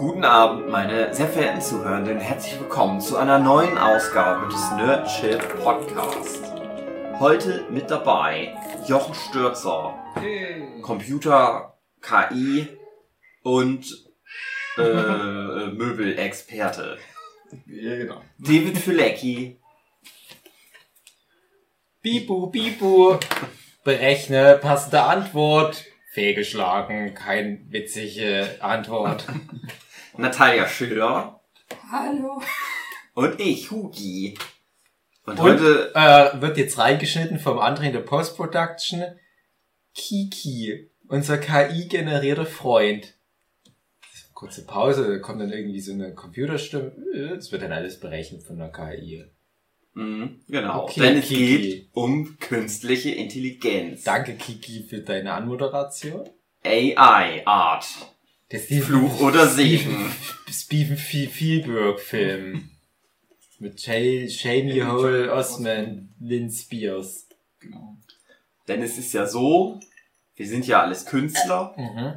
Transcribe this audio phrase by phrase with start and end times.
[0.00, 2.20] Guten Abend, meine sehr verehrten Zuhörenden.
[2.20, 6.42] Herzlich willkommen zu einer neuen Ausgabe des Nerdship Podcast.
[7.18, 10.02] Heute mit dabei Jochen Stürzer.
[10.80, 12.66] Computer, KI
[13.42, 14.10] und
[14.78, 14.82] äh,
[15.74, 16.96] Möbelexperte.
[17.66, 18.22] Ja, genau.
[18.38, 19.60] David Fülecki,
[22.00, 23.18] Bibu, Bibu.
[23.84, 25.84] Berechne passende Antwort.
[26.12, 29.26] Fehlgeschlagen, kein witzige Antwort.
[30.16, 31.40] Natalia Schiller
[31.90, 32.42] Hallo.
[33.14, 34.36] und ich, Hugi.
[35.26, 39.04] Und, Und heute äh, wird jetzt reingeschnitten vom André in der Post-Production.
[39.94, 43.14] Kiki, unser KI-generierter Freund.
[44.34, 46.92] Kurze Pause, da kommt dann irgendwie so eine Computerstimme.
[47.34, 49.24] Das wird dann alles berechnet von der KI.
[49.92, 51.58] Mhm, genau, Okay, denn es Kiki.
[51.58, 54.04] geht um künstliche Intelligenz.
[54.04, 56.28] Danke, Kiki, für deine Anmoderation.
[56.64, 57.86] AI Art.
[58.50, 60.12] Das ist Fluch oder Segen.
[60.50, 62.68] Steven Spielberg-Film.
[63.58, 67.26] Mit Jamie Hole Osman, Lynn Spears.
[67.60, 67.96] genau.
[68.66, 69.78] Denn es ist ja so,
[70.36, 72.14] wir sind ja alles Künstler, Mhm.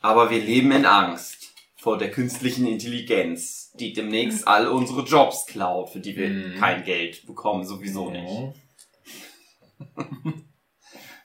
[0.00, 5.90] aber wir leben in Angst vor der künstlichen Intelligenz, die demnächst all unsere Jobs klaut,
[5.90, 6.54] für die wir Mhm.
[6.58, 8.30] kein Geld bekommen, sowieso nicht.
[8.30, 8.52] Mhm.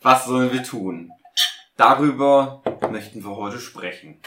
[0.01, 1.11] Was sollen wir tun?
[1.81, 4.19] Darüber möchten wir heute sprechen.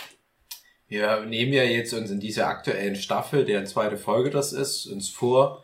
[0.89, 5.09] Wir nehmen ja jetzt uns in dieser aktuellen Staffel, deren zweite Folge das ist, uns
[5.09, 5.63] vor,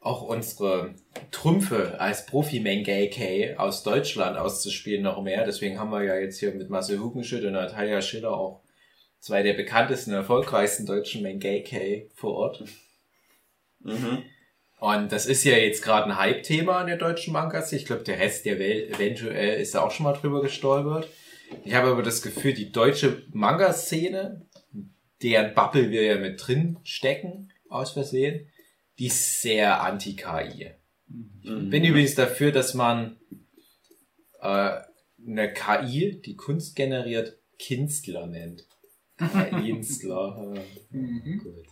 [0.00, 0.94] auch unsere
[1.30, 5.44] Trümpfe als Profi-Mengay aus Deutschland auszuspielen noch mehr.
[5.44, 8.62] Deswegen haben wir ja jetzt hier mit Marcel Hugenschütt und Natalia Schiller auch
[9.18, 12.64] zwei der bekanntesten, erfolgreichsten deutschen Mengay vor Ort.
[13.80, 14.24] Mhm.
[14.80, 17.80] Und das ist ja jetzt gerade ein Hype-Thema an der deutschen Manga-Szene.
[17.82, 21.06] Ich glaube, der Rest der Welt eventuell ist da auch schon mal drüber gestolpert.
[21.64, 24.46] Ich habe aber das Gefühl, die deutsche Manga-Szene,
[25.22, 28.48] deren Bubble wir ja mit drin stecken, aus Versehen,
[28.98, 30.70] die ist sehr anti-KI.
[31.08, 31.68] Mhm.
[31.68, 33.18] Bin übrigens dafür, dass man
[34.40, 34.80] äh,
[35.26, 38.66] eine KI, die Kunst generiert, Kinstler nennt.
[39.18, 40.54] Kinstler.
[40.54, 40.96] äh.
[40.96, 41.40] Mhm.
[41.44, 41.66] Gut.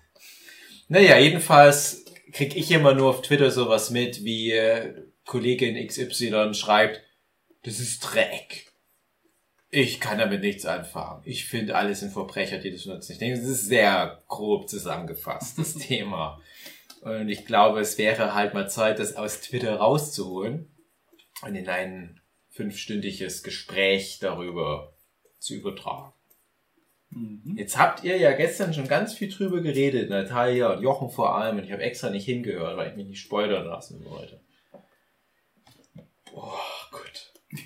[0.89, 4.95] Naja, jedenfalls krieg ich immer nur auf Twitter sowas mit, wie äh,
[5.25, 7.03] Kollegin XY schreibt,
[7.63, 8.67] das ist Dreck.
[9.71, 11.23] Ich kann damit nichts anfangen.
[11.25, 13.13] Ich finde, alles sind Verbrecher, die das nutzen.
[13.13, 16.41] Ich denke, das ist sehr grob zusammengefasst, das Thema.
[17.03, 20.71] Und ich glaube, es wäre halt mal Zeit, das aus Twitter rauszuholen
[21.43, 24.97] und in ein fünfstündiges Gespräch darüber
[25.39, 26.13] zu übertragen.
[27.11, 27.55] Mhm.
[27.57, 31.59] Jetzt habt ihr ja gestern schon ganz viel drüber geredet, Natalia und Jochen vor allem,
[31.59, 34.41] und ich habe extra nicht hingehört, weil ich mich nicht spoilern lassen wollte.
[36.33, 36.53] Oh
[36.91, 37.33] Gott.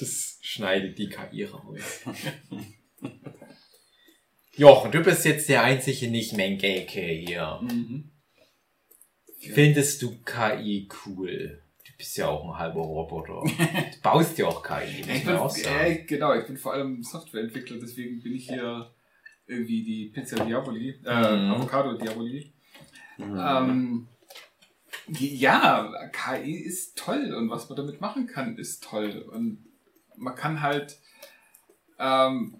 [0.00, 2.00] Das schneidet die KI raus.
[4.56, 7.60] Jochen, du bist jetzt der einzige Nicht-Mengeke hier.
[7.62, 8.10] Mhm.
[9.38, 11.62] Findest du KI cool?
[12.02, 13.42] Du bist ja auch ein halber Roboter.
[13.94, 17.76] Du baust ja auch KI, Ich bin, auch äh, genau, ich bin vor allem Softwareentwickler,
[17.80, 18.90] deswegen bin ich hier
[19.46, 21.52] irgendwie die Pizza Diaboli, äh, Mhm.
[21.52, 22.52] Avocado Diaboli.
[23.18, 23.38] Mhm.
[23.38, 24.08] Ähm,
[25.10, 29.24] ja, KI ist toll und was man damit machen kann, ist toll.
[29.32, 29.64] Und
[30.16, 30.98] man kann halt
[32.00, 32.56] ähm,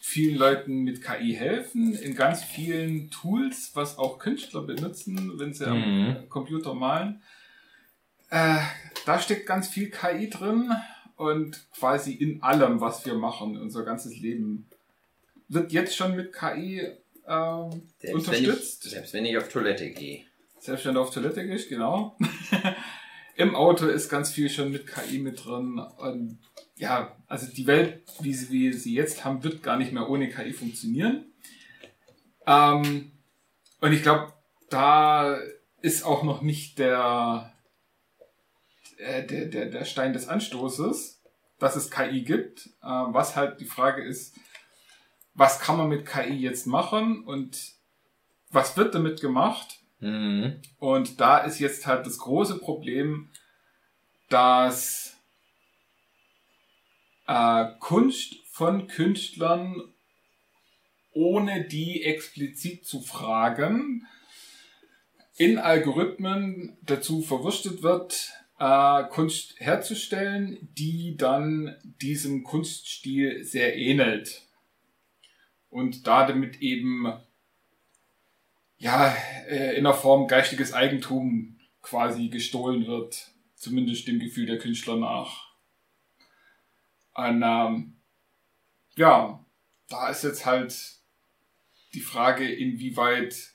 [0.00, 5.66] vielen Leuten mit KI helfen, in ganz vielen Tools, was auch Künstler benutzen, wenn sie
[5.66, 6.16] Mhm.
[6.16, 7.20] am Computer malen.
[8.36, 8.58] Äh,
[9.06, 10.70] da steckt ganz viel KI drin
[11.16, 14.68] und quasi in allem, was wir machen, unser ganzes Leben
[15.48, 16.82] wird jetzt schon mit KI
[17.26, 18.82] ähm, Selbst wenn, ich, unterstützt.
[18.82, 20.24] selbst wenn ich auf Toilette gehe.
[20.58, 22.14] Selbst wenn du auf Toilette gehst, genau.
[23.36, 25.78] Im Auto ist ganz viel schon mit KI mit drin.
[25.78, 26.38] Und
[26.76, 30.28] ja, also die Welt, wie sie, wie sie jetzt haben, wird gar nicht mehr ohne
[30.28, 31.24] KI funktionieren.
[32.46, 33.12] Ähm,
[33.80, 34.34] und ich glaube,
[34.68, 35.38] da
[35.80, 37.55] ist auch noch nicht der,
[38.98, 41.22] äh, der, der, der Stein des Anstoßes,
[41.58, 42.66] dass es KI gibt.
[42.82, 44.36] Äh, was halt die Frage ist,
[45.34, 47.58] was kann man mit KI jetzt machen und
[48.50, 49.80] was wird damit gemacht?
[50.00, 50.60] Mhm.
[50.78, 53.30] Und da ist jetzt halt das große Problem,
[54.28, 55.16] dass
[57.26, 59.82] äh, Kunst von Künstlern,
[61.12, 64.06] ohne die explizit zu fragen,
[65.36, 74.42] in Algorithmen dazu verwurstet wird, äh, Kunst herzustellen, die dann diesem Kunststil sehr ähnelt.
[75.68, 77.12] Und da damit eben
[78.78, 79.14] ja,
[79.48, 83.32] äh, in der Form geistiges Eigentum quasi gestohlen wird.
[83.54, 85.46] Zumindest dem Gefühl der Künstler nach.
[87.14, 87.96] Und, ähm,
[88.96, 89.44] ja,
[89.88, 90.76] da ist jetzt halt
[91.94, 93.54] die Frage, inwieweit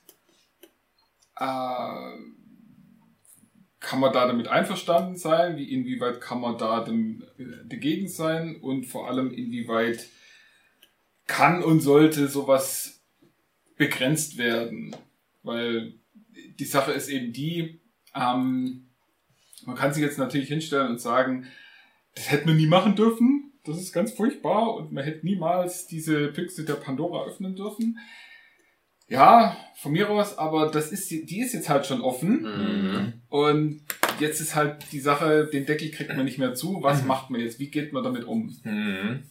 [1.36, 2.16] äh,
[3.82, 8.56] kann man da damit einverstanden sein, wie inwieweit kann man da dem, äh, dagegen sein
[8.56, 10.08] und vor allem inwieweit
[11.26, 13.02] kann und sollte sowas
[13.76, 14.94] begrenzt werden.
[15.42, 15.94] Weil
[16.58, 17.80] die Sache ist eben die,
[18.14, 18.88] ähm,
[19.66, 21.46] man kann sich jetzt natürlich hinstellen und sagen,
[22.14, 26.28] das hätte man nie machen dürfen, das ist ganz furchtbar und man hätte niemals diese
[26.28, 27.98] Büchse der Pandora öffnen dürfen.
[29.12, 32.44] Ja, von mir aus, aber das ist, die ist jetzt halt schon offen.
[32.44, 33.12] Mhm.
[33.28, 33.82] Und
[34.20, 36.82] jetzt ist halt die Sache, den Deckel kriegt man nicht mehr zu.
[36.82, 37.58] Was macht man jetzt?
[37.58, 38.56] Wie geht man damit um?
[38.64, 39.24] Mhm.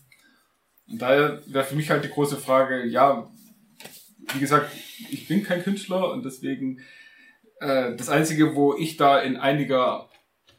[0.87, 3.27] Und daher wäre für mich halt die große Frage, ja,
[4.33, 4.71] wie gesagt,
[5.09, 6.81] ich bin kein Künstler und deswegen
[7.59, 10.09] äh, das Einzige, wo ich da in einiger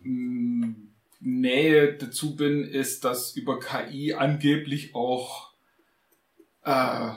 [0.00, 0.74] mh,
[1.20, 5.52] Nähe dazu bin, ist, dass über KI angeblich auch
[6.64, 7.10] äh,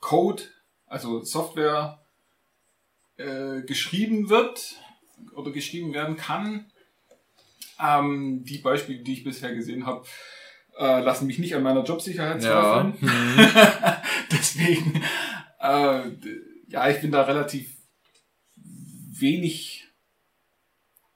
[0.00, 0.42] Code,
[0.94, 2.00] also Software,
[3.16, 4.76] äh, geschrieben wird
[5.34, 6.66] oder geschrieben werden kann.
[7.80, 10.06] Ähm, die Beispiele, die ich bisher gesehen habe,
[10.78, 12.94] äh, lassen mich nicht an meiner Jobsicherheit Ja.
[12.94, 12.94] zweifeln.
[14.30, 15.02] Deswegen,
[15.60, 16.10] äh,
[16.68, 17.70] ja, ich bin da relativ
[18.56, 19.88] wenig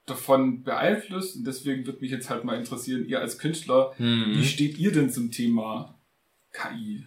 [0.05, 4.43] davon beeinflusst und deswegen würde mich jetzt halt mal interessieren, ihr als Künstler, wie Mhm.
[4.43, 5.99] steht ihr denn zum Thema
[6.51, 7.05] KI?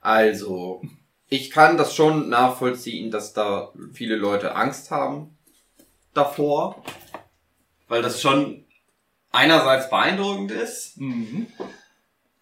[0.00, 0.82] Also,
[1.28, 5.36] ich kann das schon nachvollziehen, dass da viele Leute Angst haben
[6.14, 6.82] davor,
[7.88, 8.64] weil das schon
[9.30, 11.46] einerseits beeindruckend ist Mhm.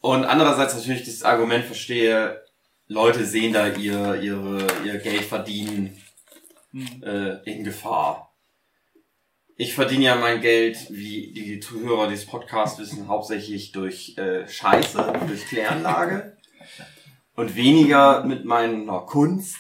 [0.01, 2.43] und andererseits natürlich das Argument verstehe,
[2.87, 6.01] Leute sehen da ihr, ihre, ihr Geld verdienen
[6.73, 7.03] Mhm.
[7.03, 8.33] äh, in Gefahr.
[9.57, 15.13] Ich verdiene ja mein Geld, wie die Zuhörer dieses Podcasts wissen, hauptsächlich durch äh, Scheiße,
[15.27, 16.38] durch Kläranlage
[17.39, 19.59] und weniger mit meiner Kunst.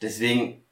[0.00, 0.64] Deswegen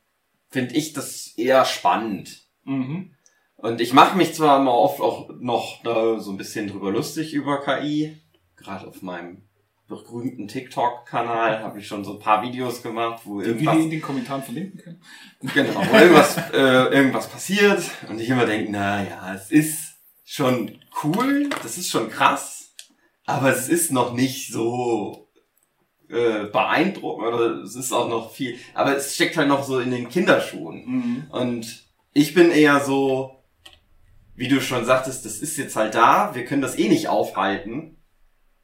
[0.49, 2.47] finde ich das eher spannend.
[2.65, 3.13] Mhm.
[3.57, 7.35] Und ich mache mich zwar immer oft auch noch da so ein bisschen drüber lustig
[7.35, 8.17] über KI.
[8.57, 9.43] Gerade auf meinem
[9.89, 13.91] berühmten TikTok-Kanal habe ich schon so ein paar Videos gemacht, wo Die wir irgendwas in
[13.91, 15.03] den Kommentaren verlinken können.
[15.53, 20.79] Genau, wo irgendwas, äh, irgendwas passiert und ich immer denke, na ja, es ist schon
[21.05, 22.75] cool, das ist schon krass,
[23.27, 25.28] aber es ist noch nicht so
[26.09, 29.91] äh, beeindruckend oder es ist auch noch viel, aber es steckt halt noch so in
[29.91, 30.85] den Kinderschuhen.
[30.87, 31.27] Mhm.
[31.31, 33.43] Und ich bin eher so,
[34.35, 37.97] wie du schon sagtest, das ist jetzt halt da, wir können das eh nicht aufhalten.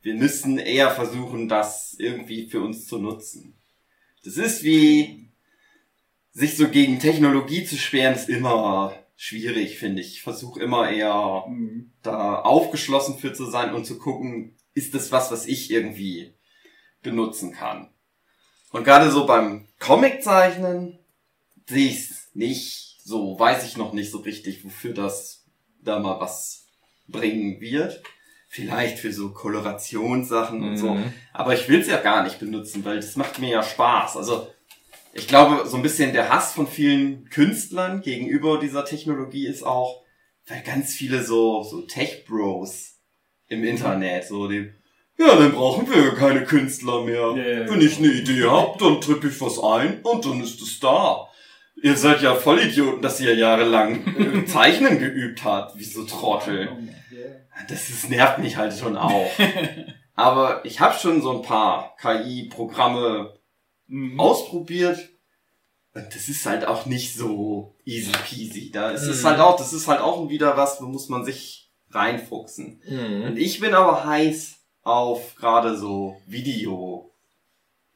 [0.03, 3.55] Wir müssen eher versuchen, das irgendwie für uns zu nutzen.
[4.25, 5.31] Das ist wie,
[6.33, 10.15] sich so gegen Technologie zu sperren, ist immer schwierig, finde ich.
[10.15, 11.93] Ich versuche immer eher Mhm.
[12.03, 16.35] da aufgeschlossen für zu sein und zu gucken, ist das was, was ich irgendwie
[17.05, 17.91] benutzen kann.
[18.73, 20.99] Und gerade so beim Comiczeichnen
[21.67, 25.45] sehe ich es nicht so, weiß ich noch nicht so richtig, wofür das
[25.81, 26.67] da mal was
[27.07, 28.03] bringen wird.
[28.49, 30.95] Vielleicht für so Kolorationssachen und so.
[30.95, 31.13] Mhm.
[31.33, 34.17] Aber ich will es ja gar nicht benutzen, weil das macht mir ja Spaß.
[34.17, 34.49] Also
[35.13, 40.03] ich glaube, so ein bisschen der Hass von vielen Künstlern gegenüber dieser Technologie ist auch,
[40.47, 42.97] weil ganz viele so, so Tech-Bros
[43.49, 44.73] im Internet, so die,
[45.19, 47.35] ja, dann brauchen wir keine Künstler mehr.
[47.37, 47.71] Ja, ja, ja.
[47.71, 51.29] Wenn ich eine Idee hab, dann tippe ich was ein und dann ist es da.
[51.83, 56.69] Ihr seid ja Vollidioten, dass ihr jahrelang äh, Zeichnen geübt habt, wie so Trottel.
[57.69, 59.31] Das ist, nervt mich halt schon auch.
[60.17, 63.35] Aber ich habe schon so ein paar KI-Programme
[63.87, 64.19] Mhm.
[64.19, 64.99] ausprobiert.
[65.95, 68.71] Und das ist halt auch nicht so easy peasy.
[68.71, 69.27] Da ist es Mhm.
[69.29, 72.81] halt auch, das ist halt auch wieder was, wo muss man sich reinfuchsen.
[72.89, 73.23] Mhm.
[73.25, 77.11] Und ich bin aber heiß auf gerade so Video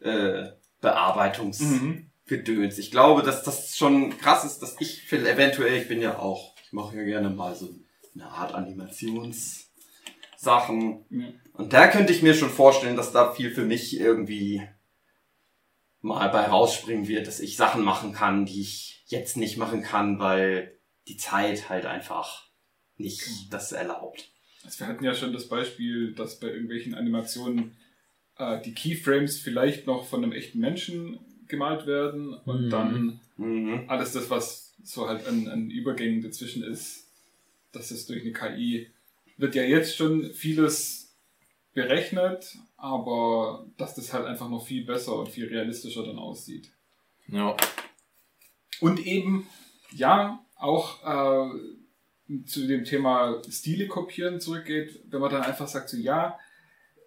[0.00, 0.46] äh,
[0.80, 2.76] Bearbeitungsgedöns.
[2.76, 2.80] Mhm.
[2.80, 6.54] Ich glaube, dass das schon krass ist, dass ich viel eventuell, ich bin ja auch,
[6.64, 7.68] ich mache ja gerne mal so
[8.14, 11.04] eine Art Animationssachen.
[11.10, 11.26] Ja.
[11.52, 14.66] Und da könnte ich mir schon vorstellen, dass da viel für mich irgendwie
[16.00, 20.18] mal bei rausspringen wird, dass ich Sachen machen kann, die ich jetzt nicht machen kann,
[20.18, 20.78] weil
[21.08, 22.48] die Zeit halt einfach
[22.96, 24.30] nicht das erlaubt.
[24.64, 27.76] Also wir hatten ja schon das Beispiel, dass bei irgendwelchen Animationen
[28.38, 32.70] äh, die Keyframes vielleicht noch von einem echten Menschen gemalt werden und Mhm.
[32.70, 33.84] dann Mhm.
[33.88, 37.06] alles das, was so halt an, an Übergängen dazwischen ist,
[37.72, 38.90] dass es durch eine KI
[39.36, 41.14] wird ja jetzt schon vieles
[41.74, 46.70] berechnet, aber dass das halt einfach noch viel besser und viel realistischer dann aussieht.
[47.28, 47.56] Ja.
[48.80, 49.46] Und eben,
[49.92, 51.58] ja, auch äh,
[52.46, 56.38] zu dem Thema Stile kopieren zurückgeht, wenn man dann einfach sagt, so ja,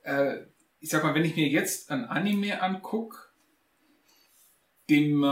[0.03, 0.37] äh,
[0.79, 3.33] ich sag mal, wenn ich mir jetzt ein Anime anguck,
[4.89, 5.23] den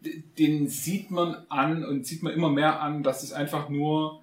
[0.00, 4.22] den sieht man an und sieht man immer mehr an, dass es einfach nur,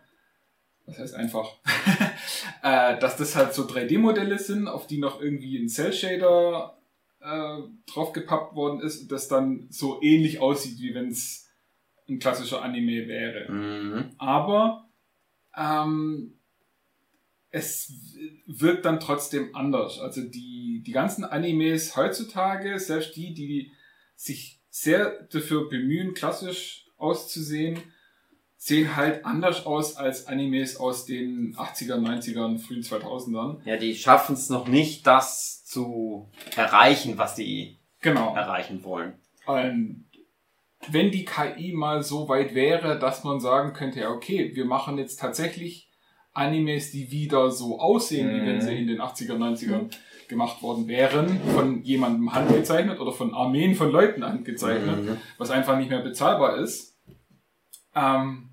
[0.86, 1.58] was heißt einfach,
[2.64, 6.78] äh, dass das halt so 3D-Modelle sind, auf die noch irgendwie ein Cell-Shader
[7.22, 11.45] äh, draufgepappt worden ist und das dann so ähnlich aussieht, wie wenn es
[12.08, 13.52] ein klassischer Anime wäre.
[13.52, 14.12] Mhm.
[14.18, 14.88] Aber
[15.58, 16.34] ähm,
[17.50, 17.94] es
[18.46, 20.00] wirkt dann trotzdem anders.
[20.00, 23.72] Also die, die ganzen Animes heutzutage, selbst die, die
[24.16, 27.80] sich sehr dafür bemühen, klassisch auszusehen,
[28.58, 33.60] sehen halt anders aus als Animes aus den 80er, 90ern, frühen 2000ern.
[33.66, 38.36] Ja, die schaffen es noch nicht, das zu erreichen, was sie Genau.
[38.36, 39.14] erreichen wollen.
[39.46, 40.06] Und
[40.92, 44.98] wenn die KI mal so weit wäre, dass man sagen könnte, ja, okay, wir machen
[44.98, 45.90] jetzt tatsächlich
[46.34, 48.62] Animes, die wieder so aussehen, wie wenn Mhm.
[48.62, 49.90] sie in den 80er, 90ern
[50.28, 55.18] gemacht worden wären, von jemandem handgezeichnet oder von Armeen von Leuten handgezeichnet, Mhm.
[55.38, 56.98] was einfach nicht mehr bezahlbar ist,
[57.96, 58.50] ähm,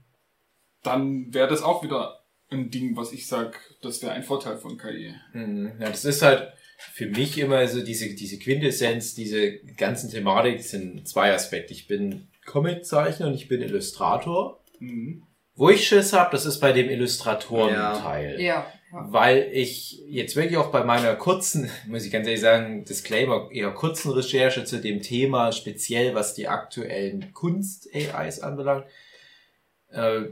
[0.83, 2.21] dann wäre das auch wieder
[2.51, 5.15] ein Ding, was ich sag, das wäre ein Vorteil von KI.
[5.33, 5.73] Mhm.
[5.81, 6.53] Ja, das ist halt
[6.93, 11.73] für mich immer so diese, diese Quintessenz, diese ganzen Thematik sind zwei Aspekte.
[11.73, 14.63] Ich bin Comiczeichner und ich bin Illustrator.
[14.79, 15.23] Mhm.
[15.55, 18.41] Wo ich Schiss habe, das ist bei dem Illustratorenteil.
[18.41, 18.45] Ja.
[18.47, 18.73] ja.
[18.91, 23.71] Weil ich jetzt wirklich auch bei meiner kurzen, muss ich ganz ehrlich sagen, Disclaimer, eher
[23.71, 28.87] kurzen Recherche zu dem Thema, speziell was die aktuellen Kunst-AIs anbelangt,
[29.89, 30.23] äh,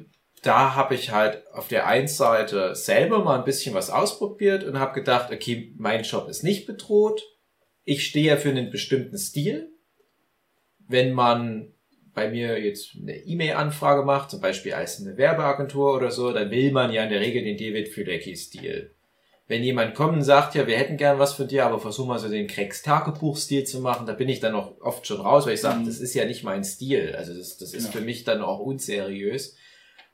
[0.43, 4.79] da habe ich halt auf der einen Seite selber mal ein bisschen was ausprobiert und
[4.79, 7.23] habe gedacht, okay, mein Job ist nicht bedroht.
[7.85, 9.71] Ich stehe ja für einen bestimmten Stil.
[10.89, 11.73] Wenn man
[12.15, 16.73] bei mir jetzt eine E-Mail-Anfrage macht, zum Beispiel als eine Werbeagentur oder so, dann will
[16.73, 18.95] man ja in der Regel den David Filecki-Stil.
[19.47, 22.19] Wenn jemand kommt und sagt, ja, wir hätten gern was von dir, aber versuch mal
[22.19, 25.61] so den Krecks-Tagebuch-Stil zu machen, da bin ich dann auch oft schon raus, weil ich
[25.61, 25.87] sage, Mhm.
[25.87, 27.15] das ist ja nicht mein Stil.
[27.17, 27.91] Also das, das ist Ja.
[27.93, 29.57] für mich dann auch unseriös.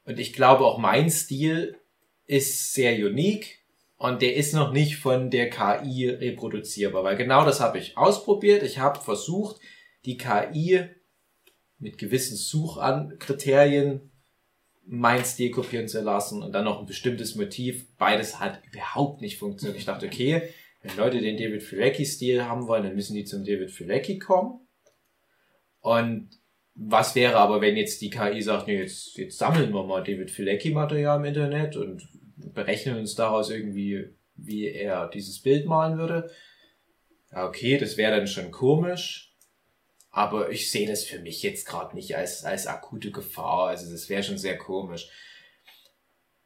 [0.06, 1.78] Und ich glaube, auch mein Stil
[2.26, 3.58] ist sehr unique
[3.96, 8.62] und der ist noch nicht von der KI reproduzierbar, weil genau das habe ich ausprobiert.
[8.62, 9.60] Ich habe versucht,
[10.04, 10.84] die KI
[11.78, 14.12] mit gewissen Suchankriterien
[14.84, 17.86] mein Stil kopieren zu lassen und dann noch ein bestimmtes Motiv.
[17.98, 19.78] Beides hat überhaupt nicht funktioniert.
[19.78, 20.42] Ich dachte, okay,
[20.82, 24.60] wenn Leute den David Filecki-Stil haben wollen, dann müssen die zum David Filecki kommen.
[25.80, 26.30] Und
[26.76, 30.30] was wäre aber, wenn jetzt die KI sagt, nee, jetzt, jetzt sammeln wir mal David
[30.30, 32.06] Filecki-Material im Internet und
[32.36, 36.30] berechnen uns daraus irgendwie, wie er dieses Bild malen würde.
[37.32, 39.34] Ja, okay, das wäre dann schon komisch.
[40.10, 43.68] Aber ich sehe das für mich jetzt gerade nicht als, als akute Gefahr.
[43.68, 45.08] Also das wäre schon sehr komisch.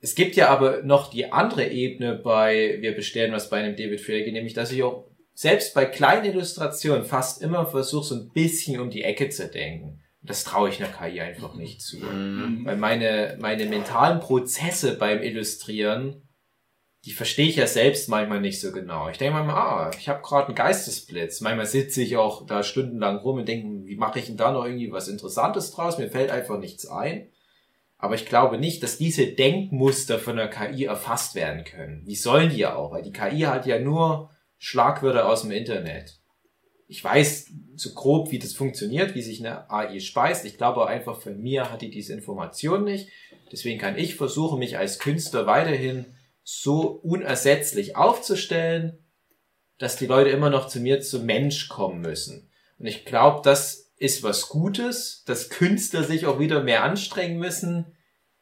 [0.00, 4.00] Es gibt ja aber noch die andere Ebene bei Wir bestellen was bei einem David
[4.00, 8.80] Filecki, nämlich dass ich auch selbst bei kleinen Illustrationen fast immer versuche, so ein bisschen
[8.80, 10.02] um die Ecke zu denken.
[10.22, 11.98] Das traue ich einer KI einfach nicht zu.
[11.98, 12.64] Mhm.
[12.64, 16.28] Weil meine, meine mentalen Prozesse beim Illustrieren,
[17.06, 19.08] die verstehe ich ja selbst manchmal nicht so genau.
[19.08, 21.40] Ich denke manchmal, ah, ich habe gerade einen Geistesblitz.
[21.40, 24.66] Manchmal sitze ich auch da stundenlang rum und denke, wie mache ich denn da noch
[24.66, 25.96] irgendwie was Interessantes draus?
[25.96, 27.28] Mir fällt einfach nichts ein.
[27.96, 32.02] Aber ich glaube nicht, dass diese Denkmuster von der KI erfasst werden können.
[32.06, 32.92] Wie sollen die ja auch?
[32.92, 36.19] Weil die KI hat ja nur Schlagwörter aus dem Internet.
[36.90, 40.44] Ich weiß so grob, wie das funktioniert, wie sich eine AI speist.
[40.44, 43.10] Ich glaube einfach von mir hat die diese Information nicht.
[43.52, 46.06] Deswegen kann ich versuchen, mich als Künstler weiterhin
[46.42, 48.98] so unersetzlich aufzustellen,
[49.78, 52.50] dass die Leute immer noch zu mir zum Mensch kommen müssen.
[52.80, 57.94] Und ich glaube, das ist was Gutes, dass Künstler sich auch wieder mehr anstrengen müssen,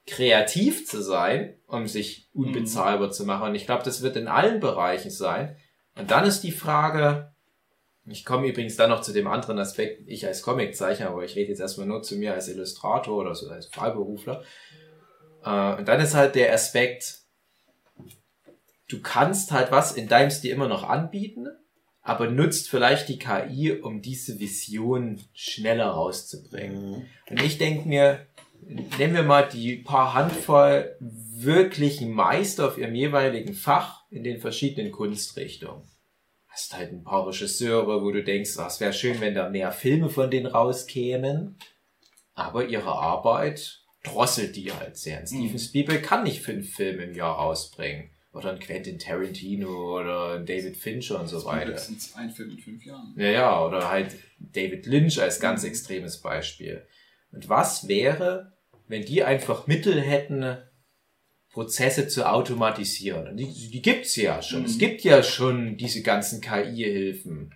[0.06, 3.50] kreativ zu sein, um sich unbezahlbar zu machen.
[3.50, 5.58] Und ich glaube, das wird in allen Bereichen sein.
[5.96, 7.34] Und dann ist die Frage,
[8.10, 11.50] ich komme übrigens dann noch zu dem anderen Aspekt, ich als Comiczeichner, aber ich rede
[11.50, 14.42] jetzt erstmal nur zu mir als Illustrator oder so als Freiberufler.
[15.44, 17.20] Äh, und dann ist halt der Aspekt,
[18.88, 21.48] du kannst halt was in deinem Stil immer noch anbieten,
[22.02, 26.90] aber nutzt vielleicht die KI, um diese Vision schneller rauszubringen.
[26.90, 27.06] Mhm.
[27.28, 28.26] Und ich denke mir,
[28.98, 34.90] nehmen wir mal die paar Handvoll wirklichen Meister auf ihrem jeweiligen Fach in den verschiedenen
[34.90, 35.82] Kunstrichtungen.
[36.58, 40.08] Hast halt ein paar Regisseure, wo du denkst, es wäre schön, wenn da mehr Filme
[40.10, 41.56] von denen rauskämen.
[42.34, 45.18] Aber ihre Arbeit drosselt die halt sehr.
[45.18, 45.58] Ein Steven Mhm.
[45.58, 48.10] Spielberg kann nicht fünf Filme im Jahr rausbringen.
[48.32, 51.70] Oder ein Quentin Tarantino oder ein David Fincher und so weiter.
[51.70, 53.14] Das sind ein Film in fünf Jahren.
[53.16, 56.84] Ja, ja, oder halt David Lynch als ganz extremes Beispiel.
[57.30, 58.52] Und was wäre,
[58.88, 60.58] wenn die einfach Mittel hätten,
[61.52, 63.36] Prozesse zu automatisieren.
[63.36, 64.60] Die, die gibt's ja schon.
[64.60, 64.66] Mhm.
[64.66, 67.54] Es gibt ja schon diese ganzen KI-Hilfen.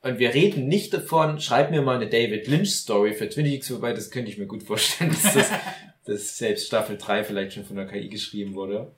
[0.00, 3.92] Und wir reden nicht davon, schreib mir mal eine David Lynch-Story für Twin Peaks, wobei
[3.92, 5.50] das könnte ich mir gut vorstellen, dass das
[6.08, 8.94] dass selbst Staffel 3 vielleicht schon von der KI geschrieben wurde.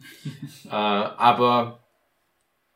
[0.66, 1.84] äh, aber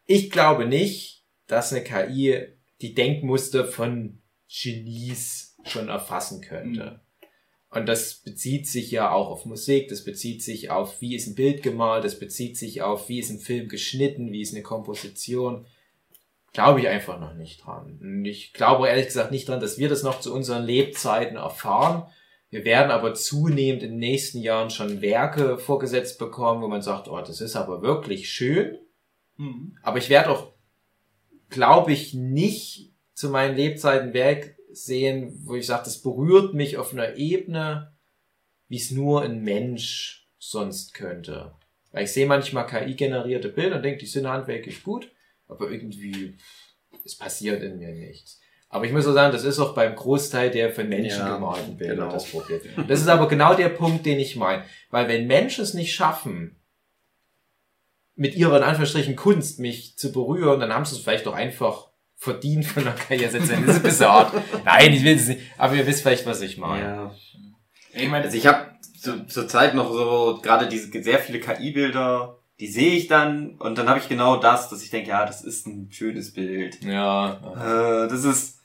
[0.07, 2.49] ich glaube nicht, dass eine KI
[2.81, 6.85] die Denkmuster von Genies schon erfassen könnte.
[6.85, 7.04] Mhm.
[7.75, 11.35] Und das bezieht sich ja auch auf Musik, das bezieht sich auf, wie ist ein
[11.35, 15.67] Bild gemalt, das bezieht sich auf, wie ist ein Film geschnitten, wie ist eine Komposition.
[16.53, 17.99] Glaube ich einfach noch nicht dran.
[18.01, 22.05] Und ich glaube ehrlich gesagt nicht dran, dass wir das noch zu unseren Lebzeiten erfahren.
[22.49, 27.09] Wir werden aber zunehmend in den nächsten Jahren schon Werke vorgesetzt bekommen, wo man sagt,
[27.09, 28.79] oh, das ist aber wirklich schön.
[29.37, 29.77] Mhm.
[29.83, 30.53] Aber ich werde auch,
[31.51, 36.93] glaube ich, nicht zu meinen Lebzeiten Werk sehen, wo ich sage, das berührt mich auf
[36.93, 37.95] einer Ebene,
[38.69, 41.55] wie es nur ein Mensch sonst könnte.
[41.93, 45.11] Weil ich sehe manchmal KI-generierte Bilder und denke, die sind handwerklich gut,
[45.47, 46.37] aber irgendwie,
[47.05, 48.41] es passiert in mir nichts.
[48.69, 51.77] Aber ich muss auch sagen, das ist auch beim Großteil der von Menschen ja, gemalten
[51.77, 52.13] Bilder genau.
[52.13, 52.61] das Problem.
[52.89, 54.65] Das ist aber genau der Punkt, den ich meine.
[54.91, 56.61] Weil wenn Menschen es nicht schaffen,
[58.17, 61.91] mit ihrer in Anführungsstrichen Kunst mich zu berühren, dann haben sie es vielleicht doch einfach
[62.25, 63.33] verdient von der Karriere.
[63.33, 64.33] Das ist ein bisschen hart.
[64.65, 65.41] Nein, ich will es nicht.
[65.57, 66.85] Aber ihr wisst vielleicht, was ich meine.
[66.85, 67.15] Ja.
[67.93, 72.39] Ich meine, also ich habe zu, zur Zeit noch so gerade diese sehr viele KI-Bilder
[72.61, 75.43] die sehe ich dann und dann habe ich genau das, dass ich denke, ja, das
[75.43, 76.83] ist ein schönes Bild.
[76.85, 78.05] Ja.
[78.05, 78.61] Äh, das ist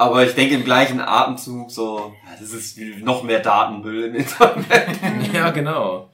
[0.00, 4.64] aber ich denke im gleichen Atemzug so, das ist noch mehr Datenmüll im Internet.
[5.34, 6.10] ja, genau.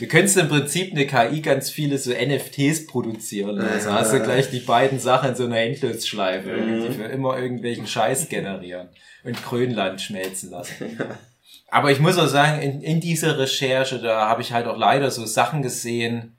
[0.00, 3.60] Du könntest im Prinzip eine KI ganz viele so NFTs produzieren.
[3.60, 6.82] Also hast du gleich die beiden Sachen in so einer Endlosschleife, mhm.
[6.82, 8.88] die für immer irgendwelchen Scheiß generieren
[9.22, 10.98] und Grönland schmelzen lassen.
[11.68, 15.10] Aber ich muss auch sagen, in, in dieser Recherche, da habe ich halt auch leider
[15.10, 16.36] so Sachen gesehen,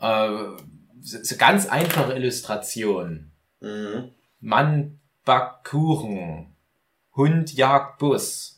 [0.00, 0.28] äh,
[1.00, 3.32] so, so ganz einfache Illustrationen.
[3.60, 4.10] Mhm.
[4.40, 6.54] Mann Backkuchen.
[7.16, 8.53] Hund jagt Bus.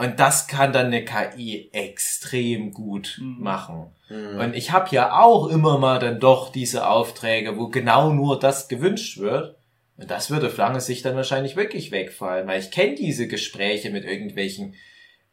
[0.00, 3.36] Und das kann dann eine KI extrem gut mhm.
[3.40, 3.92] machen.
[4.08, 4.40] Mhm.
[4.40, 8.68] Und ich habe ja auch immer mal dann doch diese Aufträge, wo genau nur das
[8.68, 9.56] gewünscht wird.
[9.96, 13.90] Und das würde auf lange Sicht dann wahrscheinlich wirklich wegfallen, weil ich kenne diese Gespräche
[13.90, 14.74] mit irgendwelchen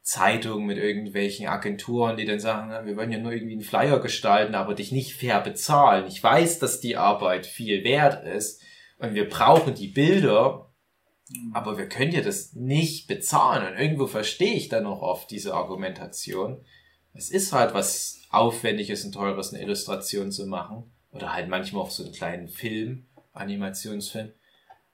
[0.01, 4.55] Zeitungen, mit irgendwelchen Agenturen, die dann sagen, wir wollen ja nur irgendwie einen Flyer gestalten,
[4.55, 6.05] aber dich nicht fair bezahlen.
[6.07, 8.61] Ich weiß, dass die Arbeit viel wert ist,
[8.99, 10.66] und wir brauchen die Bilder,
[11.53, 13.67] aber wir können ja das nicht bezahlen.
[13.67, 16.63] Und irgendwo verstehe ich dann auch oft diese Argumentation.
[17.13, 20.91] Es ist halt was Aufwendiges und Teures, eine Illustration zu machen.
[21.11, 24.31] Oder halt manchmal auch so einen kleinen Film, Animationsfilm.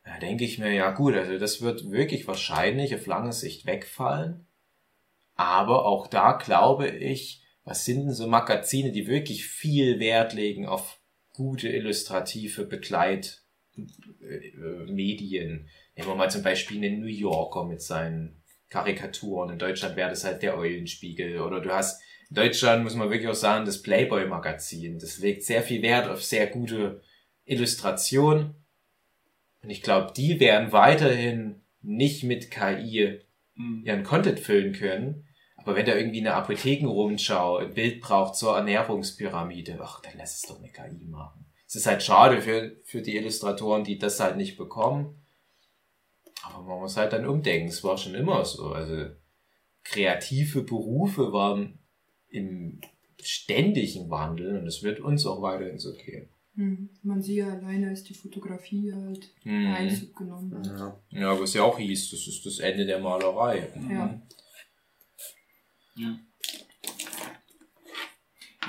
[0.06, 4.46] Da denke ich mir, ja gut, also das wird wirklich wahrscheinlich auf lange Sicht wegfallen.
[5.36, 10.66] Aber auch da glaube ich, was sind denn so Magazine, die wirklich viel Wert legen
[10.66, 11.00] auf
[11.32, 13.44] gute illustrative Begleit
[14.22, 14.52] äh.
[15.96, 19.52] Nehmen wir mal zum Beispiel einen New Yorker mit seinen Karikaturen.
[19.52, 21.40] In Deutschland wäre das halt der Eulenspiegel.
[21.42, 25.00] Oder du hast, in Deutschland muss man wirklich auch sagen, das Playboy-Magazin.
[25.00, 27.02] Das legt sehr viel Wert auf sehr gute
[27.46, 28.56] Illustration.
[29.62, 33.20] Und ich glaube, die werden weiterhin nicht mit KI
[33.56, 33.84] mhm.
[33.86, 35.28] ihren Content füllen können.
[35.58, 40.42] Aber wenn da irgendwie eine Apothekenrundschau ein Bild braucht zur Ernährungspyramide, ach, dann lass es
[40.42, 44.38] doch eine KI machen es ist halt schade für, für die Illustratoren, die das halt
[44.38, 45.23] nicht bekommen.
[46.44, 47.70] Aber man muss halt dann umdenken.
[47.70, 48.70] Es war schon immer so.
[48.70, 49.12] Also
[49.84, 51.80] kreative Berufe waren
[52.30, 52.82] im
[53.22, 56.30] ständigen Wandel und es wird uns auch weiterhin so gehen.
[56.56, 56.90] Hm.
[57.02, 59.74] Man sieht ja alleine, als die Fotografie halt hm.
[59.74, 60.68] Einzug genommen hat.
[60.68, 61.00] Ja.
[61.10, 63.70] ja, was ja auch hieß, das ist das Ende der Malerei.
[63.90, 64.22] Ja.
[65.96, 66.20] Ja.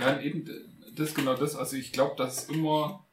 [0.00, 0.48] Ja, eben
[0.94, 1.56] das genau das.
[1.56, 3.06] Also ich glaube, dass immer,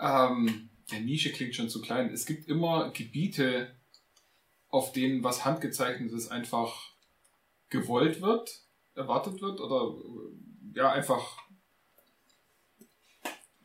[0.00, 2.10] ähm, der Nische klingt schon zu klein.
[2.12, 3.74] Es gibt immer Gebiete,
[4.68, 6.92] auf denen was handgezeichnetes einfach
[7.70, 8.62] gewollt wird,
[8.94, 9.94] erwartet wird oder
[10.74, 11.38] ja einfach,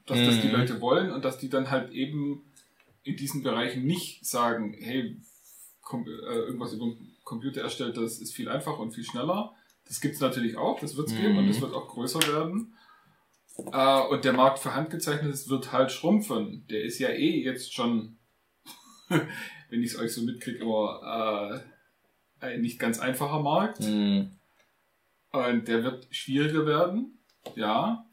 [0.05, 0.25] dass mhm.
[0.25, 0.55] das die mhm.
[0.55, 2.51] Leute wollen und dass die dann halt eben
[3.03, 5.17] in diesen Bereichen nicht sagen, hey,
[5.91, 9.55] äh, irgendwas über den Computer erstellt, das ist viel einfacher und viel schneller.
[9.85, 11.21] Das gibt es natürlich auch, das wird es mhm.
[11.21, 12.75] geben und das wird auch größer werden.
[13.71, 16.65] Äh, und der Markt für Handgezeichnetes wird halt schrumpfen.
[16.69, 18.17] Der ist ja eh jetzt schon,
[19.07, 21.61] wenn ich es euch so mitkriege, immer
[22.41, 23.81] äh, ein nicht ganz einfacher Markt.
[23.81, 24.31] Mhm.
[25.31, 27.19] Und der wird schwieriger werden,
[27.55, 28.05] ja.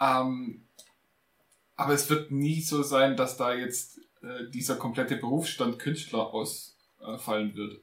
[0.00, 0.66] Ähm,
[1.76, 7.54] aber es wird nie so sein, dass da jetzt äh, dieser komplette Berufsstand Künstler ausfallen
[7.54, 7.80] wird.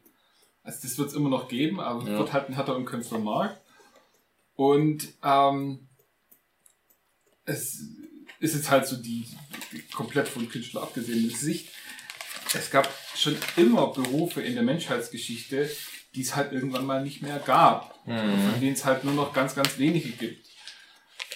[0.63, 2.19] Also das wird es immer noch geben, aber ja.
[2.19, 3.61] wird halt ein härter umkämpfter Markt.
[4.55, 5.86] Und ähm,
[7.47, 7.79] es
[8.39, 9.25] ist jetzt halt so die,
[9.93, 11.69] komplett von Künstler abgesehene Sicht.
[12.53, 15.69] Es gab schon immer Berufe in der Menschheitsgeschichte,
[16.13, 18.05] die es halt irgendwann mal nicht mehr gab.
[18.05, 18.51] Mhm.
[18.51, 20.47] Von denen es halt nur noch ganz, ganz wenige gibt.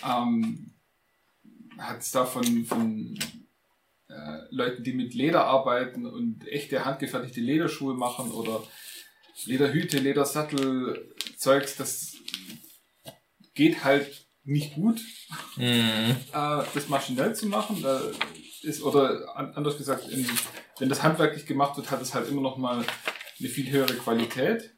[0.04, 0.74] Ähm,
[1.78, 3.18] hat es da von, von
[4.10, 8.64] äh, Leuten, die mit Leder arbeiten und echte handgefertigte Lederschuhe machen oder
[9.46, 12.16] Lederhüte, Ledersattel, Zeugs, das
[13.54, 15.00] geht halt nicht gut,
[15.56, 16.16] Mhm.
[16.34, 17.82] äh, das maschinell zu machen.
[17.82, 18.02] Da
[18.64, 20.28] ist, oder an, anders gesagt, in,
[20.80, 22.84] wenn das handwerklich gemacht wird, hat es halt immer noch mal
[23.40, 24.72] eine viel höhere Qualität.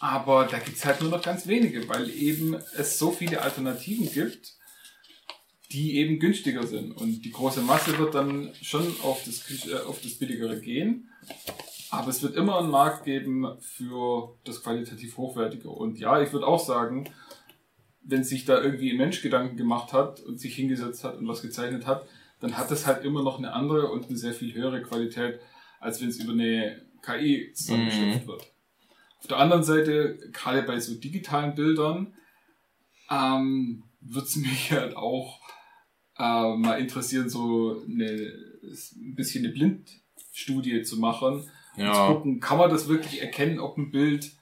[0.00, 4.54] Aber da gibt's halt nur noch ganz wenige, weil eben es so viele Alternativen gibt,
[5.70, 6.92] die eben günstiger sind.
[6.92, 11.08] Und die große Masse wird dann schon auf das, äh, auf das Billigere gehen.
[11.90, 15.68] Aber es wird immer einen Markt geben für das qualitativ Hochwertige.
[15.68, 17.08] Und ja, ich würde auch sagen,
[18.04, 21.42] wenn sich da irgendwie ein Mensch Gedanken gemacht hat und sich hingesetzt hat und was
[21.42, 22.06] gezeichnet hat,
[22.40, 25.38] dann hat das halt immer noch eine andere und eine sehr viel höhere Qualität,
[25.80, 28.52] als wenn es über eine KI zusammengeschöpft wird.
[29.20, 32.14] Auf der anderen Seite, gerade bei so digitalen Bildern,
[33.10, 35.38] ähm, würde es mich halt auch
[36.18, 38.32] äh, mal interessieren, so eine,
[38.96, 42.06] ein bisschen eine Blindstudie zu machen und zu Ja.
[42.08, 44.32] gucken, kann man das wirklich erkennen, ob ein Bild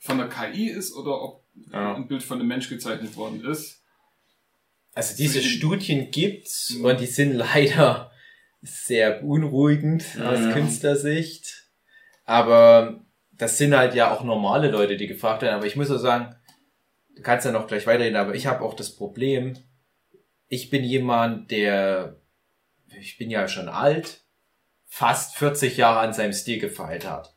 [0.00, 1.94] von der KI ist oder ob Ja.
[1.94, 3.82] ein Bild von einem Mensch gezeichnet worden ist.
[4.94, 6.84] Also diese Für die- Studien gibt's Mhm.
[6.84, 8.10] und die sind leider
[8.62, 10.52] sehr beunruhigend aus Mhm.
[10.52, 11.68] Künstlersicht.
[12.24, 15.56] Aber das sind halt ja auch normale Leute, die gefragt werden.
[15.56, 16.34] Aber ich muss auch sagen,
[17.16, 19.54] du kannst ja noch gleich weiterreden, aber ich habe auch das Problem,
[20.48, 22.20] ich bin jemand, der,
[23.00, 24.22] ich bin ja schon alt,
[24.86, 27.33] fast 40 Jahre an seinem Stil gefeilt hat.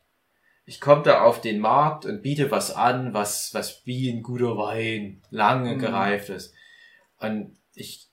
[0.68, 4.58] Ich komme da auf den Markt und biete was an, was, was wie ein guter
[4.58, 5.78] Wein lange Mhm.
[5.78, 6.52] gereift ist.
[7.18, 8.06] Und ich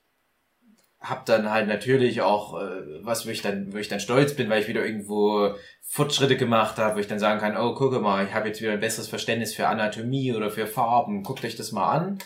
[0.98, 4.48] habe dann halt natürlich auch äh, was, wo ich dann, wo ich dann stolz bin,
[4.48, 8.24] weil ich wieder irgendwo Fortschritte gemacht habe, wo ich dann sagen kann, oh, gucke mal,
[8.24, 11.72] ich habe jetzt wieder ein besseres Verständnis für Anatomie oder für Farben, guckt euch das
[11.72, 12.18] mal an.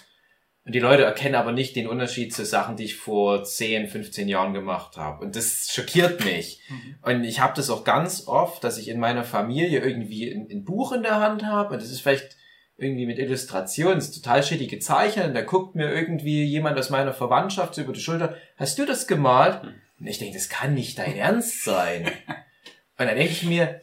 [0.65, 4.29] Und die Leute erkennen aber nicht den Unterschied zu Sachen, die ich vor 10, 15
[4.29, 5.25] Jahren gemacht habe.
[5.25, 6.63] Und das schockiert mich.
[7.03, 10.65] Und ich habe das auch ganz oft, dass ich in meiner Familie irgendwie ein, ein
[10.65, 12.37] Buch in der Hand habe und das ist vielleicht
[12.77, 17.13] irgendwie mit Illustrationen, ist total shitty gezeichnet und da guckt mir irgendwie jemand aus meiner
[17.13, 19.63] Verwandtschaft so über die Schulter, hast du das gemalt?
[19.99, 22.07] Und ich denke, das kann nicht dein Ernst sein.
[22.07, 23.83] Und dann denke ich mir,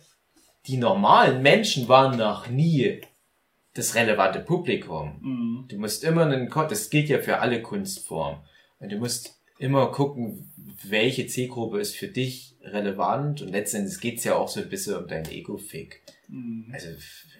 [0.66, 3.02] die normalen Menschen waren noch nie
[3.78, 5.20] das relevante Publikum.
[5.22, 5.66] Mhm.
[5.68, 8.42] Du musst immer einen, das gilt ja für alle Kunstformen.
[8.80, 10.52] Und du musst immer gucken,
[10.84, 13.42] welche Zielgruppe ist für dich relevant.
[13.42, 16.02] Und letztendlich geht's ja auch so ein bisschen um deinen Ego-Fick.
[16.28, 16.70] Mhm.
[16.74, 16.90] Also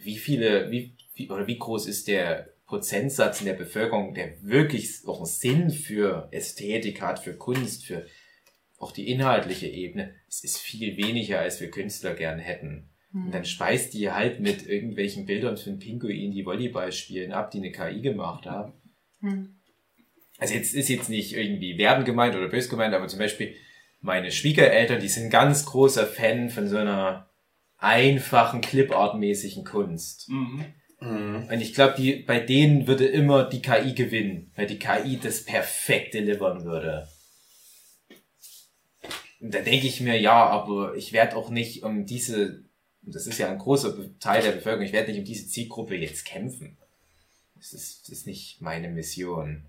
[0.04, 4.90] wie viele, wie, wie, oder wie groß ist der Prozentsatz in der Bevölkerung, der wirklich
[5.06, 8.06] auch einen Sinn für Ästhetik hat, für Kunst, für
[8.78, 10.14] auch die inhaltliche Ebene?
[10.28, 12.90] Es ist viel weniger, als wir Künstler gern hätten.
[13.26, 17.60] Und dann speist die halt mit irgendwelchen Bildern von Pinguinen, die Volleyball spielen, ab, die
[17.60, 18.74] eine KI gemacht haben.
[19.22, 19.56] Hm.
[20.38, 23.56] Also jetzt ist jetzt nicht irgendwie werden gemeint oder bös gemeint, aber zum Beispiel
[24.02, 27.28] meine Schwiegereltern, die sind ganz großer Fan von so einer
[27.78, 30.30] einfachen, Clipart-mäßigen Kunst.
[30.30, 30.66] Mhm.
[31.00, 31.48] Mhm.
[31.52, 35.44] Und ich glaube, die, bei denen würde immer die KI gewinnen, weil die KI das
[35.44, 37.08] perfekt delivern würde.
[39.40, 42.64] Und da denke ich mir, ja, aber ich werde auch nicht um diese,
[43.08, 45.96] und das ist ja ein großer Teil der Bevölkerung, ich werde nicht um diese Zielgruppe
[45.96, 46.78] jetzt kämpfen.
[47.56, 49.64] Das ist, das ist nicht meine Mission.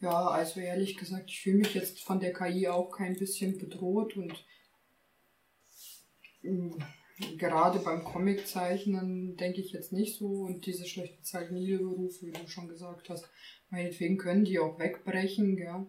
[0.00, 4.16] Ja, also ehrlich gesagt, ich fühle mich jetzt von der KI auch kein bisschen bedroht
[4.16, 4.42] und
[6.40, 6.76] mh,
[7.36, 12.48] gerade beim Comiczeichnen denke ich jetzt nicht so und diese schlecht bezahlten Niederberufe, wie du
[12.48, 13.28] schon gesagt hast,
[13.68, 15.86] meinetwegen können die auch wegbrechen, gell?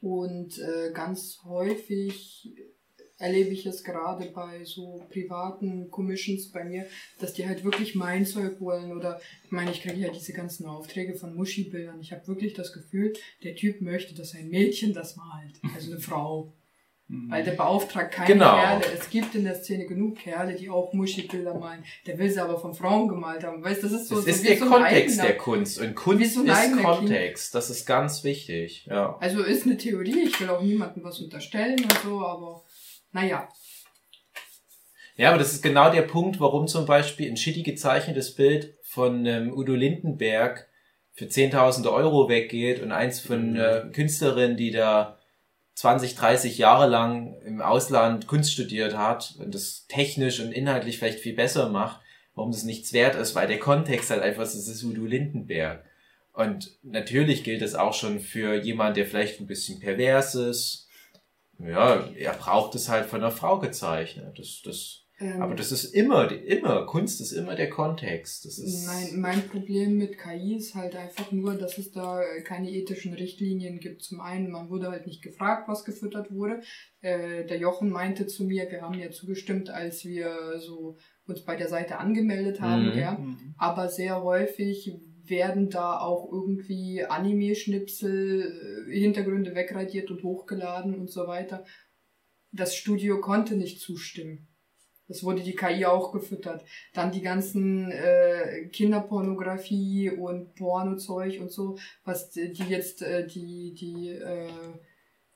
[0.00, 2.54] Und äh, ganz häufig
[3.20, 6.86] erlebe ich es gerade bei so privaten Commissions bei mir,
[7.18, 10.66] dass die halt wirklich mein Zeug wollen oder ich meine, ich kriege ja diese ganzen
[10.66, 12.00] Aufträge von Muschi-Bildern.
[12.00, 13.12] Ich habe wirklich das Gefühl,
[13.44, 16.52] der Typ möchte, dass ein Mädchen das malt, also eine Frau.
[17.28, 18.54] Weil der beauftragt keine Genau.
[18.54, 18.84] Kerle.
[18.96, 21.82] Es gibt in der Szene genug Kerle, die auch Muschi-Bilder malen.
[22.06, 23.64] Der will sie aber von Frauen gemalt haben.
[23.64, 25.80] Weißt, das ist so, Das so ist der so Kontext eigener- der Kunst.
[25.80, 27.54] Und Kunst so ist Kontext.
[27.54, 28.86] Das ist ganz wichtig.
[28.88, 29.16] Ja.
[29.20, 30.20] Also ist eine Theorie.
[30.26, 32.62] Ich will auch niemandem was unterstellen und so, aber
[33.12, 33.48] naja.
[35.16, 39.26] Ja, aber das ist genau der Punkt, warum zum Beispiel ein shitty gezeichnetes Bild von
[39.26, 40.68] ähm, Udo Lindenberg
[41.12, 43.56] für 10.000 Euro weggeht und eins von Mhm.
[43.56, 45.18] äh, Künstlerin, die da
[45.80, 51.20] 20, 30 Jahre lang im Ausland Kunst studiert hat und das technisch und inhaltlich vielleicht
[51.20, 52.02] viel besser macht,
[52.34, 55.82] warum das nichts wert ist, weil der Kontext halt einfach, das ist Udo Lindenberg.
[56.34, 60.86] Und natürlich gilt es auch schon für jemand, der vielleicht ein bisschen pervers ist.
[61.58, 64.38] Ja, er braucht es halt von einer Frau gezeichnet.
[64.38, 68.46] Das, das, Ähm, aber das ist immer, immer, Kunst ist immer der Kontext.
[68.46, 72.70] Das ist, Mein, mein Problem mit KI ist halt einfach nur, dass es da keine
[72.70, 74.02] ethischen Richtlinien gibt.
[74.02, 76.62] Zum einen, man wurde halt nicht gefragt, was gefüttert wurde.
[77.02, 81.54] Äh, der Jochen meinte zu mir, wir haben ja zugestimmt, als wir so uns bei
[81.54, 82.98] der Seite angemeldet haben, Mhm.
[82.98, 83.24] ja.
[83.58, 84.90] aber sehr häufig
[85.26, 91.64] werden da auch irgendwie Anime-Schnipsel, äh, Hintergründe wegradiert und hochgeladen und so weiter.
[92.52, 94.48] Das Studio konnte nicht zustimmen.
[95.10, 96.64] Das wurde die KI auch gefüttert.
[96.94, 104.08] Dann die ganzen äh, Kinderpornografie und Pornozeug und so, was die jetzt äh, die die
[104.10, 104.48] äh,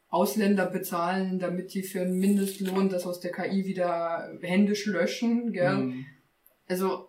[0.09, 5.77] Ausländer bezahlen, damit die für einen Mindestlohn das aus der KI wieder händisch löschen, gell?
[5.77, 6.07] Mhm.
[6.69, 7.09] also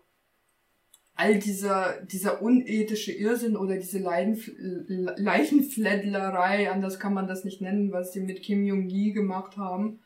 [1.18, 7.62] all dieser, dieser unethische Irrsinn oder diese Leidenf Le- Leichenfleddlerei, anders kann man das nicht
[7.62, 10.02] nennen, was sie mit Kim Jong-gi gemacht haben.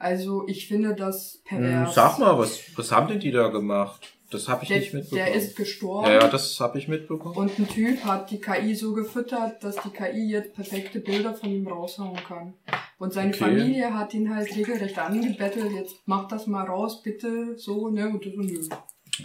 [0.00, 1.94] Also ich finde das Hm, pervers.
[1.94, 4.00] Sag mal, was, was haben denn die da gemacht?
[4.30, 5.24] Das habe ich der, nicht mitbekommen.
[5.26, 6.06] der ist gestorben.
[6.08, 7.34] ja, ja, das habe ich mitbekommen.
[7.36, 11.50] und ein Typ hat die KI so gefüttert, dass die KI jetzt perfekte Bilder von
[11.50, 12.54] ihm raushauen kann.
[12.98, 13.38] Und seine Okay.
[13.44, 18.24] Familie hat ihn halt regelrecht angebettelt, jetzt mach das mal raus, bitte, so, ne, und,
[18.24, 18.68] und, und,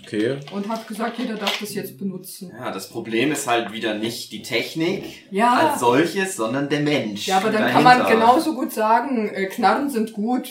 [0.04, 0.40] Okay.
[0.52, 2.52] und hat gesagt, jeder darf das jetzt benutzen.
[2.58, 5.54] Ja, das Problem ist halt wieder nicht die Technik Ja.
[5.70, 7.28] als solches, sondern der Mensch.
[7.28, 8.20] Ja, aber dann kann man dahinter.
[8.26, 10.50] genauso gut sagen, äh, Knarren sind gut,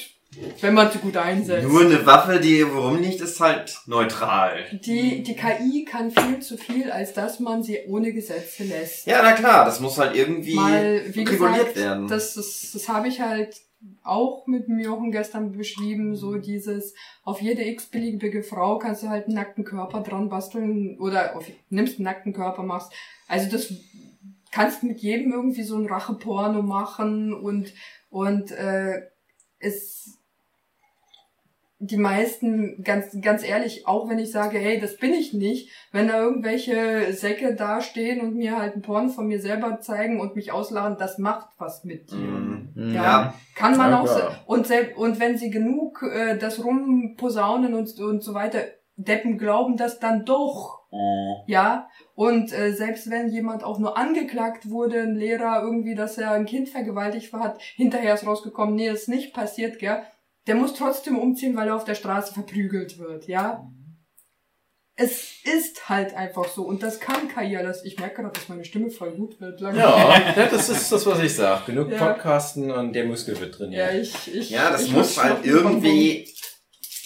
[0.61, 1.68] wenn man sie gut einsetzt.
[1.68, 4.64] Nur eine Waffe, die worum nicht, ist halt neutral.
[4.73, 9.07] Die, die KI kann viel zu viel, als dass man sie ohne Gesetze lässt.
[9.07, 12.09] Ja, na klar, das muss halt irgendwie Mal, wie reguliert gesagt, werden.
[12.09, 13.61] das, das, das habe ich halt
[14.03, 19.35] auch mit Jochen gestern beschrieben, so dieses, auf jede x-beliebige Frau kannst du halt einen
[19.35, 22.92] nackten Körper dran basteln oder auf, nimmst einen nackten Körper, machst,
[23.29, 23.73] also das
[24.51, 27.75] kannst mit jedem irgendwie so ein Racheporno machen und,
[28.09, 29.03] und, äh,
[29.59, 30.18] es,
[31.87, 36.09] die meisten, ganz, ganz ehrlich, auch wenn ich sage, hey, das bin ich nicht, wenn
[36.09, 40.53] da irgendwelche Säcke dastehen und mir halt ein Porn von mir selber zeigen und mich
[40.53, 42.16] auslachen, das macht was mit dir.
[42.16, 42.73] Mhm.
[42.94, 43.03] Ja.
[43.03, 43.35] Ja.
[43.55, 47.99] Kann man Ja, auch, se- und, sel- und wenn sie genug äh, das rumposaunen und,
[48.01, 48.61] und so weiter,
[48.97, 50.81] Deppen glauben das dann doch.
[50.90, 51.42] Oh.
[51.49, 56.31] Ja, und äh, selbst wenn jemand auch nur angeklagt wurde, ein Lehrer irgendwie, dass er
[56.31, 60.03] ein Kind vergewaltigt hat, hinterher ist rausgekommen, nee, das ist nicht passiert, gell?
[60.46, 63.66] Der muss trotzdem umziehen, weil er auf der Straße verprügelt wird, ja?
[64.96, 67.85] Es ist halt einfach so und das kann alles.
[67.85, 69.61] Ich merke gerade, dass meine Stimme voll gut wird.
[69.61, 69.83] langsam.
[69.83, 71.66] Ja, ja, das ist das, was ich sag.
[71.66, 71.98] Genug Ja.
[72.12, 73.94] Podcasten und der Muskel wird Ja, trainiert.
[73.94, 76.28] ich, ich, Ja, das ich muss halt irgendwie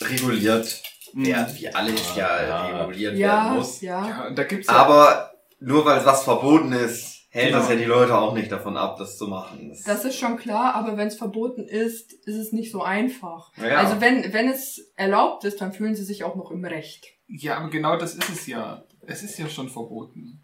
[0.03, 0.83] reguliert
[1.15, 1.27] Mhm.
[1.27, 2.81] werden, wie alles ja, Ja.
[2.83, 3.81] reguliert Ja, werden muss.
[3.81, 4.07] ja.
[4.09, 7.59] Ja, und da gibt's ja, Aber nur weil was verboten ist, hält Genau.
[7.59, 9.69] das ja die Leute auch nicht davon ab, das zu machen.
[9.69, 13.53] Das, Das ist schon klar, aber wenn es verboten ist, ist es nicht so einfach.
[13.57, 13.77] ja.
[13.79, 17.07] Also wenn, wenn es erlaubt ist, dann fühlen sie sich auch noch im Recht.
[17.29, 18.85] ja, aber genau das ist es ja.
[19.07, 20.43] Es ist ja schon verboten.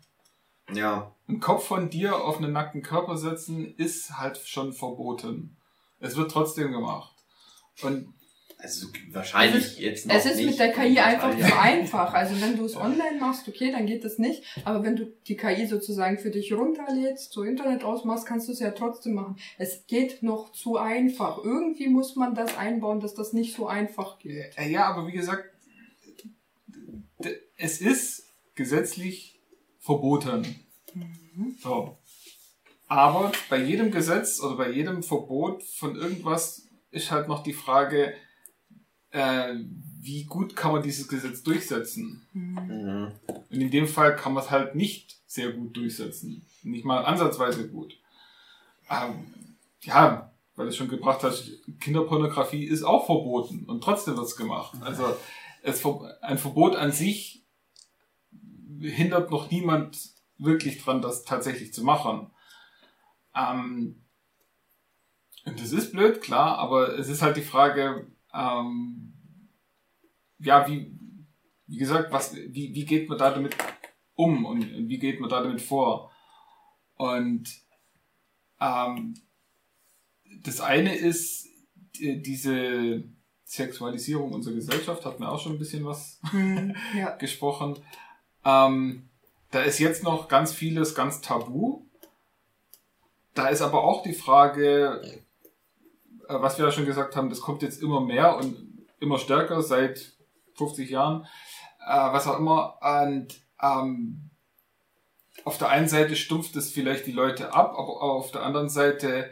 [0.73, 1.11] ja.
[1.27, 5.57] Ein Kopf von dir auf einen nackten Körper setzen ist halt schon verboten.
[6.01, 7.14] Es wird trotzdem gemacht.
[7.83, 8.12] Und
[8.64, 10.46] Also wahrscheinlich Es ist- jetzt noch Es ist nicht.
[10.46, 12.12] mit der KI einfach zu einfach.
[12.20, 14.42] Also wenn du es online machst, okay, dann geht das nicht.
[14.64, 18.61] Aber wenn du die KI sozusagen für dich runterlädst, so Internet ausmachst, kannst du es
[18.61, 19.37] ja trotzdem machen.
[19.59, 21.38] Es geht noch zu einfach.
[21.44, 24.53] Irgendwie muss man das einbauen, dass das nicht so einfach geht.
[24.57, 25.44] äh, ja, aber wie gesagt,
[27.57, 29.40] es ist gesetzlich
[29.79, 30.44] verboten.
[31.62, 31.98] So.
[32.87, 38.14] Aber bei jedem Gesetz oder bei jedem Verbot von irgendwas ist halt noch die Frage,
[39.14, 39.55] äh,
[40.00, 42.27] wie gut kann man dieses Gesetz durchsetzen?
[42.33, 43.12] Mhm.
[43.27, 46.44] Und in dem Fall kann man es halt nicht sehr gut durchsetzen.
[46.62, 47.96] Nicht mal ansatzweise gut.
[48.90, 54.77] Ähm, ja, weil du schon gebracht hast, Kinderpornografie ist auch verboten und trotzdem wird's gemacht.
[54.83, 55.16] Also
[55.62, 55.83] es,
[56.20, 57.44] ein Verbot an sich
[58.81, 59.96] hindert noch niemand
[60.38, 62.31] wirklich dran, das tatsächlich zu machen.
[63.35, 64.03] Ähm,
[65.46, 69.12] und das ist blöd, klar, aber es ist halt die Frage, ähm,
[70.38, 70.92] ja, wie,
[71.66, 73.57] wie gesagt, was, wie, wie geht man da damit
[74.14, 76.11] um und, und wie geht man da damit vor?
[76.97, 77.49] Und
[78.61, 79.14] ähm,
[80.42, 81.47] das eine ist
[82.01, 83.05] äh, diese
[83.44, 87.11] Sexualisierung unserer Gesellschaft, hat mir auch schon ein bisschen was Hm, ja.
[87.16, 87.79] gesprochen.
[88.44, 89.09] Ähm,
[89.51, 91.83] da ist jetzt noch ganz vieles ganz tabu.
[93.35, 95.24] Da ist aber auch die Frage,
[96.29, 98.57] was wir ja schon gesagt haben, das kommt jetzt immer mehr und
[99.01, 100.13] immer stärker seit
[100.57, 101.27] 50 Jahren,
[101.87, 102.79] äh, was auch immer.
[102.83, 103.29] Und
[103.63, 104.31] ähm,
[105.45, 109.31] auf der einen Seite stumpft es vielleicht die Leute ab, aber auf der anderen Seite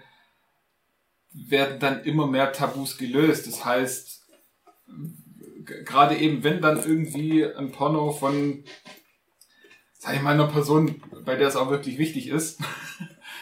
[1.32, 3.46] werden dann immer mehr Tabus gelöst.
[3.46, 4.28] Das heißt,
[5.84, 8.64] gerade eben, wenn dann irgendwie ein Porno von,
[9.94, 12.60] sag ich mal, einer Person, bei der es auch wirklich wichtig ist,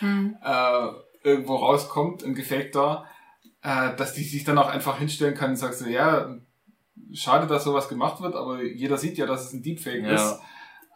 [0.01, 0.37] Hm.
[0.45, 0.89] äh,
[1.23, 3.07] irgendwo rauskommt, ein gefakter,
[3.63, 6.37] äh, dass die sich dann auch einfach hinstellen kann und sagt so, ja,
[7.13, 10.15] schade, dass sowas gemacht wird, aber jeder sieht ja, dass es ein Deepfake Ja.
[10.15, 10.41] ist.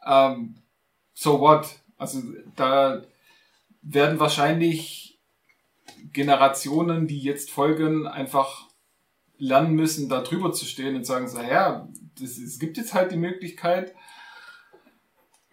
[0.07, 0.57] Ähm,
[1.13, 1.67] so what?
[1.97, 2.23] Also
[2.57, 3.03] da
[3.83, 5.19] werden wahrscheinlich
[6.13, 8.69] Generationen, die jetzt folgen, einfach
[9.37, 11.89] lernen müssen, da drüber zu stehen und sagen so, ja,
[12.21, 13.95] das, es gibt jetzt halt die Möglichkeit,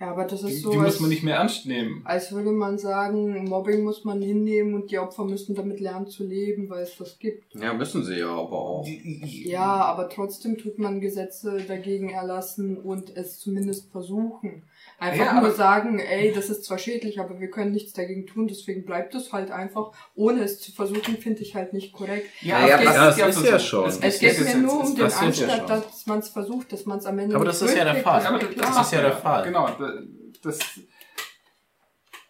[0.02, 2.02] Ja, aber das die, ist so, die als, muss man nicht mehr ernst nehmen.
[2.06, 6.24] als würde man sagen, Mobbing muss man hinnehmen und die Opfer müssen damit lernen zu
[6.24, 7.54] leben, weil es das gibt.
[7.54, 8.88] Ja, müssen sie ja aber auch.
[8.88, 14.64] Ja, aber trotzdem tut man Gesetze dagegen erlassen und es zumindest versuchen.
[15.02, 18.48] Einfach Ja, nur sagen, ey, das ist zwar schädlich, aber wir können nichts dagegen tun,
[18.48, 19.94] deswegen bleibt es halt einfach.
[20.14, 22.30] Ohne es zu versuchen, finde ich halt nicht korrekt.
[22.42, 23.90] Ja, Ja, es geht- das ist ja schon.
[23.90, 27.00] Es, Es geht mir nur um den ja Anstand, dass man es versucht, dass man
[27.00, 28.22] es am Ende Aber das ist ja der Fall.
[28.22, 29.44] Ja, aber das, ist ja der Fall.
[29.44, 30.02] Genau, da-
[30.44, 30.60] das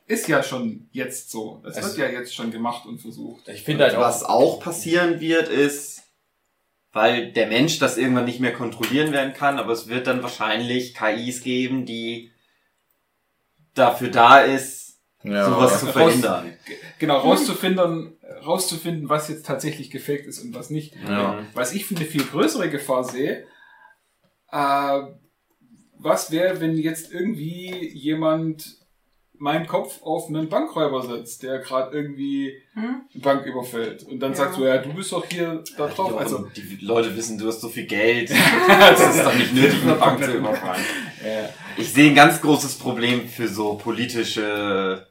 [0.07, 1.59] ist ja schon jetzt so.
[1.63, 3.47] Das Es- wird ja jetzt schon gemacht und versucht.
[3.49, 6.03] Ich finde halt auch, Was auch passieren wird, ist,
[6.93, 10.93] weil der Mensch das irgendwann nicht mehr kontrollieren werden kann, aber es wird dann wahrscheinlich
[10.95, 12.31] KIs geben, die
[13.73, 16.53] dafür da ist, sowas zu Raus- verhindern.
[16.99, 20.95] Genau, rauszufinden, rauszufinden, was jetzt tatsächlich gefaked ist und was nicht.
[21.07, 21.45] Ja.
[21.53, 23.45] Was ich für eine viel größere Gefahr sehe,
[24.51, 25.01] äh,
[25.97, 28.77] was wäre, wenn jetzt irgendwie jemand
[29.41, 33.01] meinen Kopf auf einen Bankräuber setzt, der gerade irgendwie Hm?
[33.13, 34.37] eine Bank überfällt und dann Ja.
[34.37, 36.15] sagt so, ja, du bist doch hier da drauf.
[36.15, 38.29] Also, die Leute wissen, du hast so viel Geld.
[38.67, 40.83] das ist doch nicht nötig, eine Bank zu überfallen.
[41.23, 45.07] äh, Ich sehe ein ganz großes Problem für so politische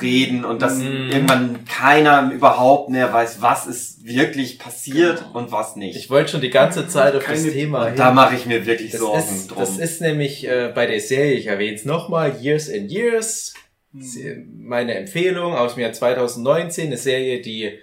[0.00, 1.10] Reden und dass Mhm.
[1.10, 5.96] irgendwann keiner überhaupt mehr weiß, was ist wirklich passiert und was nicht.
[5.96, 8.66] ich wollte schon die ganze Zeit auf das Keine- Thema und da mache ich mir
[8.66, 9.58] wirklich Das Sorgen ist, drum.
[9.60, 13.54] das ist nämlich äh, bei der Serie, ich erwähne es nochmal, Years and Years.
[13.92, 14.02] Hm.
[14.02, 17.78] Sie- Meine Empfehlung aus dem Jahr 2019, eine Serie, die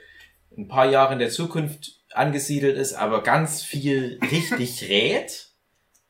[0.57, 5.47] ein paar Jahre in der Zukunft angesiedelt ist, aber ganz viel richtig rät.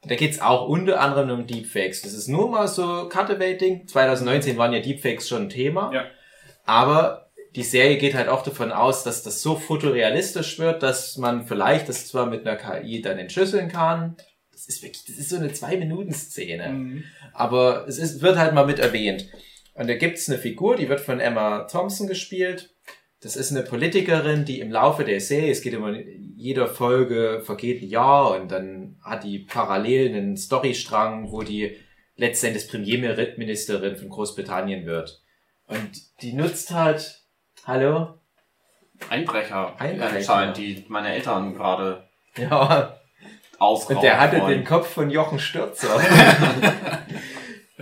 [0.06, 2.02] Da geht's auch unter anderem um Deepfakes.
[2.02, 3.88] Das ist nur mal so Cutaway-Ding.
[3.88, 5.94] 2019 waren ja Deepfakes schon ein Thema.
[5.94, 6.06] Ja.
[6.66, 11.46] Aber die Serie geht halt auch davon aus, dass das so fotorealistisch wird, dass man
[11.46, 14.18] vielleicht das zwar mit einer KI dann entschlüsseln kann.
[14.52, 16.70] Das ist wirklich, das ist so eine Zwei-Minuten-Szene.
[16.70, 17.04] Mhm.
[17.34, 19.28] Aber es ist, wird halt mal mit erwähnt.
[19.76, 22.73] Und da gibt's eine Figur, die wird von Emma Thompson gespielt.
[23.24, 25.94] Das ist eine Politikerin, die im Laufe der Serie, es geht immer,
[26.36, 31.78] jeder Folge vergeht ein Jahr und dann hat die parallel einen Storystrang, wo die
[32.18, 35.22] letztendlich Premierministerin von Großbritannien wird.
[35.68, 37.22] Und die nutzt halt,
[37.66, 38.20] hallo?
[39.10, 40.18] Einbrecher, Einbrecher.
[40.18, 42.04] anscheinend, die meine Eltern gerade
[42.36, 43.00] Ja,
[43.58, 44.52] ausrauben Und der hatte wollen.
[44.52, 45.98] den Kopf von Jochen Stürzer.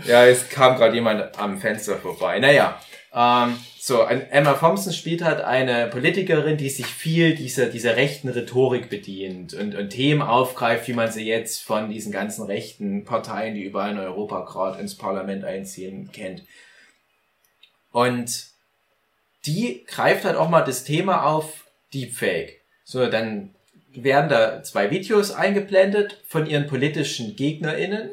[0.06, 2.38] ja, es kam gerade jemand am Fenster vorbei.
[2.38, 2.80] Naja,
[3.14, 8.92] ähm, so, Emma Thompson spielt halt eine Politikerin, die sich viel dieser, dieser rechten Rhetorik
[8.92, 13.64] bedient und, und Themen aufgreift, wie man sie jetzt von diesen ganzen rechten Parteien, die
[13.64, 16.44] überall in Europa gerade ins Parlament einziehen, kennt.
[17.92, 18.50] Und
[19.48, 22.62] die greift halt auch mal das Thema auf Deepfake.
[22.84, 23.56] So, dann
[23.96, 28.12] werden da zwei Videos eingeblendet von ihren politischen GegnerInnen,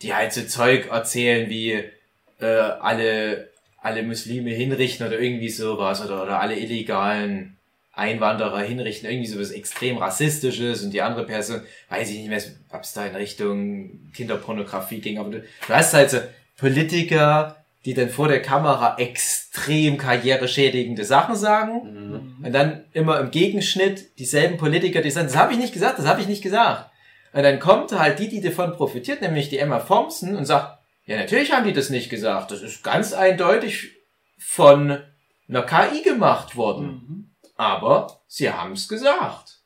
[0.00, 1.84] die halt so Zeug erzählen wie
[2.40, 3.50] äh, alle,
[3.86, 7.56] alle Muslime hinrichten oder irgendwie sowas oder, oder alle illegalen
[7.92, 12.82] Einwanderer hinrichten, irgendwie sowas extrem rassistisches und die andere Person, weiß ich nicht mehr, ob
[12.82, 16.18] es da in Richtung Kinderpornografie ging, aber du, du hast halt so
[16.58, 22.44] Politiker, die dann vor der Kamera extrem karriereschädigende Sachen sagen Mhm.
[22.44, 26.06] und dann immer im Gegenschnitt dieselben Politiker, die sagen, das habe ich nicht gesagt, das
[26.06, 26.90] habe ich nicht gesagt.
[27.32, 30.75] Und dann kommt halt die, die davon profitiert, nämlich die Emma Thompson und sagt,
[31.06, 32.50] ja, natürlich haben die das nicht gesagt.
[32.50, 33.92] Das ist ganz eindeutig
[34.38, 35.02] von
[35.48, 36.86] einer KI gemacht worden.
[36.86, 37.30] Mhm.
[37.56, 39.60] Aber sie haben es gesagt.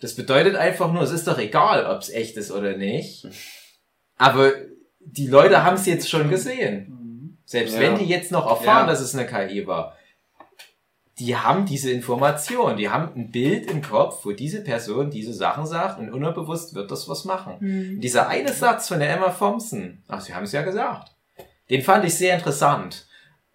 [0.00, 3.26] Das bedeutet einfach nur, es ist doch egal, ob es echt ist oder nicht.
[4.18, 4.52] Aber
[5.00, 6.88] die Leute haben es jetzt schon gesehen.
[6.88, 7.38] Mhm.
[7.44, 7.80] Selbst Ja.
[7.80, 8.86] wenn die jetzt noch erfahren, Ja.
[8.86, 9.96] dass es eine KI war.
[11.18, 15.66] Die haben diese Information, die haben ein Bild im Kopf, wo diese Person diese Sachen
[15.66, 17.58] sagt und unterbewusst wird das was machen.
[17.58, 17.94] Hm.
[17.94, 21.16] Und dieser eine Satz von der Emma Thompson, ach, sie haben es ja gesagt,
[21.70, 23.06] den fand ich sehr interessant.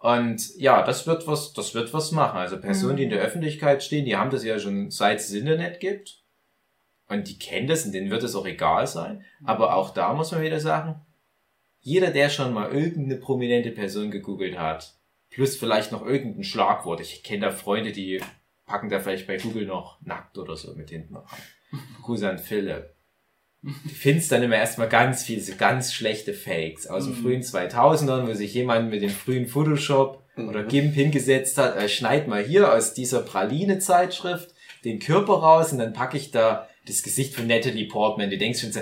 [0.02, 2.38] Und ja, das wird was, das wird was machen.
[2.38, 5.36] Also Personen, die in der Öffentlichkeit stehen, die haben das ja schon seit es das
[5.36, 6.24] Internet gibt.
[7.08, 9.24] Und die kennen das und denen wird es auch egal sein.
[9.44, 11.02] Aber auch da muss man wieder sagen,
[11.82, 14.96] jeder, der schon mal irgendeine prominente Person gegoogelt hat,
[15.32, 17.02] plus vielleicht noch irgendein Schlagwort.
[17.02, 18.22] Ich kenne da Freunde, die
[18.66, 21.26] packen da vielleicht bei Google noch nackt oder so mit hinten rein.
[22.04, 22.94] Gruß an Philipp.
[23.64, 27.22] Du findest dann immer erstmal ganz viele, so ganz schlechte Fakes aus den Mhm.
[27.22, 30.68] frühen 2000ern, wo sich jemand mit dem frühen Photoshop oder Mhm.
[30.68, 34.54] GIMP hingesetzt hat, äh, schneid mal hier aus dieser Praline-Zeitschrift
[34.84, 38.32] den Körper raus und dann packe ich da das Gesicht von Natalie Portman.
[38.32, 38.80] Du denkst schon so,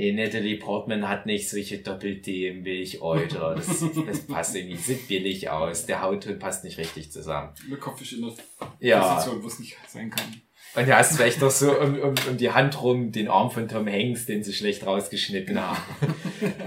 [0.00, 3.54] nee, Natalie Portman hat nicht solche Doppel-D Milchäuter.
[3.56, 3.66] Das,
[4.06, 5.86] das passt irgendwie, sieht billig aus.
[5.86, 7.52] Der Hautton passt nicht richtig zusammen.
[7.70, 8.32] Der Kopf ist in der
[8.80, 9.14] Ja.
[9.14, 10.40] Position, wo es nicht sein kann.
[10.76, 13.66] Und du hast vielleicht noch so um, um, um die Hand rum den Arm von
[13.68, 15.82] Tom Hanks, den sie schlecht rausgeschnitten haben.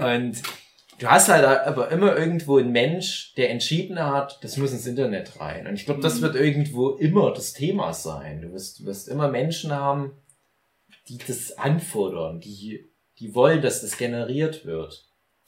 [0.26, 0.42] Und
[0.98, 5.40] du hast halt aber immer irgendwo einen Mensch, der entschieden hat, das muss ins Internet
[5.40, 5.66] rein.
[5.66, 6.22] Und ich glaube, das Mhm.
[6.22, 8.42] wird irgendwo immer das Thema sein.
[8.42, 10.12] Du wirst, du wirst immer Menschen haben,
[11.08, 12.86] die das anfordern, die,
[13.18, 15.04] die wollen, dass das generiert wird.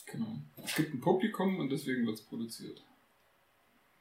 [0.06, 0.38] Genau.
[0.64, 2.82] Es gibt ein Publikum und deswegen wird es produziert.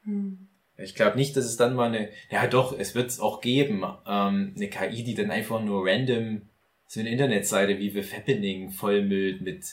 [0.03, 0.47] Hm.
[0.77, 3.83] Ich glaube nicht, dass es dann mal eine, ja doch, es wird es auch geben,
[4.05, 6.41] ähm, eine KI, die dann einfach nur random
[6.87, 9.65] so eine Internetseite wie The Fappening vollmüllt mit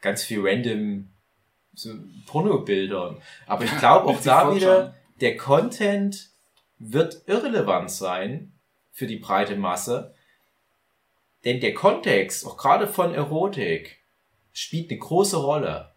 [0.00, 1.08] ganz viel random
[1.74, 1.94] so
[2.26, 3.16] Pornobildern.
[3.46, 6.30] Aber ich glaube auch da wieder, der Content
[6.78, 8.52] wird irrelevant sein
[8.92, 10.14] für die breite Masse.
[11.44, 13.98] Denn der Kontext, auch gerade von Erotik,
[14.52, 15.92] spielt eine große Rolle.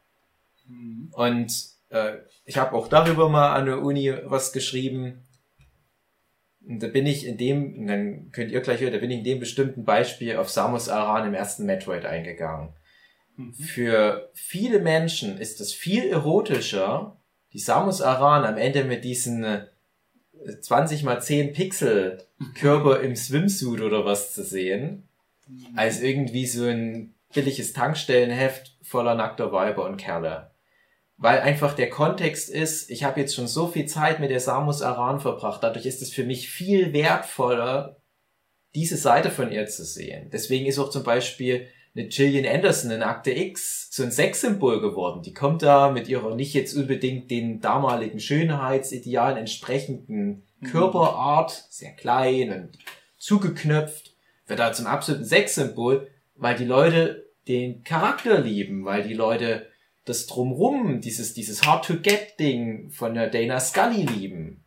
[0.67, 1.11] Mhm.
[1.11, 1.51] Und
[1.89, 5.23] äh, ich habe auch darüber mal an der Uni was geschrieben.
[6.67, 9.23] Und da bin ich in dem, dann könnt ihr gleich hören, da bin ich in
[9.23, 12.73] dem bestimmten Beispiel auf Samus Aran im ersten Metroid eingegangen.
[13.35, 13.53] Mhm.
[13.53, 17.17] Für viele Menschen ist es viel erotischer,
[17.53, 19.65] die Samus Aran am Ende mit diesen äh,
[20.61, 22.23] 20 mal 10 Pixel
[22.55, 25.07] Körper im Swimsuit oder was zu sehen,
[25.75, 30.51] als irgendwie so ein billiges Tankstellenheft voller nackter Weiber und Kerle.
[31.17, 34.81] Weil einfach der Kontext ist, ich habe jetzt schon so viel Zeit mit der Samus
[34.81, 37.97] Aran verbracht, dadurch ist es für mich viel wertvoller,
[38.73, 40.29] diese Seite von ihr zu sehen.
[40.31, 45.21] Deswegen ist auch zum Beispiel eine Gillian Anderson in Akte X so ein Sexsymbol geworden.
[45.23, 50.67] Die kommt da mit ihrer nicht jetzt unbedingt den damaligen Schönheitsidealen entsprechenden Mhm.
[50.67, 52.77] Körperart, sehr klein und
[53.17, 54.10] zugeknöpft,
[54.51, 59.67] wird da zum absoluten Sexsymbol, weil die Leute den Charakter lieben, weil die Leute
[60.03, 64.65] das drumrum, dieses, dieses Hard-to-Get-Ding von der Dana Scully lieben.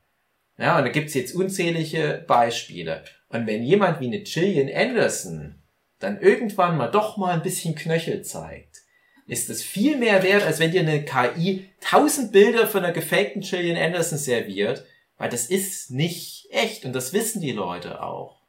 [0.56, 3.04] Ja, und da gibt's jetzt unzählige Beispiele.
[3.28, 5.56] Und wenn jemand wie eine Gillian Anderson
[5.98, 8.82] dann irgendwann mal doch mal ein bisschen Knöchel zeigt,
[9.26, 13.42] ist das viel mehr wert, als wenn dir eine KI tausend Bilder von einer gefakten
[13.42, 14.86] Gillian Anderson serviert,
[15.18, 18.43] weil das ist nicht echt und das wissen die Leute auch.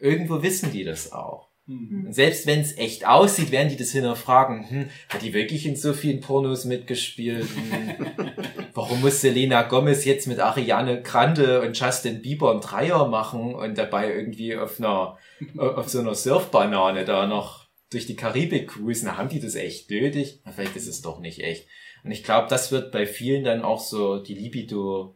[0.00, 1.50] Irgendwo wissen die das auch.
[1.66, 2.06] Mhm.
[2.06, 4.68] Und selbst wenn es echt aussieht, werden die das hinterfragen.
[4.68, 7.46] Hm, hat die wirklich in so vielen Pornos mitgespielt?
[7.46, 8.06] Hm,
[8.74, 13.78] warum muss Selena Gomez jetzt mit Ariane Grande und Justin Bieber einen Dreier machen und
[13.78, 15.18] dabei irgendwie auf einer,
[15.56, 19.16] auf so einer Surfbanane da noch durch die Karibik cruisen?
[19.16, 20.42] Haben die das echt nötig?
[20.52, 21.68] Vielleicht ist es doch nicht echt.
[22.02, 25.14] Und ich glaube, das wird bei vielen dann auch so die Libido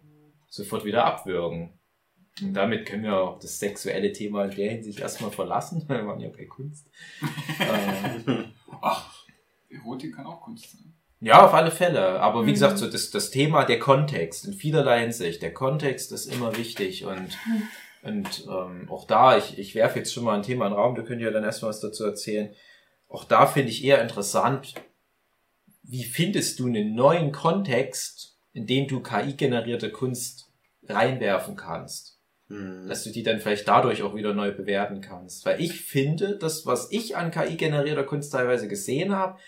[0.49, 1.79] sofort wieder abwürgen.
[2.43, 5.85] Und damit können wir auch das sexuelle Thema in der Hinsicht erstmal verlassen.
[5.89, 6.89] Wir waren ja bei Kunst.
[7.61, 8.43] äh,
[8.83, 9.25] Ach,
[9.71, 10.93] Erotik kann auch Kunst sein.
[11.21, 12.21] ja, auf alle Fälle.
[12.21, 12.55] Aber wie Mhm.
[12.55, 15.43] gesagt, so das, das Thema, der Kontext in vielerlei Hinsicht.
[15.43, 17.39] Der Kontext ist immer wichtig und,
[18.03, 20.95] und ähm, auch da, ich, ich werfe jetzt schon mal ein Thema in den Raum,
[20.97, 22.53] du könnt ja dann erstmal was dazu erzählen.
[23.09, 24.75] Auch da finde ich eher interessant,
[25.85, 30.51] wie findest du einen neuen Kontext, in den du KI-generierte Kunst
[30.89, 32.14] reinwerfen kannst?
[32.49, 32.87] Hm.
[32.89, 35.47] dass du die dann vielleicht dadurch auch wieder neu bewerten kannst.
[35.47, 39.39] Weil ich finde, das, was ich an KI-generierter Kunst teilweise gesehen habe,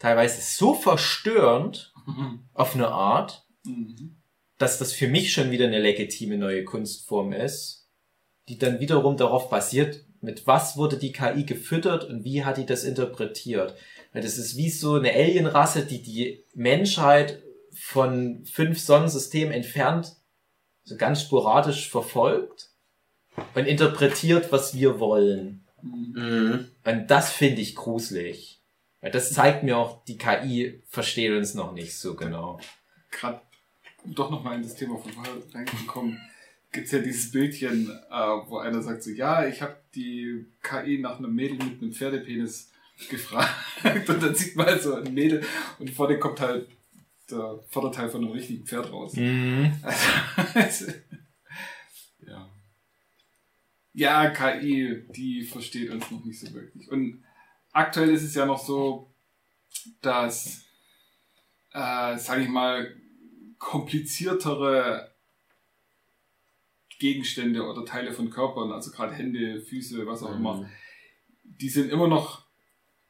[0.00, 1.92] teilweise so verstörend
[2.54, 4.16] auf eine Art, Mhm.
[4.56, 7.90] dass das für mich schon wieder eine legitime neue Kunstform ist,
[8.48, 12.64] die dann wiederum darauf basiert, mit was wurde die KI gefüttert und wie hat die
[12.66, 13.74] das interpretiert.
[14.12, 17.42] Weil das ist wie so eine Alienrasse, die die Menschheit
[17.74, 20.16] von fünf Sonnensystemen entfernt
[20.90, 22.70] so ganz sporadisch verfolgt
[23.54, 25.64] und interpretiert, was wir wollen.
[25.82, 26.66] Mhm.
[26.84, 28.60] Und das finde ich gruselig.
[29.00, 32.58] Weil das zeigt mir auch, die KI versteht uns noch nicht so genau.
[33.12, 33.40] Gerade,
[34.04, 36.20] um doch nochmal in das Thema von vorher reingekommen,
[36.72, 38.14] gibt's ja dieses Bildchen, äh,
[38.48, 42.72] wo einer sagt so, ja, ich habe die KI nach einem Mädel mit einem Pferdepenis
[43.08, 43.54] gefragt.
[44.08, 45.42] Und dann sieht man halt so ein Mädel
[45.78, 46.68] und vor dem kommt halt
[47.32, 49.14] der Vorderteil von einem richtigen Pferd raus.
[49.14, 49.72] Mhm.
[50.54, 50.86] Also,
[52.26, 52.48] ja.
[53.92, 56.90] Ja, KI, die versteht uns noch nicht so wirklich.
[56.90, 57.24] Und
[57.72, 59.12] aktuell ist es ja noch so,
[60.00, 60.64] dass,
[61.72, 62.94] äh, sage ich mal,
[63.58, 65.10] kompliziertere
[66.98, 70.68] Gegenstände oder Teile von Körpern, also gerade Hände, Füße, was auch immer,
[71.42, 72.44] die sind immer noch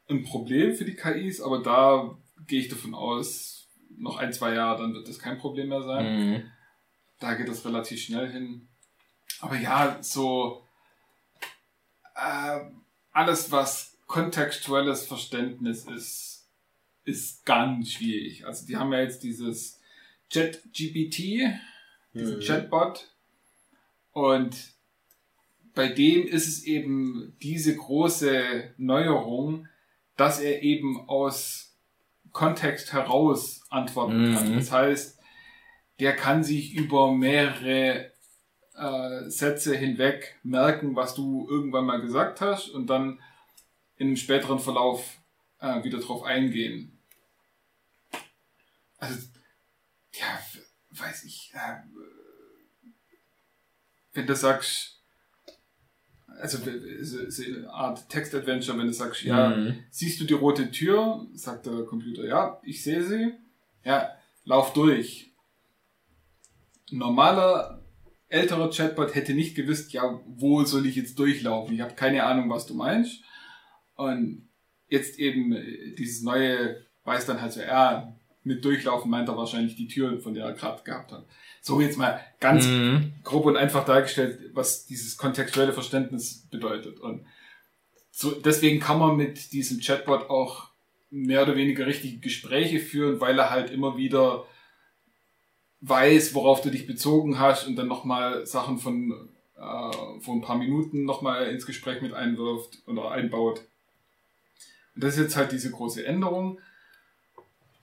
[0.08, 2.16] ein Problem für die KIs, aber da
[2.46, 3.59] gehe ich davon aus,
[3.96, 6.30] noch ein, zwei Jahre, dann wird das kein Problem mehr sein.
[6.30, 6.50] Mhm.
[7.18, 8.68] Da geht das relativ schnell hin.
[9.40, 10.66] Aber ja, so
[12.14, 12.60] äh,
[13.12, 16.48] alles, was kontextuelles Verständnis ist,
[17.04, 18.46] ist ganz schwierig.
[18.46, 19.80] Also die haben ja jetzt dieses
[20.32, 21.18] ChatGPT,
[22.14, 22.40] diesen Mhm.
[22.40, 23.08] Chatbot.
[24.12, 24.56] Und
[25.74, 29.68] bei dem ist es eben diese große Neuerung,
[30.16, 31.69] dass er eben aus
[32.32, 34.52] Kontext heraus antworten kann.
[34.52, 34.56] Mhm.
[34.56, 35.18] Das heißt,
[35.98, 38.12] der kann sich über mehrere
[38.74, 43.20] äh, Sätze hinweg merken, was du irgendwann mal gesagt hast und dann
[43.96, 45.20] in einem späteren Verlauf
[45.60, 46.98] äh, wieder drauf eingehen.
[48.98, 49.28] Also,
[50.12, 50.40] ja,
[50.90, 51.76] weiß ich, äh,
[54.12, 54.99] wenn du sagst,
[56.38, 56.58] also
[57.02, 59.78] so so eine Art Text-Adventure, wenn du sagst, ja, Mhm.
[59.90, 61.26] siehst du die rote Tür?
[61.34, 63.32] Sagt der Computer, ja, ich sehe sie.
[63.84, 64.10] Ja,
[64.44, 65.32] lauf durch.
[66.92, 67.82] Ein normaler,
[68.28, 71.74] älterer Chatbot hätte nicht gewusst, ja, wo soll ich jetzt durchlaufen?
[71.74, 73.22] Ich habe keine Ahnung, was du meinst.
[73.94, 74.48] Und
[74.88, 79.76] jetzt eben äh, dieses neue weiß dann halt so, ja, mit durchlaufen meint er wahrscheinlich
[79.76, 81.26] die Tür, von der er gerade gehabt hat.
[81.60, 83.12] So jetzt mal ganz Mhm.
[83.22, 87.00] grob und einfach dargestellt, was dieses kontextuelle Verständnis bedeutet.
[87.00, 87.26] Und
[88.10, 90.70] so, deswegen kann man mit diesem Chatbot auch
[91.10, 94.46] mehr oder weniger richtige Gespräche führen, weil er halt immer wieder
[95.82, 100.56] weiß, worauf du dich bezogen hast und dann nochmal Sachen von äh, vor ein paar
[100.56, 103.62] Minuten nochmal ins Gespräch mit einwirft oder einbaut.
[104.94, 106.58] Und das ist jetzt halt diese große Änderung.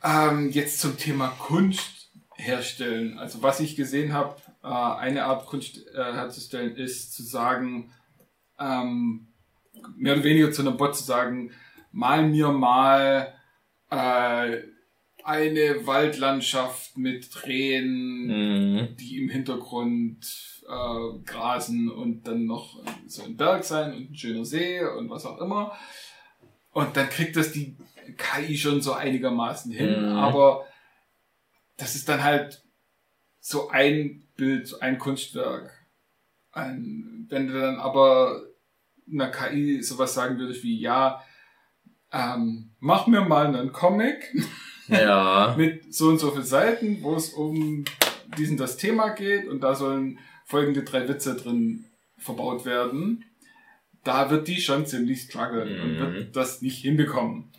[0.04, 3.18] Ähm, jetzt zum Thema Kunst herstellen.
[3.18, 7.92] Also was ich gesehen habe, äh, eine Art Kunst äh, herzustellen, ist zu sagen,
[8.60, 9.28] ähm,
[9.96, 11.52] mehr oder weniger zu einem Bot zu sagen,
[11.92, 13.34] mal mir mal
[13.90, 14.58] äh,
[15.24, 18.96] eine Waldlandschaft mit Tränen, Mhm.
[18.98, 24.46] die im Hintergrund äh, grasen und dann noch so ein Berg sein und ein schöner
[24.46, 25.78] See und was auch immer.
[26.72, 27.76] Und dann kriegt das die
[28.16, 30.16] KI schon so einigermaßen hin, Mhm.
[30.16, 30.66] aber
[31.78, 32.64] das ist dann halt
[33.40, 35.72] so ein Bild, so ein Kunstwerk.
[36.52, 38.42] Ein, wenn du dann aber
[39.12, 41.22] einer KI sowas sagen würdest wie, ja,
[42.12, 44.34] ähm, mach mir mal einen Comic
[44.88, 45.54] Ja.
[45.58, 47.86] mit so und so viel Seiten, wo es um
[48.38, 51.86] diesen das Thema geht und da sollen folgende drei Witze drin
[52.18, 53.24] verbaut werden.
[54.04, 56.00] Da wird die schon ziemlich strugglen und Mhm.
[56.00, 57.52] wird das nicht hinbekommen.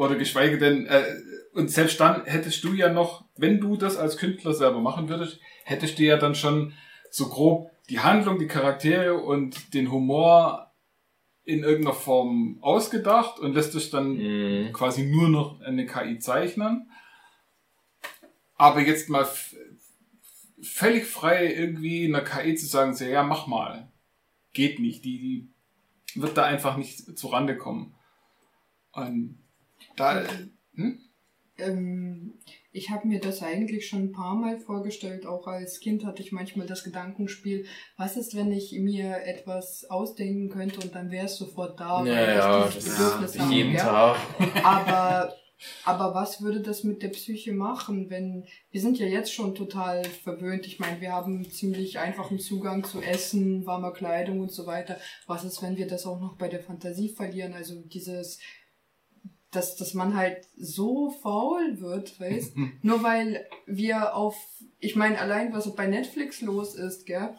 [0.00, 1.04] Oder geschweige denn, äh,
[1.52, 5.40] und selbst dann hättest du ja noch, wenn du das als Künstler selber machen würdest,
[5.64, 6.72] hättest du ja dann schon
[7.10, 10.72] so grob die Handlung, die Charaktere und den Humor
[11.44, 14.72] in irgendeiner Form ausgedacht und lässt dich dann Mhm.
[14.72, 16.90] quasi nur noch eine KI zeichnen.
[18.56, 19.28] Aber jetzt mal
[20.62, 23.92] völlig frei irgendwie einer KI zu sagen, so, ja, mach mal.
[24.54, 25.04] Geht nicht.
[25.04, 27.94] Die, die wird da einfach nicht zu Rande kommen.
[28.92, 29.39] Und
[30.00, 30.22] da,
[30.74, 30.98] hm?
[31.58, 32.38] Ähm,
[32.72, 35.26] ich habe mir das eigentlich schon ein paar Mal vorgestellt.
[35.26, 40.48] Auch als Kind hatte ich manchmal das Gedankenspiel, was ist, wenn ich mir etwas ausdenken
[40.48, 43.52] könnte und dann wäre es sofort da, Ja, ja, ich dieses das Bedürfnis ist habe.
[43.54, 43.82] jeden ja?
[43.82, 44.16] Tag.
[44.64, 45.34] Aber,
[45.84, 50.04] aber was würde das mit der Psyche machen, wenn wir sind ja jetzt schon total
[50.04, 50.66] verwöhnt.
[50.66, 54.96] Ich meine, wir haben ziemlich einfachen Zugang zu Essen, warmer Kleidung und so weiter.
[55.26, 57.52] Was ist, wenn wir das auch noch bei der Fantasie verlieren?
[57.52, 58.38] Also dieses,
[59.50, 62.54] dass, dass man halt so faul wird, weißt?
[62.82, 64.36] Nur weil wir auf,
[64.78, 67.34] ich meine, allein was bei Netflix los ist, gell?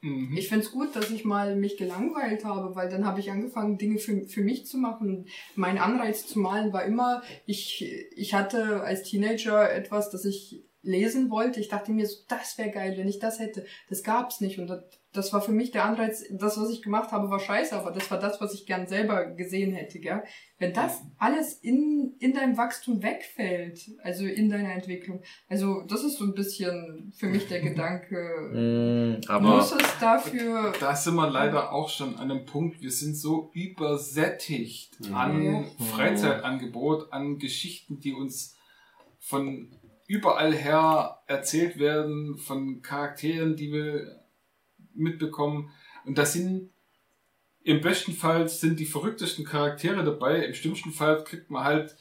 [0.00, 0.36] Mhm.
[0.36, 3.98] Ich find's gut, dass ich mal mich gelangweilt habe, weil dann habe ich angefangen, Dinge
[3.98, 5.26] für, für mich zu machen.
[5.54, 7.86] Mein Anreiz zu malen war immer, ich,
[8.16, 11.60] ich hatte als Teenager etwas, das ich lesen wollte.
[11.60, 13.64] Ich dachte mir so, das wäre geil, wenn ich das hätte.
[13.88, 14.82] Das gab's nicht und das,
[15.12, 16.24] das war für mich der Anreiz.
[16.30, 19.26] Das, was ich gemacht habe, war scheiße, aber das war das, was ich gern selber
[19.26, 20.22] gesehen hätte, gell?
[20.58, 26.16] Wenn das alles in, in deinem Wachstum wegfällt, also in deiner Entwicklung, also das ist
[26.18, 29.20] so ein bisschen für mich der Gedanke, Mhm.
[29.28, 33.14] Aber muss es dafür Da sind wir leider auch schon an einem Punkt, wir sind
[33.16, 35.14] so übersättigt Mhm.
[35.14, 35.66] an.
[35.78, 38.56] Freizeitangebot, an Geschichten, die uns
[39.18, 39.68] von
[40.06, 44.21] überall her erzählt werden, von Charakteren, die wir
[44.94, 45.70] mitbekommen.
[46.04, 46.70] Und das sind
[47.64, 50.44] im besten Fall sind die verrücktesten Charaktere dabei.
[50.46, 51.96] Im schlimmsten Fall kriegt man halt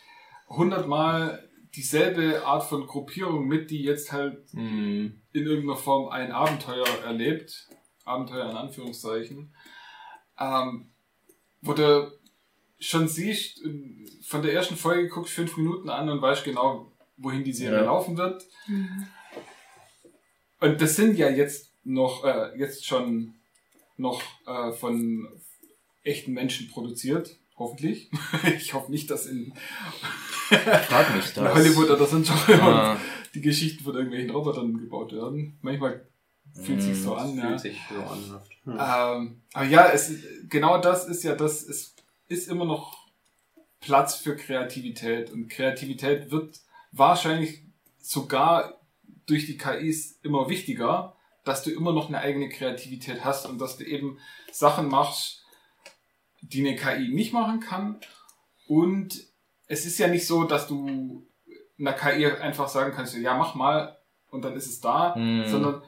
[0.50, 5.22] hundertmal dieselbe Art von Gruppierung mit, die jetzt halt Mhm.
[5.32, 7.70] in irgendeiner Form ein Abenteuer erlebt.
[8.06, 9.54] Abenteuer in Anführungszeichen.
[10.40, 10.90] Ähm,
[11.62, 12.12] wo du
[12.80, 13.62] schon siehst,
[14.24, 17.86] von der ersten Folge guckst fünf Minuten an und weißt genau, wohin die Serie Ja.
[17.86, 18.44] laufen wird.
[20.60, 23.34] Und das sind ja jetzt noch, äh, jetzt schon
[23.98, 25.28] noch äh, von
[26.04, 27.38] echten Menschen produziert.
[27.58, 28.10] Hoffentlich.
[28.58, 29.54] ich hoffe nicht, dass in,
[30.50, 31.54] Frag mich in das.
[31.54, 32.98] Hollywood oder sonst schon Ah,
[33.34, 35.58] die Geschichten von irgendwelchen Robotern gebaut werden.
[35.62, 36.06] Manchmal
[36.54, 37.48] fühlt sich so an, ja.
[37.50, 38.42] Fühlt sich so an.
[38.64, 38.74] Hm.
[38.74, 40.12] Ähm, aber ja, es,
[40.50, 41.96] genau das ist ja das, es
[42.28, 42.98] ist immer noch
[43.80, 46.60] Platz für Kreativität und Kreativität wird
[46.92, 47.64] wahrscheinlich
[48.00, 48.82] sogar
[49.26, 53.78] durch die KIs immer wichtiger, dass du immer noch eine eigene Kreativität hast und dass
[53.78, 54.20] du eben
[54.52, 55.44] Sachen machst,
[56.42, 58.00] die eine KI nicht machen kann.
[58.68, 59.20] Und
[59.68, 61.28] es ist ja nicht so, dass du
[61.80, 63.98] einer KI einfach sagen kannst, ja, mach mal
[64.30, 65.46] und dann ist es da, Mhm.
[65.48, 65.84] sondern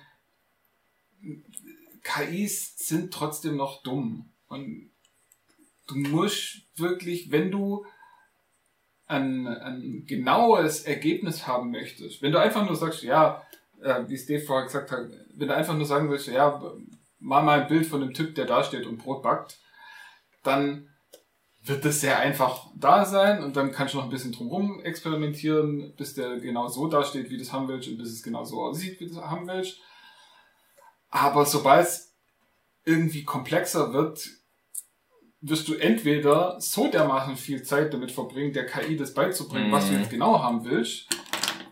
[2.04, 4.32] KIs sind trotzdem noch dumm.
[4.48, 4.92] Und
[5.88, 7.86] du musst wirklich, wenn du
[9.06, 13.46] ein, ein genaues Ergebnis haben möchtest, wenn du einfach nur sagst, ja,
[13.82, 16.62] äh, wie es Dave vorher gesagt hat, wenn du einfach nur sagen willst, ja,
[17.20, 19.60] mal mal ein Bild von einem Typ, der da steht und Brot backt,
[20.44, 20.90] dann
[21.66, 25.96] wird das sehr einfach da sein und dann kannst du noch ein bisschen drumherum experimentieren,
[25.96, 28.62] bis der genau so dasteht, wie du es haben willst und bis es genau so
[28.62, 29.78] aussieht, wie du es haben willst.
[31.10, 32.14] Aber sobald es
[32.86, 34.28] irgendwie komplexer wird,
[35.40, 39.94] wirst du entweder so dermaßen viel Zeit damit verbringen, der KI das beizubringen, was du
[39.94, 40.00] Mhm.
[40.00, 41.08] jetzt genau haben willst,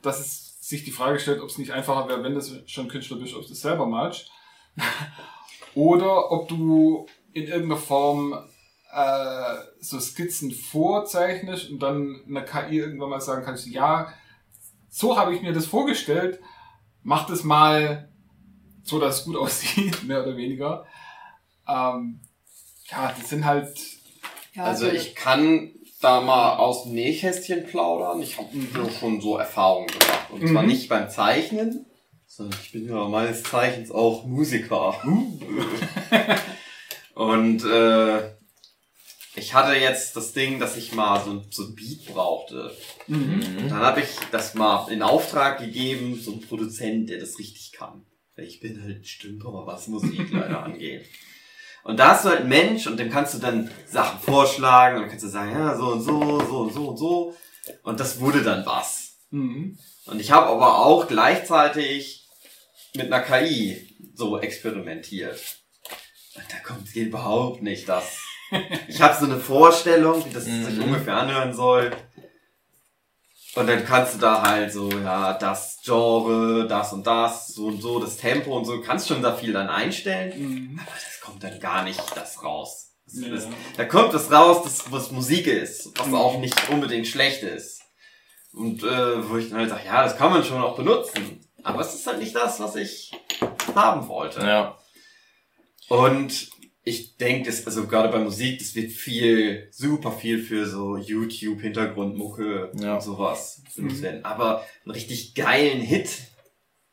[0.02, 3.18] dass es sich die Frage stellt, ob es nicht einfacher wäre, wenn du schon Künstler
[3.18, 4.32] bist, ob du es selber malst.
[5.76, 8.34] Oder ob du in irgendeiner Form
[8.92, 14.12] äh, so Skizzen vorzeichnest und dann einer KI irgendwann mal sagen kannst, ja,
[14.90, 16.40] so habe ich mir das vorgestellt,
[17.04, 18.10] mach das mal
[18.84, 20.86] so, dass es gut aussieht, mehr oder weniger.
[21.68, 22.20] Ähm,
[22.90, 23.78] ja, das sind halt,
[24.54, 25.72] Ja, Also ich kann
[26.02, 28.22] da mal aus dem Nähkästchen plaudern.
[28.22, 28.50] Ich habe
[29.00, 30.30] schon so Erfahrungen gemacht.
[30.32, 30.70] Und zwar Mhm.
[30.70, 31.86] nicht beim Zeichnen,
[32.28, 34.96] sondern ich bin ja meines Zeichens auch Musiker.
[37.14, 38.30] Und äh,
[39.36, 42.76] ich hatte jetzt das Ding, dass ich mal so, so ein Beat brauchte.
[43.08, 47.72] Und dann habe ich das mal in Auftrag gegeben, so ein Produzent, der das richtig
[47.74, 48.06] kann.
[48.38, 51.06] Ich bin halt Stümper, was Musik leider angeht.
[51.84, 55.02] Und da hast du halt einen Mensch und dem kannst du dann Sachen vorschlagen und
[55.04, 57.36] dann kannst du sagen, ja, so und so, so und so und so.
[57.84, 59.18] Und das wurde dann was.
[59.32, 59.78] mhm.
[60.06, 62.28] Und ich habe aber auch gleichzeitig
[62.96, 65.40] mit einer KI so experimentiert.
[66.36, 68.18] Und da kommt geht überhaupt nicht das.
[68.90, 70.84] Ich habe so eine Vorstellung, wie das sich Mhm.
[70.84, 71.92] ungefähr anhören soll.
[73.56, 77.82] Und dann kannst du da halt so, ja, das Genre, das und das, so und
[77.82, 80.34] so, das Tempo und so, kannst schon da viel dann einstellen.
[80.74, 80.80] Mhm.
[80.80, 82.94] Aber das kommt dann gar nicht das raus.
[83.06, 83.30] Das, Ja.
[83.30, 86.16] das, da kommt das raus, das, was Musik ist, was Mhm.
[86.16, 87.82] auch nicht unbedingt schlecht ist.
[88.54, 91.46] Und äh, wo ich dann halt sage, ja, das kann man schon auch benutzen.
[91.64, 93.12] Aber es ist halt nicht das, was ich
[93.76, 94.40] haben wollte.
[94.42, 94.78] Ja.
[95.90, 96.50] Und
[96.84, 102.72] ich denke, das, also gerade bei Musik, das wird viel, super viel für so YouTube-Hintergrundmucke
[102.80, 102.96] Ja.
[102.96, 104.02] und sowas benutzt Mhm.
[104.04, 104.26] werden.
[104.26, 106.10] Aber einen richtig geilen Hit,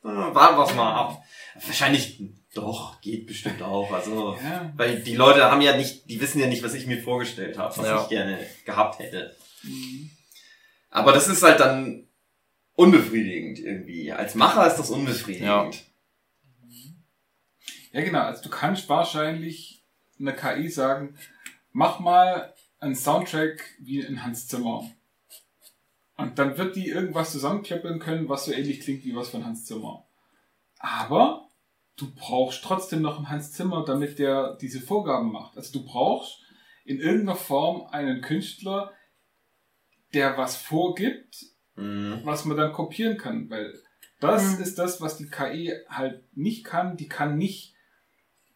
[0.05, 1.23] äh, warten wir's mal ab.
[1.65, 2.21] Wahrscheinlich
[2.55, 3.91] doch, geht bestimmt auch.
[3.93, 4.73] Also, Ja.
[4.77, 7.77] weil die Leute haben ja nicht, die wissen ja nicht, was ich mir vorgestellt habe,
[7.77, 8.03] was Ja.
[8.03, 9.35] ich gerne gehabt hätte.
[9.63, 10.11] Mhm.
[10.91, 12.09] Aber das ist halt dann
[12.75, 14.13] unbefriedigend irgendwie.
[14.13, 15.83] Als Macher ist das unbefriedigend.
[17.93, 18.21] Ja, genau.
[18.23, 19.78] Also du kannst wahrscheinlich
[20.19, 21.17] einer KI sagen,
[21.73, 24.89] mach mal einen Soundtrack wie in Hans Zimmer.
[26.17, 29.65] Und dann wird die irgendwas zusammenklippeln können, was so ähnlich klingt wie was von Hans
[29.67, 30.07] Zimmer.
[30.79, 31.49] Aber
[31.97, 35.57] du brauchst trotzdem noch einen Hans Zimmer, damit der diese Vorgaben macht.
[35.57, 36.41] Also du brauchst
[36.85, 38.93] in irgendeiner Form einen Künstler,
[40.15, 41.45] der was vorgibt,
[41.77, 42.23] Mhm.
[42.25, 43.73] was man dann kopieren kann, weil
[44.21, 44.63] das Mhm.
[44.63, 46.97] ist das, was die KI halt nicht kann.
[46.97, 47.75] Die kann nicht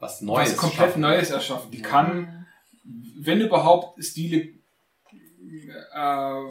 [0.02, 0.50] Was Neues.
[0.50, 1.00] was komplett schaffen.
[1.00, 1.70] Neues erschaffen.
[1.70, 2.44] Die kann,
[3.20, 4.48] wenn überhaupt, Stile
[5.94, 6.42] äh,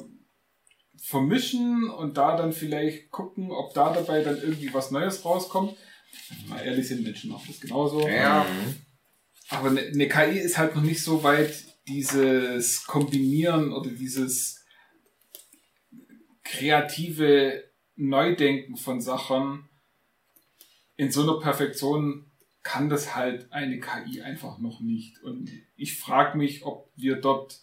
[0.97, 5.75] vermischen und da dann vielleicht gucken, ob da dabei dann irgendwie was Neues rauskommt.
[6.47, 8.07] Mal ehrlich sind, Menschen machen das genauso.
[8.07, 8.45] Ja.
[9.49, 11.53] Aber eine, eine KI ist halt noch nicht so weit,
[11.89, 14.63] dieses Kombinieren oder dieses
[16.45, 17.65] kreative
[17.97, 19.67] Neudenken von Sachen
[20.95, 22.30] in so einer Perfektion
[22.63, 25.21] kann das halt eine KI einfach noch nicht.
[25.23, 27.59] Und ich frage mich, ob wir dort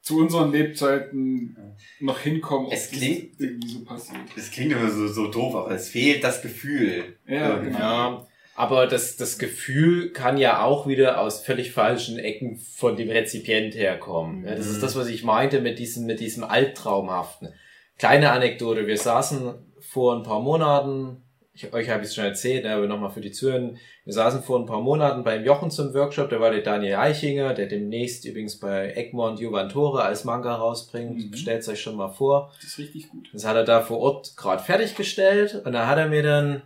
[0.00, 4.20] zu unseren Lebzeiten noch hinkommen, ob Es das klingt- irgendwie so passiert.
[4.34, 7.18] Das klingt immer so, so doof, aber es fehlt das Gefühl.
[7.26, 7.72] Ja, Irgendwie.
[7.72, 7.78] genau.
[7.80, 13.10] Ja, aber das, das Gefühl kann ja auch wieder aus völlig falschen Ecken von dem
[13.10, 14.44] Rezipient herkommen.
[14.44, 17.50] Ja, das ist das, was ich meinte mit diesem, mit diesem Albtraumhaften.
[17.98, 18.86] Kleine Anekdote.
[18.86, 21.22] Wir saßen vor ein paar Monaten,
[21.58, 23.74] ich, euch habe ich es schon erzählt, ne, aber nochmal für die Zuhörer.
[24.04, 27.54] Wir saßen vor ein paar Monaten beim Jochen zum Workshop, da war der Daniel Eichinger,
[27.54, 31.30] der demnächst übrigens bei Egmont Juvantore als Manga rausbringt.
[31.30, 31.36] Mhm.
[31.36, 32.52] Stellt euch schon mal vor.
[32.60, 33.28] Das ist richtig gut.
[33.32, 36.62] Das hat er da vor Ort gerade fertiggestellt und da hat er mir dann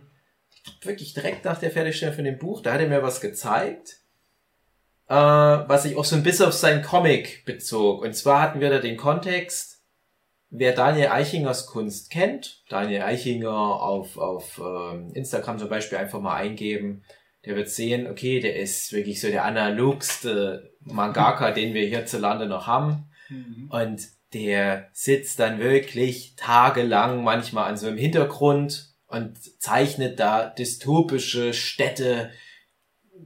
[0.81, 3.97] wirklich direkt nach der Fertigstellung von dem Buch, da hat er mir was gezeigt,
[5.07, 8.01] äh, was sich auch so ein bisschen auf seinen Comic bezog.
[8.03, 9.72] Und zwar hatten wir da den Kontext,
[10.55, 16.35] wer Daniel Eichingers Kunst kennt, Daniel Eichinger auf, auf ähm, Instagram zum Beispiel einfach mal
[16.35, 17.03] eingeben,
[17.45, 22.67] der wird sehen, okay, der ist wirklich so der analogste Mangaka, den wir hierzulande noch
[22.67, 23.09] haben.
[23.29, 23.69] Mhm.
[23.69, 31.53] Und der sitzt dann wirklich tagelang manchmal an so einem Hintergrund und zeichnet da dystopische
[31.53, 32.31] Städte,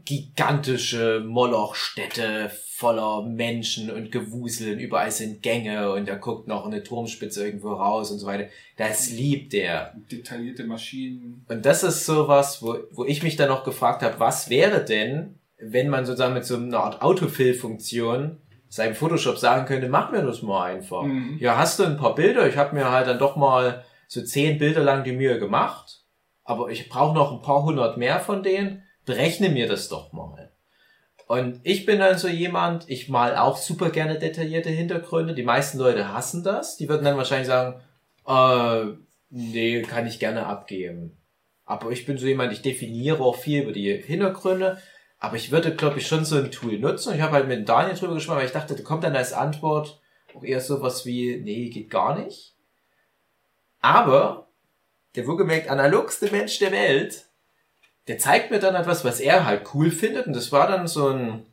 [0.05, 4.79] gigantische Molochstädte voller Menschen und Gewuseln.
[4.79, 8.49] Überall sind Gänge und da guckt noch eine Turmspitze irgendwo raus und so weiter.
[8.77, 9.93] Das liebt er.
[10.11, 11.45] Detaillierte Maschinen.
[11.49, 15.39] Und das ist sowas, wo, wo ich mich dann noch gefragt habe, was wäre denn,
[15.59, 18.37] wenn man sozusagen mit so einer Art Autofill-Funktion
[18.69, 21.03] seinem Photoshop sagen könnte, mach mir das mal einfach.
[21.03, 21.37] Mhm.
[21.39, 22.47] Ja, hast du ein paar Bilder?
[22.47, 26.03] Ich habe mir halt dann doch mal so zehn Bilder lang die Mühe gemacht,
[26.43, 28.83] aber ich brauche noch ein paar hundert mehr von denen.
[29.07, 30.51] Berechne mir das doch mal.
[31.27, 35.33] Und ich bin dann so jemand, ich mal auch super gerne detaillierte Hintergründe.
[35.33, 36.77] Die meisten Leute hassen das.
[36.77, 37.81] Die würden dann wahrscheinlich sagen,
[38.27, 38.97] äh,
[39.29, 41.17] nee, kann ich gerne abgeben.
[41.65, 44.81] Aber ich bin so jemand, ich definiere auch viel über die Hintergründe.
[45.19, 47.15] Aber ich würde, glaube ich, schon so ein Tool nutzen.
[47.15, 49.99] Ich habe halt mit Daniel drüber gesprochen, weil ich dachte, da kommt dann als Antwort
[50.35, 52.55] auch eher sowas wie, nee, geht gar nicht.
[53.79, 54.47] Aber
[55.15, 57.26] der wohlgemerkt analogste Mensch der Welt,
[58.07, 60.27] der zeigt mir dann etwas, was er halt cool findet.
[60.27, 61.45] Und das war dann so ein,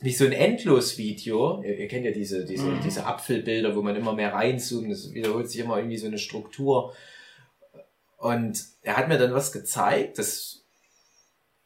[0.00, 1.62] wie so ein Endlos-Video.
[1.64, 2.80] Ihr, ihr kennt ja diese, diese, Mhm.
[2.84, 4.90] diese Apfelbilder, wo man immer mehr reinzoomt.
[4.90, 6.94] Das wiederholt sich immer irgendwie so eine Struktur.
[8.16, 10.62] Und er hat mir dann was gezeigt, das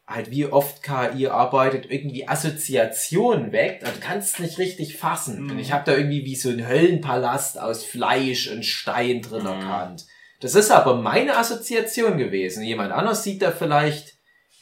[0.07, 5.45] halt wie oft KI arbeitet, irgendwie Assoziationen weckt, aber du kannst nicht richtig fassen.
[5.45, 5.51] Mhm.
[5.53, 9.47] Und ich habe da irgendwie wie so einen Höllenpalast aus Fleisch und Stein drin Mhm.
[9.49, 10.07] erkannt.
[10.41, 12.64] Das ist aber meine Assoziation gewesen.
[12.64, 14.11] Jemand anders sieht da vielleicht,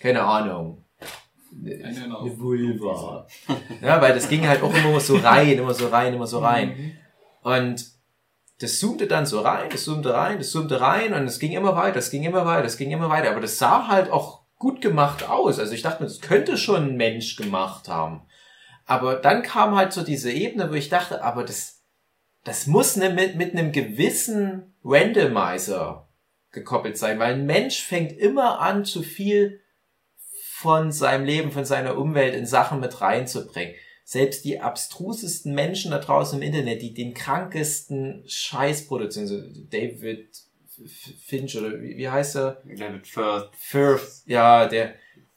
[0.00, 0.84] keine Ahnung,
[1.52, 3.26] Eine Vulva.
[3.82, 6.68] Ja, weil das ging halt auch immer so rein, immer so rein, immer so rein.
[6.70, 6.92] Mhm.
[7.42, 7.86] Und
[8.60, 11.76] das zoomte dann so rein, das zoomte rein, das zoomte rein und es ging immer
[11.76, 13.30] weiter, es ging immer weiter, es ging immer weiter.
[13.30, 15.58] Aber das sah halt auch gut gemacht aus.
[15.58, 18.22] Also ich dachte mir, das könnte schon ein Mensch gemacht haben.
[18.86, 21.82] Aber dann kam halt so diese Ebene, wo ich dachte, aber das,
[22.44, 26.08] das muss ne, mit, mit einem gewissen Randomizer
[26.52, 29.59] gekoppelt sein, weil ein Mensch fängt immer an, zu viel
[30.60, 33.74] von seinem Leben, von seiner Umwelt in Sachen mit reinzubringen
[34.10, 39.40] selbst die abstrusesten Menschen da draußen im Internet, die den krankesten Scheiß produzieren, so
[39.70, 40.28] David
[41.24, 42.60] Finch oder wie, wie heißt er?
[42.64, 43.50] David Firth.
[43.56, 44.96] Firth, ja, der,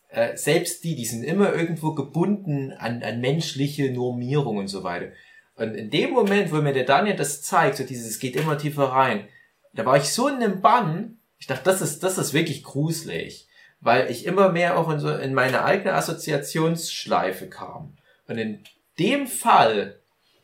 [0.09, 5.11] äh, selbst die, die sind immer irgendwo gebunden an, an menschliche Normierung und so weiter.
[5.55, 8.57] Und in dem Moment, wo mir der Daniel das zeigt, so dieses, es geht immer
[8.57, 9.27] tiefer rein,
[9.73, 13.47] da war ich so in einem Bann, ich dachte, das ist, das ist wirklich gruselig,
[13.83, 17.97] weil ich immer mehr auch in so, in meine eigene Assoziationsschleife kam.
[18.27, 18.63] Und in
[18.97, 19.99] dem Fall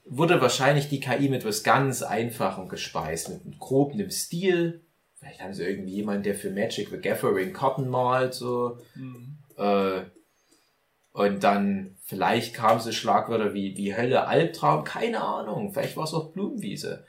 [0.06, 4.82] wurde wahrscheinlich die KI mit was ganz Einfachem gespeist, mit einem grob einem Stil.
[5.16, 8.78] Vielleicht haben sie irgendwie jemanden, der für Magic the Gathering Karten malt, so.
[8.96, 9.38] Mhm.
[9.58, 10.02] Äh,
[11.12, 15.74] und dann, vielleicht kamen so Schlagwörter wie, wie Hölle, Albtraum, keine Ahnung.
[15.74, 17.06] Vielleicht war es auch Blumenwiese.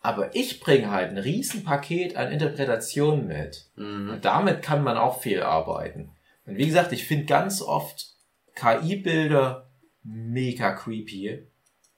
[0.00, 3.66] Aber ich bringe halt ein Riesenpaket an Interpretationen mit.
[3.76, 4.10] Mhm.
[4.10, 6.10] Und damit kann man auch viel arbeiten.
[6.46, 8.14] Und wie gesagt, ich finde ganz oft
[8.54, 9.70] KI-Bilder
[10.02, 11.46] mega creepy.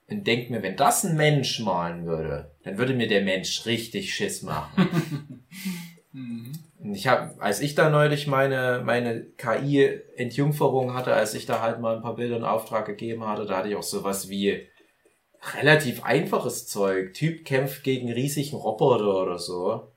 [0.09, 4.13] Und denk mir, wenn das ein Mensch malen würde, dann würde mir der Mensch richtig
[4.13, 5.45] Schiss machen.
[6.13, 6.51] Mhm.
[6.79, 11.79] Und ich habe, als ich da neulich meine, meine KI-Entjungferung hatte, als ich da halt
[11.79, 14.67] mal ein paar Bilder in Auftrag gegeben hatte, da hatte ich auch sowas wie
[15.55, 17.13] relativ einfaches Zeug.
[17.13, 19.93] Typ kämpft gegen riesigen Roboter oder so.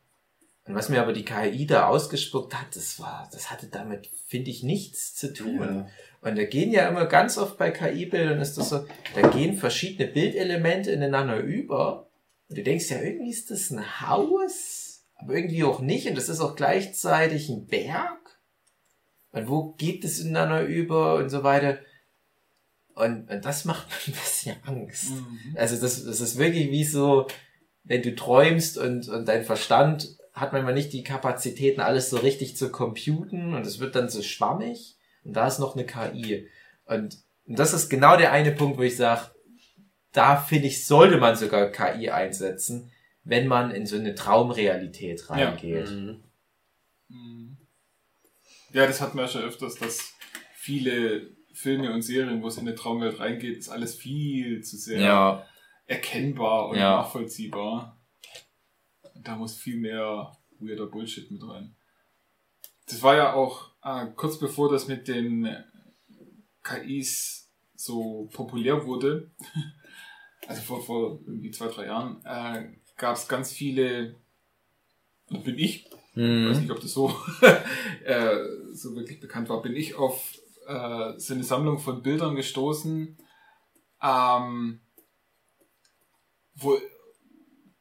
[0.66, 4.51] Und was mir aber die KI da ausgespuckt hat, das war, das hatte damit, finde
[4.51, 5.61] ich, nichts zu tun.
[5.61, 5.88] Ja.
[6.28, 8.84] Und da gehen ja immer ganz oft bei KI-Bildern ist das so,
[9.14, 12.09] da gehen verschiedene Bildelemente ineinander über
[12.49, 16.09] Und du denkst ja, irgendwie ist das ein Haus, aber irgendwie auch nicht.
[16.09, 18.40] Und das ist auch gleichzeitig ein Berg.
[19.30, 21.78] Und wo geht es ineinander über und so weiter.
[22.97, 25.11] Und, und das macht mir ein bisschen Angst.
[25.11, 25.55] Mhm.
[25.55, 27.26] Also das, das ist wirklich wie so,
[27.84, 32.57] wenn du träumst und, und dein Verstand hat manchmal nicht die Kapazitäten, alles so richtig
[32.57, 36.49] zu computen und es wird dann so schwammig und da ist noch eine KI.
[36.86, 39.30] Und, und das ist genau der eine Punkt, wo ich sage,
[40.12, 42.90] da finde ich, sollte man sogar KI einsetzen,
[43.24, 45.90] wenn man in so eine Traumrealität reingeht.
[45.90, 46.24] Mhm.
[47.09, 47.57] Mhm.
[48.72, 50.14] Ja, das hatten wir ja schon öfters, dass
[50.55, 55.00] viele Filme und Serien, wo es in eine Traumwelt reingeht, ist alles viel zu sehr
[55.00, 55.46] Ja,
[55.86, 56.96] erkennbar und Ja.
[56.96, 57.98] nachvollziehbar.
[59.14, 61.74] Da muss viel mehr weirder Bullshit mit rein.
[62.86, 65.48] Das war ja auch äh, kurz bevor das mit den
[66.62, 69.30] KIs so populär wurde,
[70.46, 74.14] also vor, vor irgendwie zwei, drei Jahren, äh, gab es ganz viele,
[75.28, 76.62] bin ich, ich weiß mhm.
[76.62, 77.14] nicht, ob das so,
[78.04, 78.36] äh,
[78.72, 80.34] so wirklich bekannt war, bin ich auf
[80.66, 83.16] äh, so eine Sammlung von Bildern gestoßen,
[84.02, 84.80] ähm,
[86.54, 86.78] wo,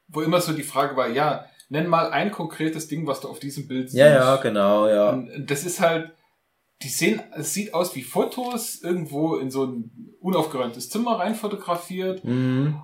[0.08, 3.40] wo immer so die Frage war, ja, nenn mal ein konkretes Ding, was du auf
[3.40, 4.00] diesem Bild siehst.
[4.00, 5.12] ja, ja, genau, ja.
[5.12, 6.12] Und das ist halt,
[6.82, 12.24] die sehen, es sieht aus wie Fotos, irgendwo in so ein unaufgeräumtes Zimmer rein fotografiert.
[12.24, 12.82] Mhm.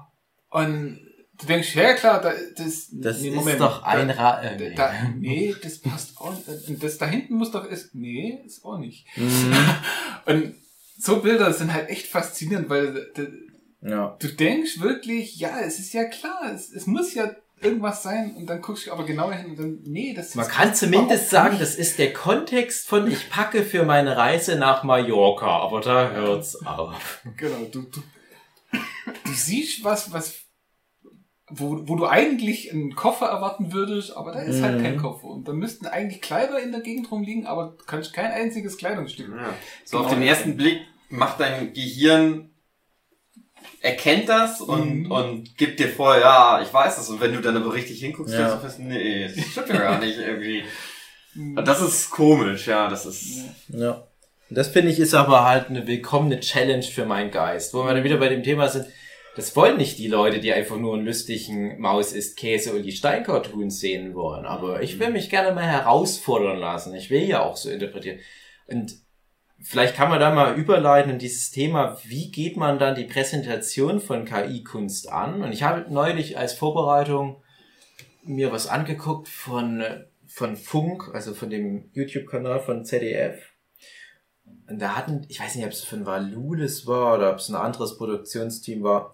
[0.49, 0.99] Und
[1.41, 4.49] du denkst, ja klar, da, das, Das nee, ist Moment, doch ein da, Ra da,
[4.51, 6.47] äh, da, nee, das passt auch nicht.
[6.69, 9.05] Und Das da hinten muss doch, ist, nee, ist auch nicht.
[9.17, 9.53] Mhm.
[10.25, 10.55] Und
[10.97, 14.15] so Bilder sind halt echt faszinierend, weil da- Ja.
[14.19, 17.31] du denkst wirklich, ja, es ist ja klar, es, es muss ja
[17.63, 20.53] irgendwas sein und dann guckst du aber genauer hin und dann, nee, das Man das
[20.53, 25.45] kann zumindest sagen, das ist der Kontext von ich packe für meine Reise nach Mallorca,
[25.59, 27.21] aber da hört's auf.
[27.37, 28.01] Genau, du, du,
[28.71, 30.33] du siehst was, was,
[31.53, 34.83] wo, wo du eigentlich einen Koffer erwarten würdest, aber da ist halt Mhm.
[34.83, 35.25] kein Koffer.
[35.27, 39.29] Und da müssten eigentlich Kleider in der Gegend rumliegen, aber du kannst kein einziges Kleidungsstück.
[39.35, 39.53] Ja.
[39.85, 40.19] So auf Genau.
[40.19, 40.79] den ersten Blick
[41.09, 42.49] macht dein Gehirn
[43.81, 45.11] erkennt das und, Mhm.
[45.11, 47.09] und gibt dir vor, ja, ich weiß das.
[47.09, 48.39] Und wenn du dann aber richtig hinguckst, Ja.
[48.47, 50.63] stellst du fest, nee, das stimmt ja gar nicht irgendwie.
[51.33, 51.57] Mhm.
[51.57, 53.45] Und das ist komisch, ja, das ist.
[53.69, 54.03] Ja.
[54.49, 58.03] Das finde ich ist aber halt eine willkommene Challenge für meinen Geist, wo wir dann
[58.03, 58.85] wieder bei dem Thema sind.
[59.35, 62.91] Das wollen nicht die Leute, die einfach nur einen lustigen Maus ist Käse und die
[62.91, 64.45] Stein-Cartoons sehen wollen.
[64.45, 66.93] Aber ich will mich gerne mal herausfordern lassen.
[66.95, 68.19] Ich will ja auch so interpretieren.
[68.67, 68.93] Und
[69.61, 74.01] vielleicht kann man da mal überleiten in dieses Thema, wie geht man dann die Präsentation
[74.01, 75.43] von KI-Kunst an?
[75.43, 77.41] Und ich habe neulich als Vorbereitung
[78.23, 79.81] mir was angeguckt von,
[80.27, 83.50] von Funk, also von dem YouTube-Kanal von ZDF.
[84.71, 87.55] Und da hatten, ich weiß nicht, ob es von Valulis war oder ob es ein
[87.55, 89.13] anderes Produktionsteam war,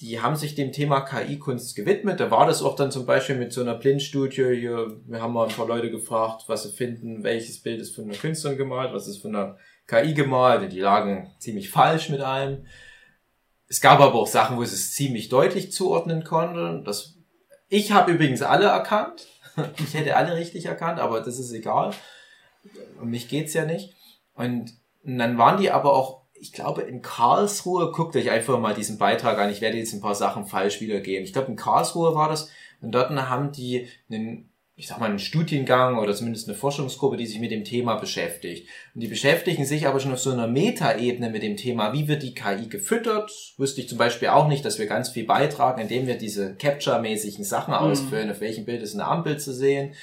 [0.00, 2.18] die haben sich dem Thema KI-Kunst gewidmet.
[2.18, 5.00] Da war das auch dann zum Beispiel mit so einer Blindstudie hier.
[5.06, 8.14] Wir haben mal ein paar Leute gefragt, was sie finden, welches Bild ist von einer
[8.14, 10.72] Künstlerin gemalt, was ist von einer KI gemalt.
[10.72, 12.66] Die lagen ziemlich falsch mit allem.
[13.68, 16.84] Es gab aber auch Sachen, wo sie es ziemlich deutlich zuordnen konnten.
[16.84, 17.14] Das,
[17.68, 19.26] ich habe übrigens alle erkannt.
[19.78, 21.92] Ich hätte alle richtig erkannt, aber das ist egal.
[23.00, 23.97] Um mich geht's ja nicht.
[24.38, 24.72] Und,
[25.04, 28.96] und dann waren die aber auch, ich glaube, in Karlsruhe, guckt euch einfach mal diesen
[28.96, 31.24] Beitrag an, ich werde jetzt ein paar Sachen falsch wiedergeben.
[31.24, 35.18] Ich glaube, in Karlsruhe war das, und dort haben die einen, ich sag mal, einen
[35.18, 38.68] Studiengang oder zumindest eine Forschungsgruppe, die sich mit dem Thema beschäftigt.
[38.94, 42.22] Und die beschäftigen sich aber schon auf so einer Metaebene mit dem Thema, wie wird
[42.22, 43.32] die KI gefüttert?
[43.56, 47.44] Wüsste ich zum Beispiel auch nicht, dass wir ganz viel beitragen, indem wir diese Capture-mäßigen
[47.44, 49.94] Sachen ausfüllen, auf welchem Bild ist eine Ampel zu sehen.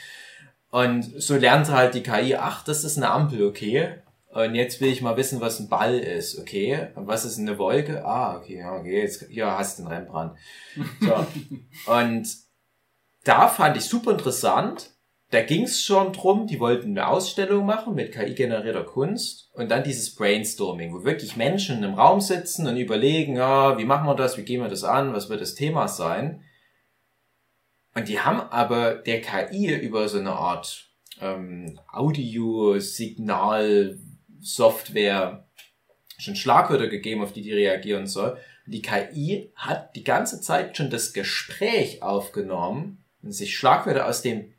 [0.72, 3.94] Und so lernt halt die KI, ach, das ist eine Ampel, okay.
[4.36, 6.90] Und jetzt will ich mal wissen, was ein Ball ist, okay.
[6.96, 8.04] Und was ist eine Wolke?
[8.04, 10.38] Ah, okay, ja, okay, jetzt hier hast du den Rembrandt.
[11.00, 11.26] So.
[11.90, 12.28] Und
[13.24, 14.92] da fand ich super interessant.
[15.32, 19.84] Da ging es schon drum, die wollten eine Ausstellung machen mit KI-generierter Kunst und dann
[19.84, 24.38] dieses Brainstorming, wo wirklich Menschen im Raum sitzen und überlegen, ja, wie machen wir das,
[24.38, 26.44] wie gehen wir das an, was wird das Thema sein.
[27.96, 30.90] Und die haben aber der KI über so eine Art
[31.22, 31.80] ähm,
[34.46, 35.48] Audio-Signal-Software
[36.18, 38.38] schon Schlagwörter gegeben, auf die die reagieren soll.
[38.66, 44.22] Und die KI hat die ganze Zeit schon das Gespräch aufgenommen und sich Schlagwörter aus
[44.22, 44.54] dem,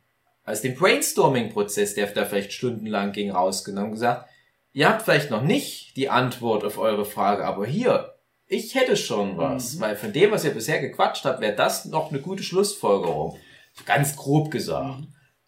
[0.45, 4.29] aus dem Brainstorming-Prozess, der da vielleicht stundenlang ging, rausgenommen und gesagt,
[4.71, 8.13] ihr habt vielleicht noch nicht die Antwort auf eure Frage, aber hier,
[8.45, 9.79] ich hätte schon was, Mhm.
[9.81, 13.37] weil von dem, was ihr bisher gequatscht habt, wäre das noch eine gute Schlussfolgerung.
[13.85, 15.03] Ganz grob gesagt.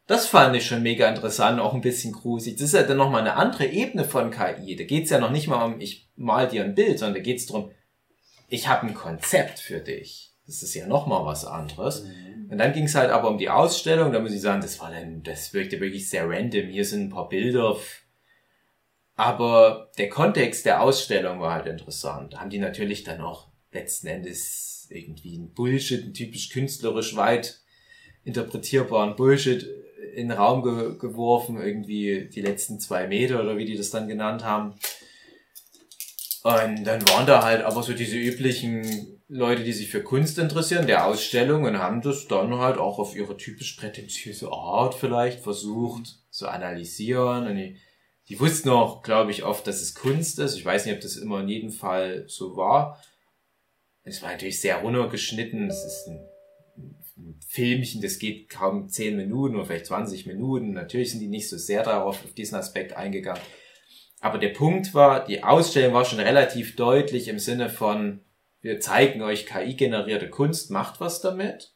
[0.10, 2.56] Das fand ich schon mega interessant, auch ein bisschen gruselig.
[2.58, 4.76] Das ist ja dann nochmal eine andere Ebene von KI.
[4.76, 7.46] Da geht's ja noch nicht mal um, ich mal dir ein Bild, sondern da geht's
[7.46, 7.70] darum,
[8.48, 10.34] ich habe ein Konzept für dich.
[10.48, 12.08] Das ist ja nochmal was anderes.
[12.50, 14.12] Und dann ging es halt aber um die Ausstellung.
[14.12, 16.70] Da muss ich sagen, das war dann, das wirkte wirklich sehr random.
[16.70, 17.78] Hier sind ein paar Bilder.
[19.16, 22.34] Aber der Kontext der Ausstellung war halt interessant.
[22.34, 27.62] Da haben die natürlich dann auch letzten Endes irgendwie ein Bullshit, ein typisch künstlerisch weit
[28.24, 29.79] interpretierbaren Bullshit
[30.20, 31.62] in den Raum ge geworfen.
[31.62, 34.76] Irgendwie die letzten zwei Meter oder wie die das dann genannt haben.
[36.44, 40.88] Und dann waren da halt aber so diese üblichen Leute, die sich für Kunst interessieren,
[40.88, 46.18] der Ausstellung und haben das dann halt auch auf ihre typisch prätentiöse Art vielleicht versucht
[46.32, 47.46] zu analysieren.
[47.46, 47.78] Und die,
[48.30, 50.56] die wussten auch, glaube ich, oft, dass es Kunst ist.
[50.56, 53.02] Ich weiß nicht, ob das immer in jedem Fall so war.
[54.04, 55.70] Es war natürlich sehr runtergeschnitten.
[55.70, 56.29] Es ist ein,
[57.48, 60.74] Filmchen, das geht kaum 10 Minuten oder vielleicht 20 Minuten.
[60.74, 63.42] Natürlich sind die nicht so sehr darauf, auf diesen Aspekt eingegangen.
[64.22, 68.22] Aber der Punkt war, die Ausstellung war schon relativ deutlich im Sinne von,
[68.62, 71.74] wir zeigen euch KI-generierte Kunst, macht was damit.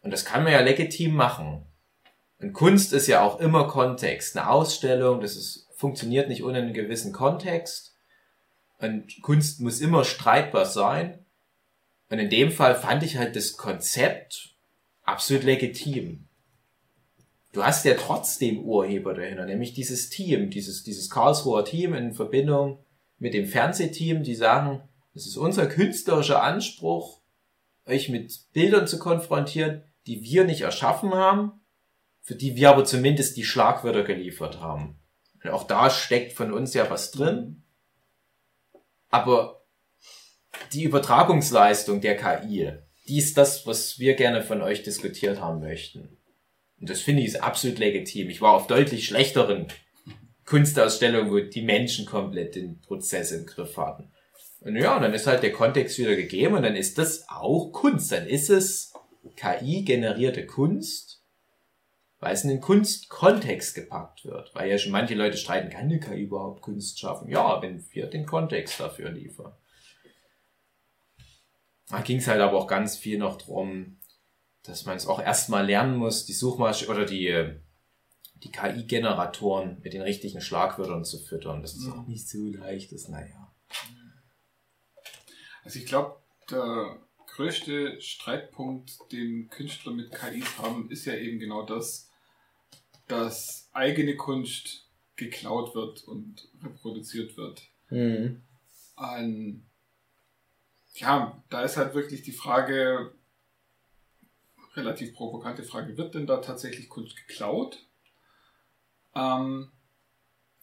[0.00, 1.64] Und das kann man ja legitim machen.
[2.40, 4.36] Und Kunst ist ja auch immer Kontext.
[4.36, 7.94] Eine Ausstellung, das ist, funktioniert nicht ohne einen gewissen Kontext.
[8.78, 11.24] Und Kunst muss immer streitbar sein.
[12.10, 14.53] Und in dem Fall fand ich halt das Konzept
[15.04, 16.26] absolut legitim
[17.54, 22.84] du hast ja trotzdem Urheber dahinter, nämlich dieses Team, dieses, dieses Karlsruher Team in Verbindung
[23.18, 24.82] mit dem Fernsehteam, die sagen,
[25.14, 27.20] es ist unser künstlerischer Anspruch,
[27.86, 31.52] euch mit Bildern zu konfrontieren, die wir nicht erschaffen haben,
[32.20, 34.98] für die wir aber zumindest die Schlagwörter geliefert haben.
[35.42, 37.62] Und auch da steckt von uns ja was drin.
[39.10, 39.62] Aber
[40.72, 42.72] die Übertragungsleistung der KI,
[43.06, 46.16] die ist das, was wir gerne von euch diskutiert haben möchten.
[46.80, 48.30] Und das finde ich ist absolut legitim.
[48.30, 49.68] Ich war auf deutlich schlechteren
[50.44, 54.10] Kunstausstellungen, wo die Menschen komplett den Prozess im Griff hatten.
[54.60, 58.12] Und ja, dann ist halt der Kontext wieder gegeben und dann ist das auch Kunst.
[58.12, 58.94] Dann ist es
[59.36, 61.22] KI-generierte Kunst,
[62.18, 64.54] weil es in den Kunstkontext gepackt wird.
[64.54, 67.28] Weil ja schon manche Leute streiten, kann eine KI überhaupt Kunst schaffen?
[67.28, 69.52] Ja, wenn wir den Kontext dafür liefern.
[71.88, 73.98] Da ging es halt aber auch ganz viel noch drum,
[74.62, 77.60] dass man es auch erstmal lernen muss, die Suchmaschine oder die, äh,
[78.42, 81.62] die KI-Generatoren mit den richtigen Schlagwörtern zu füttern.
[81.62, 81.92] Das ist mhm.
[81.92, 83.52] auch nicht so leicht, das naja.
[85.62, 86.16] Also ich glaube,
[86.50, 92.10] der größte Streitpunkt, den Künstler mit KIs haben, ist ja eben genau das,
[93.08, 97.62] dass eigene Kunst geklaut wird und reproduziert wird.
[97.90, 98.42] Mhm.
[98.96, 99.66] Ein,
[100.94, 103.14] ja, da ist halt wirklich die Frage,
[104.74, 107.84] relativ provokante Frage, wird denn da tatsächlich Kunst geklaut?
[109.14, 109.70] Ähm,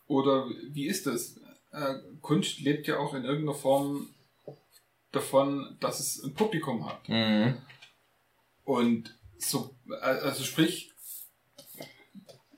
[0.07, 1.37] oder wie ist das?
[1.71, 4.09] Äh, Kunst lebt ja auch in irgendeiner Form
[5.11, 7.07] davon, dass es ein Publikum hat.
[7.07, 7.57] Mhm.
[8.63, 10.93] Und so, also sprich,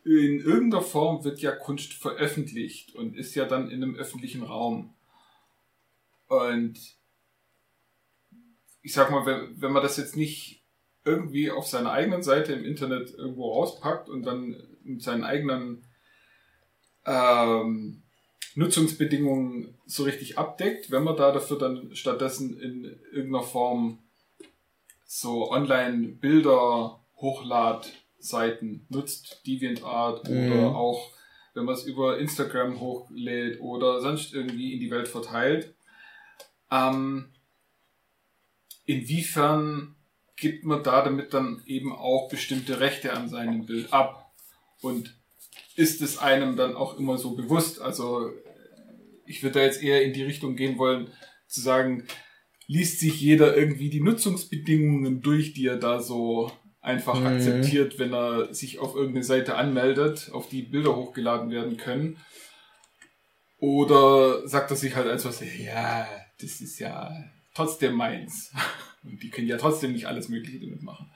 [0.04, 4.94] in irgendeiner Form wird ja Kunst veröffentlicht und ist ja dann in einem öffentlichen Raum.
[6.28, 6.80] Und
[8.84, 10.62] ich sag mal, wenn, wenn man das jetzt nicht
[11.06, 15.86] irgendwie auf seiner eigenen Seite im Internet irgendwo rauspackt und dann mit seinen eigenen
[17.06, 18.04] ähm,
[18.56, 24.00] Nutzungsbedingungen so richtig abdeckt, wenn man da dafür dann stattdessen in irgendeiner Form
[25.06, 30.52] so Online-Bilder Hochladseiten nutzt, DeviantArt mhm.
[30.52, 31.12] oder auch
[31.54, 35.76] wenn man es über Instagram hochlädt oder sonst irgendwie in die Welt verteilt.
[36.72, 37.33] Ähm,
[38.86, 39.96] inwiefern
[40.36, 44.34] gibt man da damit dann eben auch bestimmte Rechte an seinem Bild ab.
[44.82, 45.16] Und
[45.76, 47.82] ist es einem dann auch immer so bewusst?
[47.82, 48.32] Also
[49.26, 51.12] ich würde da jetzt eher in die Richtung gehen wollen,
[51.48, 52.06] zu sagen,
[52.68, 57.28] liest sich jeder irgendwie die Nutzungsbedingungen durch, die er da so einfach mhm.
[57.28, 62.18] akzeptiert, wenn er sich auf irgendeine Seite anmeldet, auf die Bilder hochgeladen werden können.
[63.60, 66.08] Oder sagt er sich halt einfach, ja,
[66.42, 67.10] das ist ja
[67.54, 68.52] trotzdem meins.
[69.04, 71.12] Und die können ja trotzdem nicht alles Mögliche damit machen.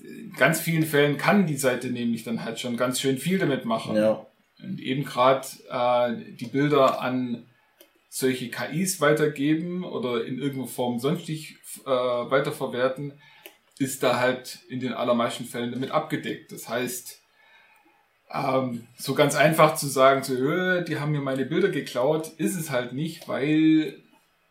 [0.00, 3.64] In ganz vielen Fällen kann die Seite nämlich dann halt schon ganz schön viel damit
[3.64, 3.96] machen.
[3.96, 4.26] Ja.
[4.62, 7.46] Und eben gerade äh, die Bilder an
[8.08, 13.20] solche KIs weitergeben oder in irgendeiner Form sonstig äh, weiterverwerten,
[13.78, 16.52] ist da halt in den allermeisten Fällen damit abgedeckt.
[16.52, 17.20] Das heißt,
[18.32, 22.56] ähm, so ganz einfach zu sagen, so, äh, die haben mir meine Bilder geklaut, ist
[22.56, 24.02] es halt nicht, weil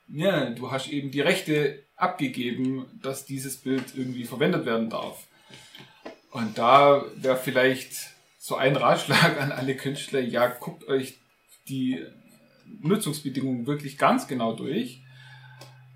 [0.08, 5.28] ja, du hast eben die Rechte abgegeben, dass dieses Bild irgendwie verwendet werden darf.
[6.32, 7.94] Und da wäre vielleicht
[8.38, 11.18] so ein Ratschlag an alle Künstler, ja, guckt euch
[11.68, 12.04] die
[12.82, 15.02] Nutzungsbedingungen wirklich ganz genau durch.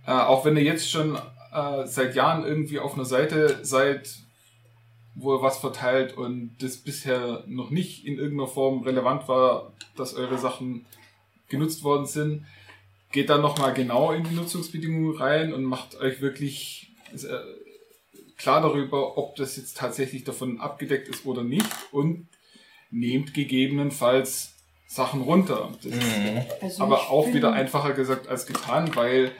[0.05, 1.15] Äh, auch wenn ihr jetzt schon
[1.53, 4.15] äh, seit Jahren irgendwie auf einer Seite seid,
[5.15, 10.13] wo ihr was verteilt und das bisher noch nicht in irgendeiner Form relevant war, dass
[10.13, 10.85] eure Sachen
[11.49, 12.45] genutzt worden sind,
[13.11, 17.17] geht dann nochmal genau in die Nutzungsbedingungen rein und macht euch wirklich äh,
[18.37, 22.27] klar darüber, ob das jetzt tatsächlich davon abgedeckt ist oder nicht und
[22.91, 24.55] nehmt gegebenenfalls
[24.87, 25.71] Sachen runter.
[25.83, 26.03] Das ist
[26.61, 29.31] Also aber auch wieder einfacher gesagt als getan, weil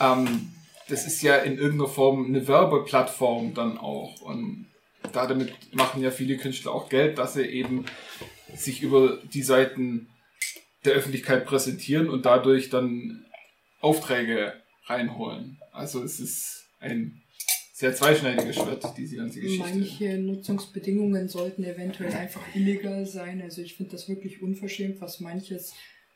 [0.00, 0.52] ähm,
[0.88, 4.20] das ist ja in irgendeiner Form eine Werbeplattform dann auch.
[4.20, 4.66] Und
[5.12, 7.86] da damit machen ja viele Künstler auch Geld, dass sie eben
[8.54, 10.08] sich über die Seiten
[10.86, 13.24] der Öffentlichkeit präsentieren und dadurch dann
[13.80, 14.54] Aufträge
[14.86, 15.58] reinholen.
[15.72, 17.22] Also es ist ein
[17.74, 19.68] sehr zweischneidiges Schwert, diese ganze Geschichte.
[19.68, 23.42] Manche Nutzungsbedingungen sollten eventuell einfach illegal sein.
[23.42, 25.74] Also ich finde das wirklich unverschämt, was manches,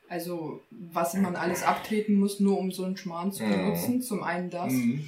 [0.09, 4.01] also was man alles abtreten muss, nur um so einen Schmarrn zu benutzen.
[4.01, 4.73] Zum einen das.
[4.73, 5.05] Mhm.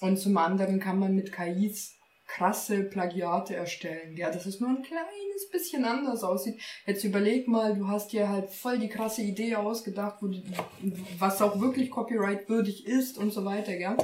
[0.00, 1.95] Und zum anderen kann man mit KIs
[2.26, 4.16] krasse Plagiate erstellen.
[4.16, 6.60] Ja, dass es nur ein kleines bisschen anders aussieht.
[6.86, 10.42] Jetzt überleg mal, du hast dir halt voll die krasse Idee ausgedacht, wo die,
[11.18, 13.96] was auch wirklich copyright-würdig ist und so weiter, gell?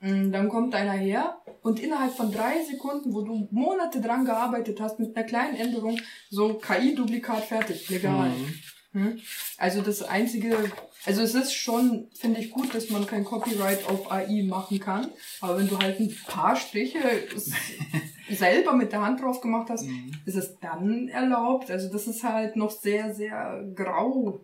[0.00, 4.80] Mm, Dann kommt einer her und innerhalb von drei Sekunden, wo du Monate dran gearbeitet
[4.80, 5.98] hast, mit einer kleinen Änderung,
[6.30, 8.30] so KI-Duplikat fertig, legal.
[8.30, 8.54] Mhm.
[8.92, 9.18] Hm?
[9.58, 10.56] Also das einzige,
[11.04, 15.08] also es ist schon, finde ich gut, dass man kein Copyright auf AI machen kann,
[15.40, 16.98] aber wenn du halt ein paar Striche
[18.30, 20.12] selber mit der Hand drauf gemacht hast, Mhm.
[20.24, 21.70] ist es dann erlaubt.
[21.70, 24.40] Also das ist halt noch sehr, sehr grau.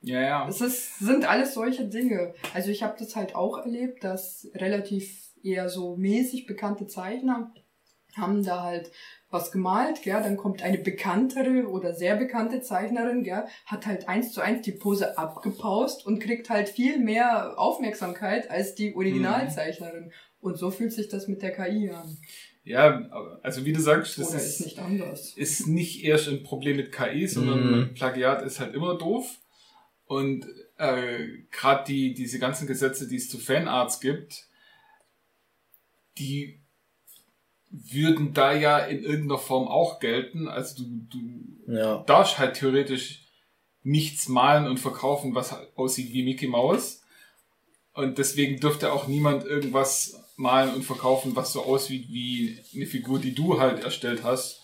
[0.00, 0.48] Ja, ja.
[0.48, 2.34] Es ist, sind alles solche Dinge.
[2.52, 7.52] Also ich habe das halt auch erlebt, dass relativ eher so mäßig bekannte Zeichner
[8.16, 8.90] haben da halt
[9.30, 14.32] was gemalt, gell, dann kommt eine bekanntere oder sehr bekannte Zeichnerin, gell, hat halt eins
[14.32, 20.12] zu eins die Pose abgepaust und kriegt halt viel mehr Aufmerksamkeit als die Originalzeichnerin.
[20.40, 22.16] Und so fühlt sich das mit der KI an.
[22.62, 25.34] Ja, also wie du sagst, das ist, ist nicht anders.
[25.36, 27.94] ist nicht erst ein Problem mit KI, sondern Mhm.
[27.94, 29.38] Plagiat ist halt immer doof.
[30.06, 30.46] Und
[30.76, 34.48] äh, gerade die, diese ganzen Gesetze, die es zu Fanarts gibt,
[36.18, 36.60] die
[37.92, 40.48] würden da ja in irgendeiner Form auch gelten.
[40.48, 41.06] Also du,
[41.66, 42.04] du Ja.
[42.06, 43.22] darfst halt theoretisch
[43.82, 47.02] nichts malen und verkaufen, was aussieht wie Mickey Mouse.
[47.92, 53.18] Und deswegen dürfte auch niemand irgendwas malen und verkaufen, was so aussieht wie eine Figur,
[53.20, 54.60] die du halt erstellt hast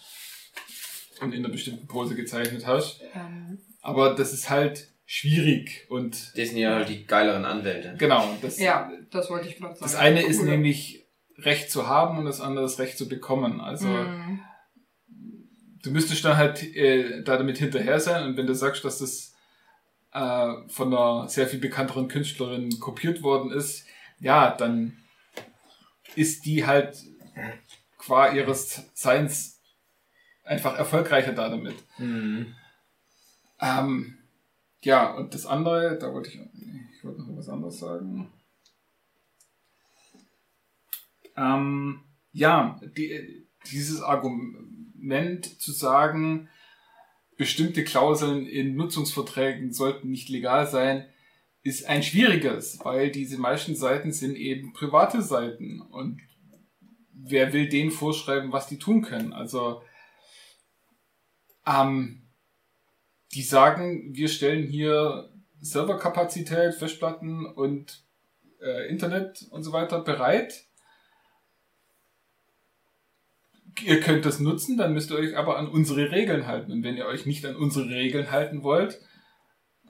[1.20, 3.00] und in einer bestimmten Pose gezeichnet hast.
[3.14, 7.94] Ähm, Aber das ist halt schwierig und Das sind ja halt die geileren Anwälte.
[7.98, 9.82] genau, das, ja, das wollte ich gerade sagen.
[9.84, 10.46] das eine ist Cool.
[10.50, 10.99] nämlich
[11.42, 13.60] Recht zu haben und das andere ist Recht zu bekommen.
[13.60, 14.40] Also Mhm.
[15.82, 19.34] du müsstest dann halt äh, da damit hinterher sein und wenn du sagst, dass das
[20.12, 23.86] äh, von einer sehr viel bekannteren Künstlerin kopiert worden ist,
[24.18, 24.96] ja, dann
[26.16, 26.98] ist die halt
[27.96, 29.60] qua ihres Seins
[30.44, 31.76] einfach erfolgreicher da damit.
[31.98, 32.54] Mhm.
[33.60, 34.18] Ähm,
[34.82, 36.40] ja, und das andere, da wollte ich,
[36.96, 38.32] ich wollte noch was anderes sagen.
[41.36, 42.02] Ähm,
[42.32, 46.48] ja, die, dieses Argument zu sagen,
[47.36, 51.06] bestimmte Klauseln in Nutzungsverträgen sollten nicht legal sein,
[51.62, 56.20] ist ein schwieriges, weil diese meisten Seiten sind eben private Seiten und
[57.12, 59.32] wer will denen vorschreiben, was die tun können?
[59.32, 59.82] Also,
[61.66, 62.22] ähm,
[63.34, 65.30] die sagen, wir stellen hier
[65.60, 68.04] Serverkapazität, Festplatten und
[68.60, 70.64] äh, Internet und so weiter bereit.
[73.84, 76.72] Ihr könnt das nutzen, dann müsst ihr euch aber an unsere Regeln halten.
[76.72, 79.00] Und wenn ihr euch nicht an unsere Regeln halten wollt,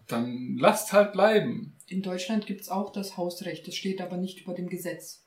[0.06, 1.76] dann lasst halt bleiben.
[1.86, 5.26] In Deutschland gibt's auch das Hausrecht, das steht aber nicht über dem Gesetz.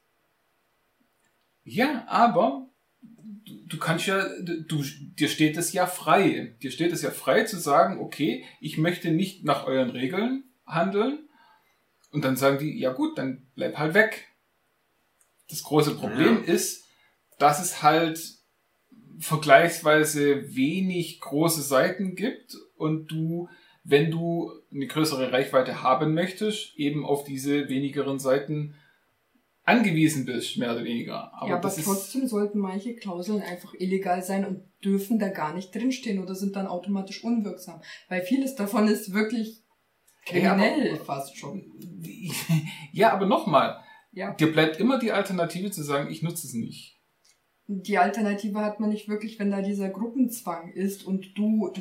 [1.64, 2.70] Ja, aber
[3.02, 6.56] du, du kannst ja, du, dir steht es ja frei.
[6.62, 11.30] Dir steht es ja frei zu sagen, okay, ich möchte nicht nach euren Regeln handeln.
[12.12, 14.28] Und dann sagen die, ja gut, dann bleib halt weg.
[15.50, 16.86] Das große Problem ist,
[17.40, 18.20] dass es halt
[19.20, 23.50] vergleichsweise wenig große Seiten gibt und du,
[23.84, 28.76] wenn du eine größere Reichweite haben möchtest, eben auf diese wenigeren Seiten
[29.66, 31.34] angewiesen bist, mehr oder weniger.
[31.34, 35.74] Aber, ja, aber trotzdem sollten manche Klauseln einfach illegal sein und dürfen da gar nicht
[35.74, 37.82] drinstehen oder sind dann automatisch unwirksam.
[38.10, 39.62] Weil vieles davon ist wirklich
[40.32, 41.64] Ja, aber- kriminell fast schon.
[42.92, 43.80] ja, aber nochmal,
[44.12, 44.34] Ja.
[44.34, 46.98] dir bleibt immer die Alternative zu sagen, ich nutze es nicht.
[47.68, 51.72] Die Alternative hat man nicht wirklich, wenn da dieser Gruppenzwang ist und du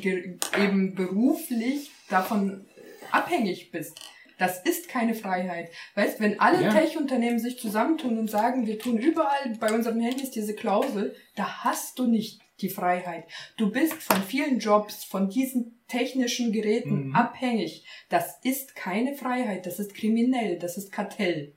[0.57, 2.65] eben beruflich davon
[3.11, 3.99] abhängig bist.
[4.39, 5.69] Das ist keine Freiheit.
[5.95, 6.73] Weißt, wenn alle Ja.
[6.73, 11.99] Tech-Unternehmen sich zusammentun und sagen, wir tun überall bei unseren Handys diese Klausel, da hast
[11.99, 13.25] du nicht die Freiheit.
[13.57, 17.15] Du bist von vielen Jobs, von diesen technischen Geräten Mhm.
[17.15, 17.85] abhängig.
[18.09, 21.55] Das ist keine Freiheit, das ist kriminell, das ist Kartell.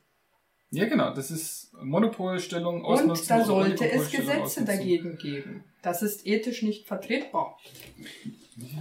[0.70, 1.14] Ja, genau.
[1.14, 3.28] Das ist Monopolstellung Und ausnutzen.
[3.28, 4.66] da sollte es Gesetze ausnutzen.
[4.66, 5.64] dagegen geben.
[5.82, 7.58] Das ist ethisch nicht vertretbar.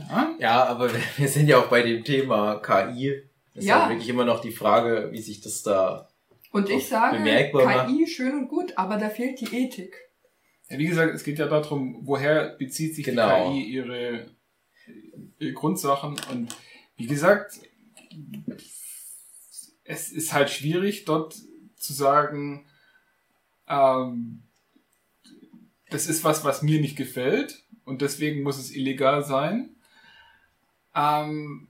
[0.09, 0.35] Ja?
[0.39, 3.21] Ja, aber wir- sind ja auch bei dem Thema KI.
[3.53, 3.81] Das ist Ja.
[3.83, 6.09] halt wirklich immer noch die Frage, wie sich das da.
[6.51, 7.87] Und ich sage, Bemerkbar macht.
[7.89, 9.95] KI schön und gut, aber da fehlt die Ethik.
[10.69, 13.53] ja, wie gesagt, es geht ja darum, woher bezieht sich Genau.
[13.53, 14.25] die KI ihre,
[15.37, 16.15] ihre Grundsachen.
[16.31, 16.55] Und
[16.97, 17.59] wie gesagt,
[19.83, 21.35] es ist halt schwierig, dort
[21.85, 22.65] zu sagen,
[23.67, 24.43] ähm,
[25.89, 29.75] das ist was, was mir nicht gefällt und deswegen muss es illegal sein.
[30.95, 31.67] Ähm,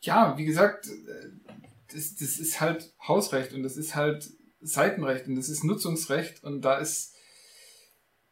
[0.00, 1.30] ja, wie gesagt, äh,
[1.92, 4.30] das, das ist halt Hausrecht und das ist halt
[4.60, 7.14] Seitenrecht und das ist Nutzungsrecht und da ist,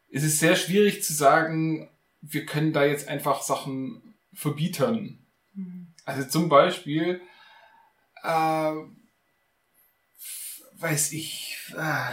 [0.09, 1.89] ist es sehr schwierig zu sagen,
[2.21, 5.25] wir können da jetzt einfach Sachen verbieten.
[6.05, 7.21] Also zum Beispiel,
[8.23, 8.73] äh,
[10.79, 12.11] weiß ich, äh,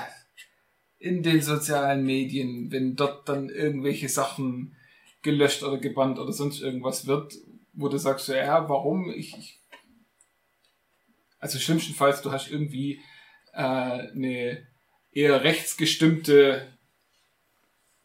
[0.99, 4.77] in den sozialen Medien, wenn dort dann irgendwelche Sachen
[5.23, 7.35] gelöscht oder gebannt oder sonst irgendwas wird,
[7.73, 9.11] wo du sagst, ja, warum?
[9.11, 9.61] Ich, ich
[11.39, 13.03] also schlimmstenfalls, du hast irgendwie
[13.53, 14.67] äh, eine
[15.13, 16.67] eher rechtsgestimmte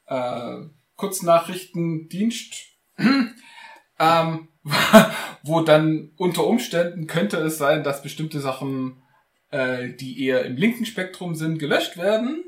[0.07, 0.57] äh,
[0.95, 2.53] Kurznachrichtendienst,
[3.99, 4.47] ähm,
[5.43, 9.01] wo dann unter Umständen könnte es sein, dass bestimmte Sachen,
[9.51, 12.43] äh, die eher im linken Spektrum sind, gelöscht werden.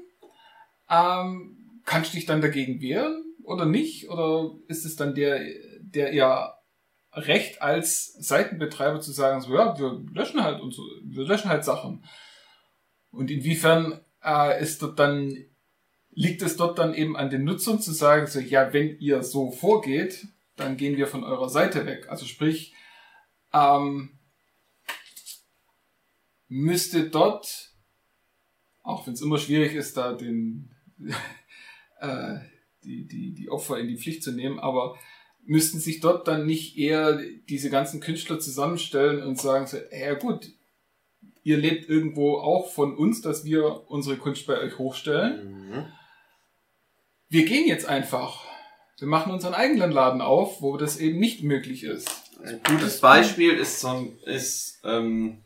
[0.89, 4.09] Ähm, kannst du dich dann dagegen wehren oder nicht?
[4.09, 5.41] Oder ist es dann der,
[5.79, 6.57] der eher
[7.13, 11.65] Recht als Seitenbetreiber zu sagen, so ja, wir löschen halt und so, wir löschen halt
[11.65, 12.05] Sachen.
[13.11, 15.35] Und inwiefern äh, ist dort dann,
[16.11, 19.51] liegt es dort dann eben an den Nutzern zu sagen, so ja, wenn ihr so
[19.51, 22.07] vorgeht, dann gehen wir von eurer Seite weg.
[22.09, 22.73] Also sprich,
[23.53, 24.17] ähm,
[26.51, 27.71] müsste dort,
[28.83, 30.69] auch wenn es immer schwierig ist, da den
[32.01, 32.39] äh,
[32.83, 34.97] die, die, die Opfer in die Pflicht zu nehmen, aber
[35.45, 40.51] müssten sich dort dann nicht eher diese ganzen Künstler zusammenstellen und sagen so, ja gut,
[41.43, 45.69] ihr lebt irgendwo auch von uns, dass wir unsere Kunst bei euch hochstellen.
[45.69, 45.85] Mhm.
[47.29, 48.43] Wir gehen jetzt einfach.
[48.99, 52.09] Wir machen unseren eigenen Laden auf, wo das eben nicht möglich ist.
[52.43, 55.43] Ein gutes Beispiel ist so ein, ist ähm,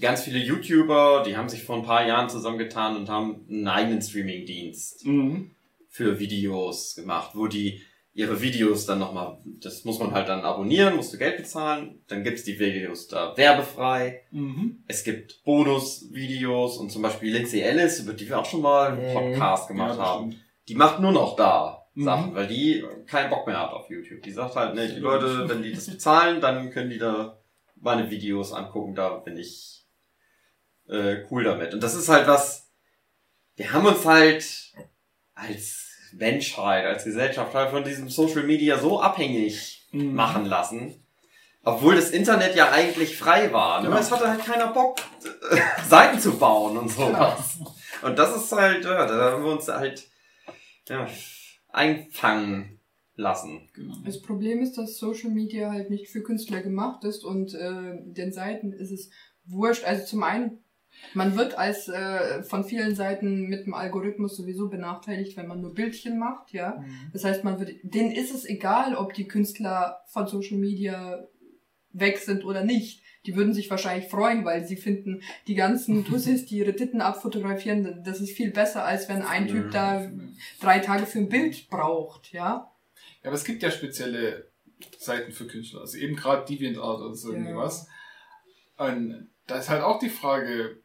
[0.00, 4.02] ganz viele YouTuber, die haben sich vor ein paar Jahren zusammengetan und haben einen eigenen
[4.02, 5.50] Streaming-Dienst Mhm.
[5.88, 7.80] für Videos gemacht, wo die
[8.12, 12.24] ihre Videos dann nochmal, das muss man halt dann abonnieren, musst du Geld bezahlen, dann
[12.24, 14.82] gibt's die Videos da werbefrei, Mhm.
[14.88, 19.08] es gibt Bonus-Videos und zum Beispiel Lindsay Ellis, über die wir auch schon mal einen
[19.08, 19.12] Mhm.
[19.12, 20.44] Podcast gemacht Ja, haben, stimmt.
[20.68, 22.04] die macht nur noch da Mhm.
[22.04, 24.22] Sachen, weil die keinen Bock mehr hat auf YouTube.
[24.22, 27.38] Die sagt halt, ne, die Leute, wenn die das bezahlen, dann können die da
[27.80, 29.85] meine Videos angucken, da bin ich
[30.88, 31.74] äh, cool damit.
[31.74, 32.68] Und das ist halt was,
[33.56, 34.72] wir haben uns halt
[35.34, 40.14] als Menschheit, als Gesellschaft halt von diesem Social Media so abhängig Mhm.
[40.14, 41.02] machen lassen.
[41.62, 43.80] Obwohl das Internet ja eigentlich frei war.
[43.80, 44.00] Nur Genau.
[44.00, 44.98] es hatte halt keiner Bock,
[45.88, 47.58] Seiten zu bauen und sowas.
[48.02, 50.08] Und das ist halt, ja, da haben wir uns halt
[50.88, 51.08] ja,
[51.68, 52.80] einfangen
[53.14, 53.68] lassen.
[53.74, 53.94] Genau.
[54.04, 58.32] Das Problem ist, dass Social Media halt nicht für Künstler gemacht ist und äh, den
[58.32, 59.10] Seiten ist es
[59.44, 59.84] wurscht.
[59.84, 60.62] Also zum einen,
[61.14, 65.72] man wird als äh, von vielen Seiten mit dem Algorithmus sowieso benachteiligt, wenn man nur
[65.74, 66.84] Bildchen macht, ja.
[67.12, 71.26] Das heißt, man wird, denen ist es egal, ob die Künstler von Social Media
[71.92, 73.02] weg sind oder nicht.
[73.24, 78.02] Die würden sich wahrscheinlich freuen, weil sie finden, die ganzen Tussis, die ihre Titten abfotografieren,
[78.04, 80.08] das ist viel besser, als wenn ein Typ da
[80.60, 82.70] drei Tage für ein Bild braucht, ja.
[83.22, 84.48] Ja, aber es gibt ja spezielle
[84.98, 87.38] Seiten für Künstler, also eben gerade DeviantArt oder so Ja.
[87.38, 87.88] irgendwie was.
[88.76, 90.82] Und da ist halt auch die Frage,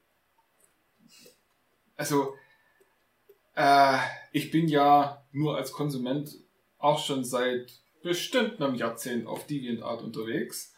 [2.01, 2.35] also
[3.53, 3.99] äh,
[4.31, 6.35] ich bin ja nur als Konsument
[6.79, 10.73] auch schon seit bestimmt einem Jahrzehnt auf DeviantArt unterwegs.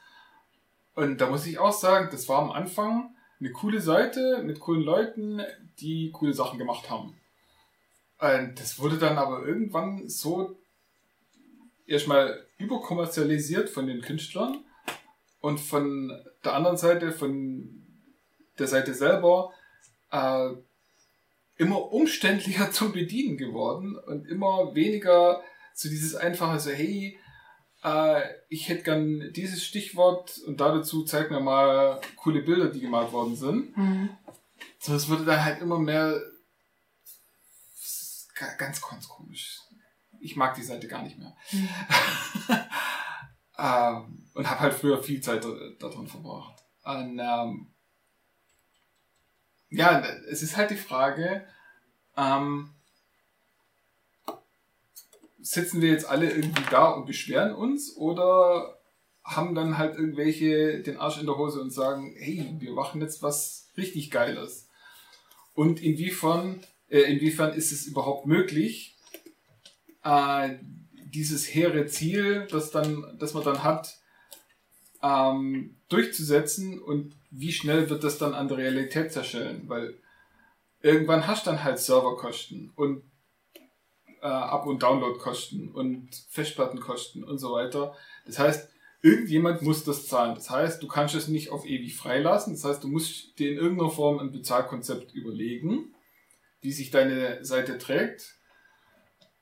[0.96, 4.84] Und da muss ich auch sagen, das war am Anfang eine coole Seite mit coolen
[4.84, 5.42] Leuten,
[5.80, 7.18] die coole Sachen gemacht haben.
[8.20, 10.58] Und das wurde dann aber irgendwann so
[11.88, 14.66] erstmal überkommerzialisiert von den Künstlern
[15.40, 16.12] und von
[16.44, 17.82] der anderen Seite, von
[18.60, 19.54] der Seite selber,
[20.12, 20.50] äh,
[21.58, 25.42] immer umständlicher zum Bedienen geworden und immer weniger
[25.76, 27.20] so dieses einfache, so hey,
[27.84, 32.80] äh, ich hätte gern dieses Stichwort und da dazu zeig mir mal coole Bilder, die
[32.82, 33.76] gemalt worden sind.
[33.76, 34.10] Mhm.
[34.80, 36.20] So, es wurde dann halt immer mehr
[38.58, 39.60] ganz, ganz komisch.
[40.20, 41.36] Ich mag die Seite gar nicht mehr.
[41.52, 41.70] Mhm.
[43.58, 46.62] ähm, und habe halt früher viel Zeit da- daran verbracht.
[46.84, 47.74] Und, ähm,
[49.74, 51.46] ja, es ist halt die Frage,
[52.16, 52.70] ähm,
[55.42, 58.78] sitzen wir jetzt alle irgendwie da und beschweren uns oder
[59.24, 63.24] haben dann halt irgendwelche den Arsch in der Hose und sagen, hey, wir machen jetzt
[63.24, 64.68] was richtig Geiles.
[65.56, 68.96] Und inwiefern, äh, inwiefern ist es überhaupt möglich,
[70.04, 70.56] äh,
[71.06, 73.98] dieses hehre Ziel, das dann, das man dann hat,
[75.02, 79.64] ähm, durchzusetzen und wie schnell wird das dann an der Realität zerschellen?
[79.68, 79.96] Weil
[80.82, 83.04] irgendwann hast du dann halt Serverkosten und
[84.22, 87.96] äh, Up- und Downloadkosten und Festplattenkosten und so weiter.
[88.26, 88.70] Das heißt,
[89.02, 90.36] irgendjemand muss das zahlen.
[90.36, 92.54] Das heißt, du kannst es nicht auf ewig freilassen.
[92.54, 95.94] Das heißt, du musst dir in irgendeiner Form ein Bezahlkonzept überlegen,
[96.62, 98.38] wie sich deine Seite trägt.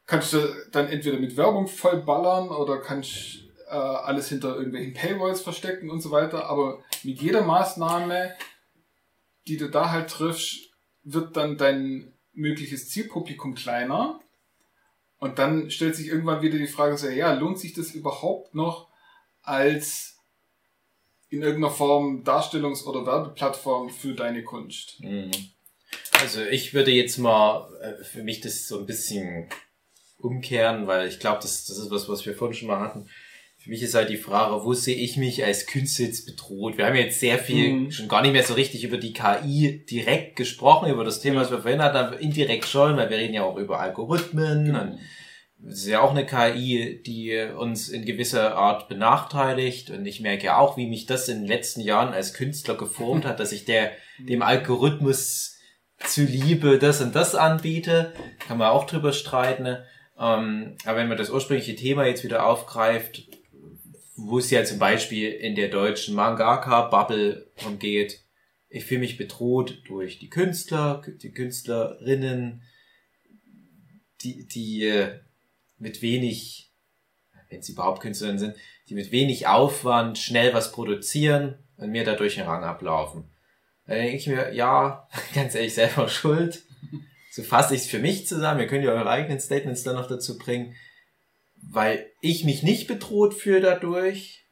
[0.06, 0.40] Kannst du
[0.72, 6.12] dann entweder mit Werbung vollballern oder kannst äh, alles hinter irgendwelchen Paywalls verstecken und so
[6.12, 6.46] weiter.
[6.48, 8.36] Aber mit jeder Maßnahme,
[9.48, 10.70] die du da halt triffst,
[11.04, 14.20] wird dann dein mögliches Zielpublikum kleiner.
[15.20, 18.90] Und dann stellt sich irgendwann wieder die Frage, so, ja, lohnt sich das überhaupt noch
[19.42, 20.18] als
[21.30, 25.00] in irgendeiner Form Darstellungs- oder Werbeplattform für deine Kunst?
[25.00, 25.32] Mhm.
[26.20, 29.50] Also ich würde jetzt mal äh, für mich das so ein bisschen
[30.18, 33.08] umkehren, weil ich glaube, das, das ist was, was wir vorhin schon mal hatten.
[33.64, 36.78] Für mich ist halt die Frage, wo sehe ich mich als Künstler jetzt bedroht?
[36.78, 37.92] Wir haben jetzt sehr viel, Mhm.
[37.92, 41.52] schon gar nicht mehr so richtig über die KI direkt gesprochen, über das Thema, was
[41.52, 45.00] wir vorhin hatten, aber indirekt schon, weil wir reden ja auch über Algorithmen und
[45.68, 49.92] es ist ja auch eine KI, die uns in gewisser Art benachteiligt.
[49.92, 53.26] Und ich merke ja auch, wie mich das in den letzten Jahren als Künstler geformt
[53.26, 55.60] hat, dass ich der, dem Algorithmus
[56.00, 58.14] zuliebe das und das anbiete.
[58.48, 59.62] Kann man auch drüber streiten.
[59.62, 59.86] ne?
[60.20, 63.28] Ähm, aber wenn man das ursprüngliche Thema jetzt wieder aufgreift,
[64.28, 68.22] wo es ja zum Beispiel in der deutschen Mangaka-Bubble umgeht,
[68.70, 72.64] ich fühle mich bedroht durch die Künstler, die Künstlerinnen,
[74.22, 75.20] die, die äh,
[75.78, 76.72] mit wenig,
[77.50, 78.56] wenn sie überhaupt Künstlerinnen sind,
[78.88, 83.30] die mit wenig Aufwand schnell was produzieren und mir dadurch den Rang ablaufen.
[83.86, 86.64] Da denke ich mir, ja, ganz ehrlich, selber schuld.
[87.32, 88.62] So fasse ich es für mich zusammen.
[88.62, 90.76] Ihr könnt ja eure eigenen Statements dann noch dazu bringen,
[91.70, 94.46] weil ich mich nicht bedroht fühle dadurch.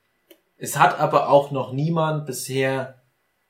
[0.57, 3.01] Es hat aber auch noch niemand bisher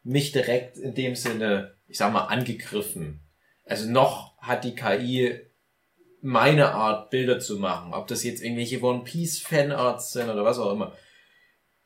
[0.04, 3.22] mich direkt in dem Sinne, ich sag mal, angegriffen.
[3.66, 5.40] Also noch hat die KI
[6.22, 7.94] meine Art, Bilder zu machen.
[7.94, 10.94] Ob das jetzt irgendwelche One Piece Fanarts sind oder was auch immer.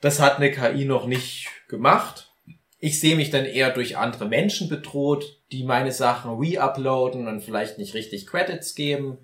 [0.01, 2.31] Das hat eine KI noch nicht gemacht.
[2.79, 7.77] Ich sehe mich dann eher durch andere Menschen bedroht, die meine Sachen re-uploaden und vielleicht
[7.77, 9.19] nicht richtig Credits geben.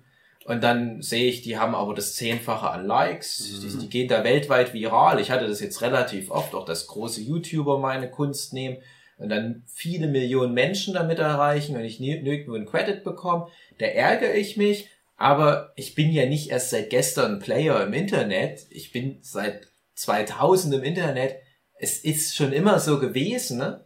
[0.50, 3.38] Und dann sehe ich, die haben aber das Zehnfache an Likes.
[3.60, 5.20] Die, die gehen da weltweit viral.
[5.20, 8.78] Ich hatte das jetzt relativ oft, auch dass große YouTuber meine Kunst nehmen
[9.16, 13.46] und dann viele Millionen Menschen damit erreichen und ich nir- nirgendwo einen Credit bekomme.
[13.78, 14.88] Da ärgere ich mich.
[15.16, 18.66] Aber ich bin ja nicht erst seit gestern Player im Internet.
[18.70, 21.36] Ich bin seit 2000 im Internet.
[21.78, 23.84] Es ist schon immer so gewesen, ne?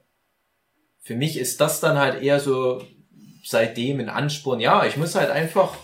[1.03, 2.83] Für mich ist das dann halt eher so
[3.45, 4.61] seitdem ein Ansporn.
[4.61, 5.77] Ja, ich muss halt einfach,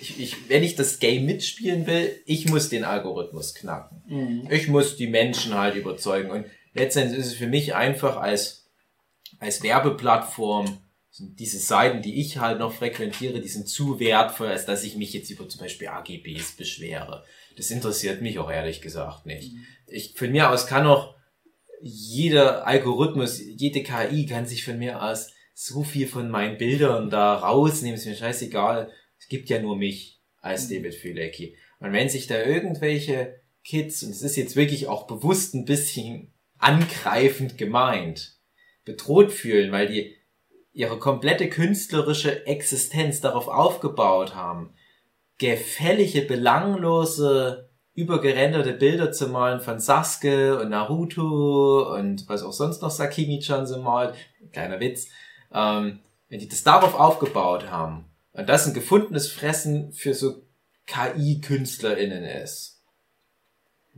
[0.00, 4.02] ich, ich, wenn ich das Game mitspielen will, ich muss den Algorithmus knacken.
[4.50, 6.30] Ich muss die Menschen halt überzeugen.
[6.30, 8.70] Und letztendlich ist es für mich einfach als,
[9.38, 10.78] als Werbeplattform,
[11.18, 15.12] diese Seiten, die ich halt noch frequentiere, die sind zu wertvoll, als dass ich mich
[15.12, 17.24] jetzt über zum Beispiel AGBs beschwere.
[17.56, 19.52] Das interessiert mich auch ehrlich gesagt nicht.
[19.86, 21.14] Ich, von mir aus kann auch
[21.82, 27.34] jeder Algorithmus, jede KI kann sich von mir aus so viel von meinen Bildern da
[27.34, 28.90] rausnehmen, ist mir scheißegal.
[29.20, 31.56] Es gibt ja nur mich als David Fülecki.
[31.78, 36.32] Und wenn sich da irgendwelche Kids, und es ist jetzt wirklich auch bewusst ein bisschen
[36.58, 38.38] angreifend gemeint,
[38.84, 40.16] bedroht fühlen, weil die
[40.72, 44.72] ihre komplette künstlerische Existenz darauf aufgebaut haben,
[45.38, 52.90] gefällige, belanglose, übergerenderte Bilder zu malen von Sasuke und Naruto und was auch sonst noch
[52.90, 54.14] Sakimi-chan so malt,
[54.52, 55.08] kleiner Witz,
[55.52, 60.42] ähm, wenn die das darauf aufgebaut haben und das ein gefundenes Fressen für so
[60.86, 62.82] KI-KünstlerInnen ist,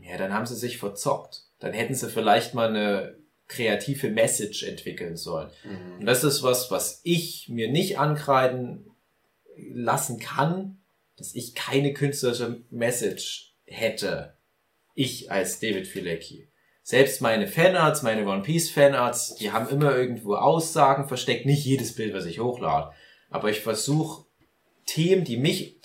[0.01, 1.45] ja, dann haben sie sich verzockt.
[1.59, 5.51] Dann hätten sie vielleicht mal eine kreative Message entwickeln sollen.
[6.01, 8.91] Und das ist was, was ich mir nicht ankreiden
[9.57, 10.79] lassen kann,
[11.17, 14.37] dass ich keine künstlerische Message hätte.
[14.95, 16.49] Ich als David Filecki.
[16.83, 21.47] Selbst meine Fanarts, meine One Piece Fanarts, die haben immer irgendwo Aussagen versteckt.
[21.47, 22.93] Nicht jedes Bild, was ich hochlade.
[23.33, 24.27] Aber ich versuche
[24.87, 25.81] Themen, die mich,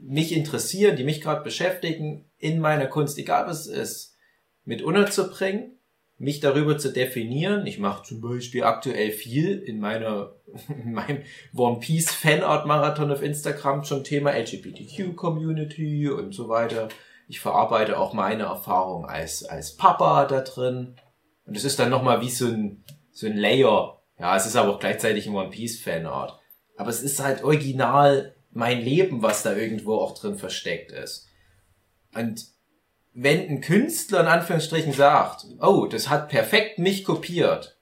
[0.00, 4.16] mich interessieren, die mich gerade beschäftigen, in meiner Kunst, egal was es ist,
[4.64, 5.78] mit unterzubringen,
[6.16, 7.66] mich darüber zu definieren.
[7.66, 10.36] Ich mache zum Beispiel aktuell viel in meiner,
[10.68, 11.22] in meinem
[11.54, 16.88] One Piece Fanart Marathon auf Instagram schon Thema LGBTQ Community und so weiter.
[17.28, 20.96] Ich verarbeite auch meine Erfahrung als, als Papa da drin.
[21.44, 24.00] Und es ist dann nochmal wie so ein, so ein Layer.
[24.18, 26.39] Ja, es ist aber auch gleichzeitig ein One Piece Fanart.
[26.80, 31.28] Aber es ist halt original mein Leben, was da irgendwo auch drin versteckt ist.
[32.14, 32.46] Und
[33.12, 37.76] wenn ein Künstler in Anführungsstrichen sagt, oh, das hat perfekt mich kopiert,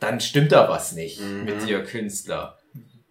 [0.00, 1.44] dann stimmt da was nicht Mhm.
[1.44, 2.58] mit dir Künstler.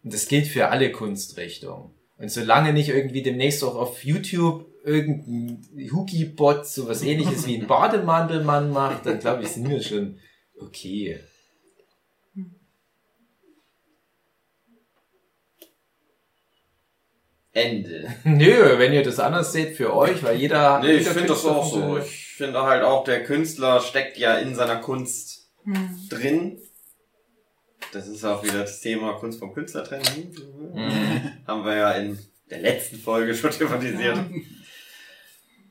[0.04, 1.92] Und das gilt für alle Kunstrichtungen.
[2.18, 7.68] Und solange nicht irgendwie demnächst auch auf YouTube irgendein Hookie-Bot so was ähnliches wie ein
[7.76, 10.18] Bademantelmann macht, dann glaube ich, sind wir schon
[10.60, 11.20] okay.
[17.54, 18.14] Ende.
[18.24, 20.80] Nö, wenn ihr das anders seht für euch, weil jeder.
[20.80, 21.98] Nee, ich finde das auch so.
[21.98, 26.08] Ich finde halt auch, der Künstler steckt ja in seiner Kunst Hm.
[26.10, 26.60] drin.
[27.94, 30.34] Das ist auch wieder das Thema Kunst vom Künstler trennen.
[30.74, 31.32] Mhm.
[31.48, 32.18] Haben wir ja in
[32.50, 34.18] der letzten Folge schon thematisiert.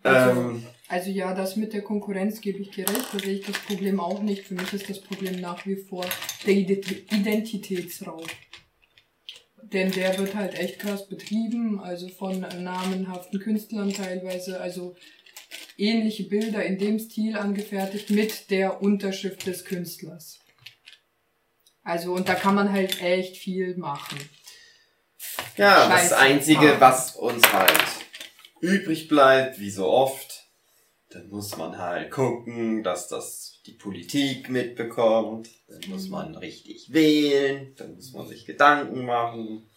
[0.04, 0.30] Ja.
[0.30, 3.58] Ähm, Also ja, das mit der Konkurrenz gebe ich dir recht, da sehe ich das
[3.58, 4.44] Problem auch nicht.
[4.46, 6.04] Für mich ist das Problem nach wie vor
[6.46, 8.22] der Ident- Identitätsraum.
[9.62, 14.96] Denn der wird halt echt krass betrieben, also von namenhaften Künstlern teilweise, also
[15.76, 20.38] ähnliche Bilder in dem Stil angefertigt mit der Unterschrift des Künstlers.
[21.82, 24.18] Also und da kann man halt echt viel machen.
[25.56, 26.18] ja, das Scheiße.
[26.18, 26.80] Einzige, Ah.
[26.80, 27.82] was uns halt
[28.60, 30.44] übrig bleibt, wie so oft,
[31.10, 35.48] dann muss man halt gucken, dass das die Politik mitbekommt.
[35.68, 36.10] Dann muss Mhm.
[36.10, 37.74] man richtig wählen.
[37.76, 39.68] Dann muss man sich Gedanken machen.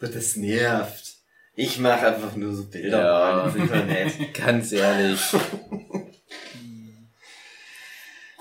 [0.00, 1.14] Und das nervt.
[1.54, 3.36] Ich mache einfach nur so Bilder Ja.
[3.36, 4.34] mal ins Internet.
[4.46, 5.20] Ganz ehrlich.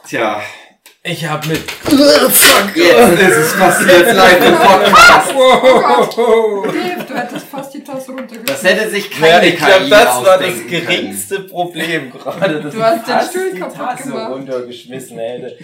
[0.07, 0.41] Tja,
[1.03, 1.63] Ich habe mit.
[1.65, 5.31] jetzt ist es passiert live im Podcast.
[6.73, 6.96] Hättest
[8.17, 8.45] runtergeschmissen.
[8.47, 10.87] Das hätte sich keine Ja, ich glaube, KI das war das ausdenken können.
[10.87, 12.61] geringste Problem gerade.
[12.61, 14.31] Du hast den Stuhl die kaputt Tasse gemacht.
[14.31, 15.57] runtergeschmissen hätte.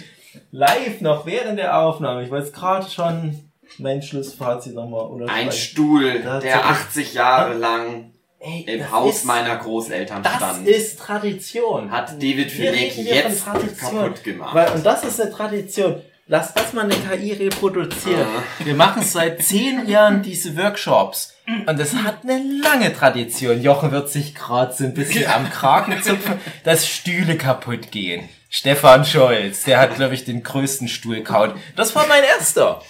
[0.52, 2.24] Live noch während der Aufnahme.
[2.24, 5.46] Ich wollte gerade schon mein Schlussfazit nochmal unterschreiben.
[5.48, 10.22] Ein Stuhl, Das der hat- 80 Jahre lang Ey, im das Haus ist, meiner Großeltern
[10.22, 11.90] Das stand, ist Tradition.
[11.90, 13.76] hat David von jetzt Tradition.
[14.00, 14.54] kaputt gemacht.
[14.54, 16.02] Weil, und das ist eine Tradition.
[16.26, 18.22] Lass das mal eine KI reproduzieren.
[18.22, 18.42] Ah.
[18.64, 21.33] Wir machen seit zehn Jahren diese Workshops.
[21.66, 23.60] Und es hat eine lange Tradition.
[23.60, 26.34] Jochen wird sich gerade so ein bisschen am Kragen zupfen,
[26.64, 28.28] dass Stühle kaputt gehen.
[28.48, 31.54] Stefan Scholz, der hat, glaube ich, den größten Stuhl-Count.
[31.76, 32.80] Das war mein erster.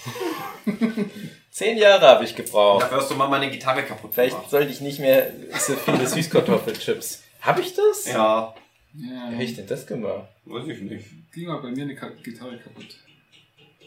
[1.51, 2.83] Zehn Jahre habe ich gebraucht.
[2.83, 4.51] Dafür hast du mal meine Gitarre kaputt Vielleicht gemacht.
[4.51, 7.23] sollte ich nicht mehr so viele Süßkartoffelchips.
[7.41, 8.07] Habe ich das?
[8.13, 8.55] Ja,
[8.93, 10.29] Wie Ja, habe ich denn das gemacht?
[10.45, 11.07] weiß ich nicht.
[11.33, 12.97] ging mal bei mir eine Gitarre kaputt.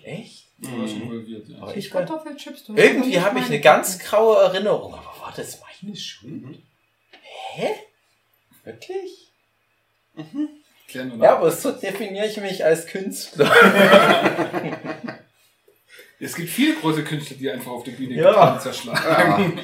[0.03, 0.46] Echt?
[0.63, 2.65] Aber ich Kartoffelchips.
[2.65, 4.93] du Irgendwie habe ich eine ganz graue Erinnerung.
[4.93, 6.59] Aber war das meine Schuld?
[7.53, 7.69] Hä?
[8.63, 9.31] Wirklich?
[10.15, 13.51] Wir Ja, aber so definiere ich mich als Künstler.
[16.19, 18.59] Es gibt viele große Künstler, die einfach auf der Bühne Ja.
[18.59, 19.59] Zerschlagen.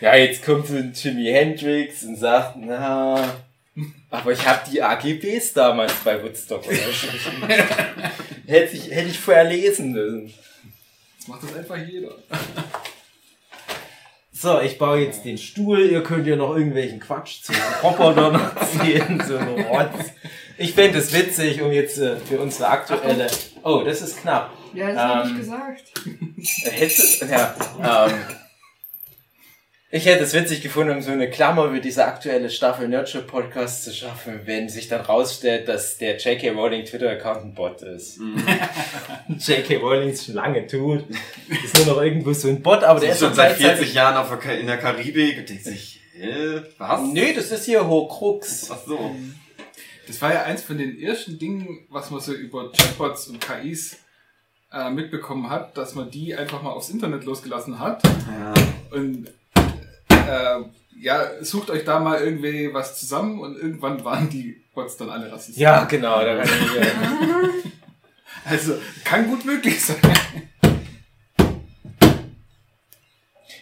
[0.00, 3.36] Ja, jetzt kommt so ein Jimi Hendrix und sagt, na,
[4.10, 7.42] aber ich habe die AGBs damals bei Woodstock unterschrieben.
[8.46, 10.26] hätte, ich, hätte ich vorher lesen müssen.
[11.18, 12.12] Jetzt macht das einfach jeder.
[14.32, 15.80] So, ich baue jetzt den Stuhl.
[15.80, 17.52] Ihr könnt ja noch irgendwelchen Quatsch zu
[17.82, 19.22] Roboter noch erzählen.
[19.26, 20.10] So ein Rotz.
[20.58, 23.28] Ich fände es witzig, um jetzt äh, für unsere aktuelle...
[23.62, 24.52] Oh, das ist knapp.
[24.74, 25.92] Ja, das habe ich Ähm, gesagt.
[26.64, 28.14] Hätte, ja, ähm,
[29.90, 33.84] ich hätte es witzig gefunden, um so eine Klammer wie diese aktuelle Staffel Nurture Podcast
[33.84, 36.50] zu schaffen, wenn sich dann rausstellt, dass der J.K.
[36.50, 38.18] Rowling Twitter-Account ein Bot ist.
[39.28, 39.76] J.K.
[39.76, 41.04] Rowling ist schon lange tot.
[41.64, 43.94] Ist nur noch irgendwo so ein Bot, aber Der der ist schon seit gleichzeitig- 40
[43.94, 47.00] Jahren auf der, in der Karibik und denkt sich, hä, was?
[47.12, 48.70] Nö, das ist hier Hochkrux.
[48.72, 49.14] Ach so.
[50.06, 53.96] Das war ja eins von den ersten Dingen, was man so über Chatbots und KIs
[54.72, 58.02] äh, mitbekommen hat, dass man die einfach mal aufs Internet losgelassen hat.
[58.04, 58.54] Ja.
[58.96, 59.28] Und
[60.26, 60.64] äh,
[60.98, 65.30] ja, sucht euch da mal irgendwie was zusammen und irgendwann waren die Bots dann alle
[65.30, 65.62] Rassisten.
[65.62, 66.20] Ja, genau.
[66.24, 66.86] Da kann ich, äh,
[68.48, 68.74] Also
[69.04, 69.96] kann gut möglich sein.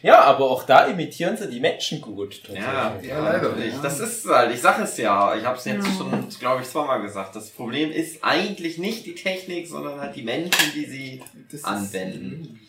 [0.03, 2.43] Ja, aber auch da imitieren sie die Menschen gut.
[2.53, 3.57] Ja, Ja, leider.
[3.57, 3.81] Ja.
[3.81, 5.93] Das ist halt, ich sag es ja, ich habe es jetzt Ja.
[5.97, 7.35] schon, glaube ich, zweimal gesagt.
[7.35, 11.65] Das Problem ist eigentlich nicht die Technik, sondern halt die Menschen, die sie Das ist-
[11.65, 12.61] anwenden.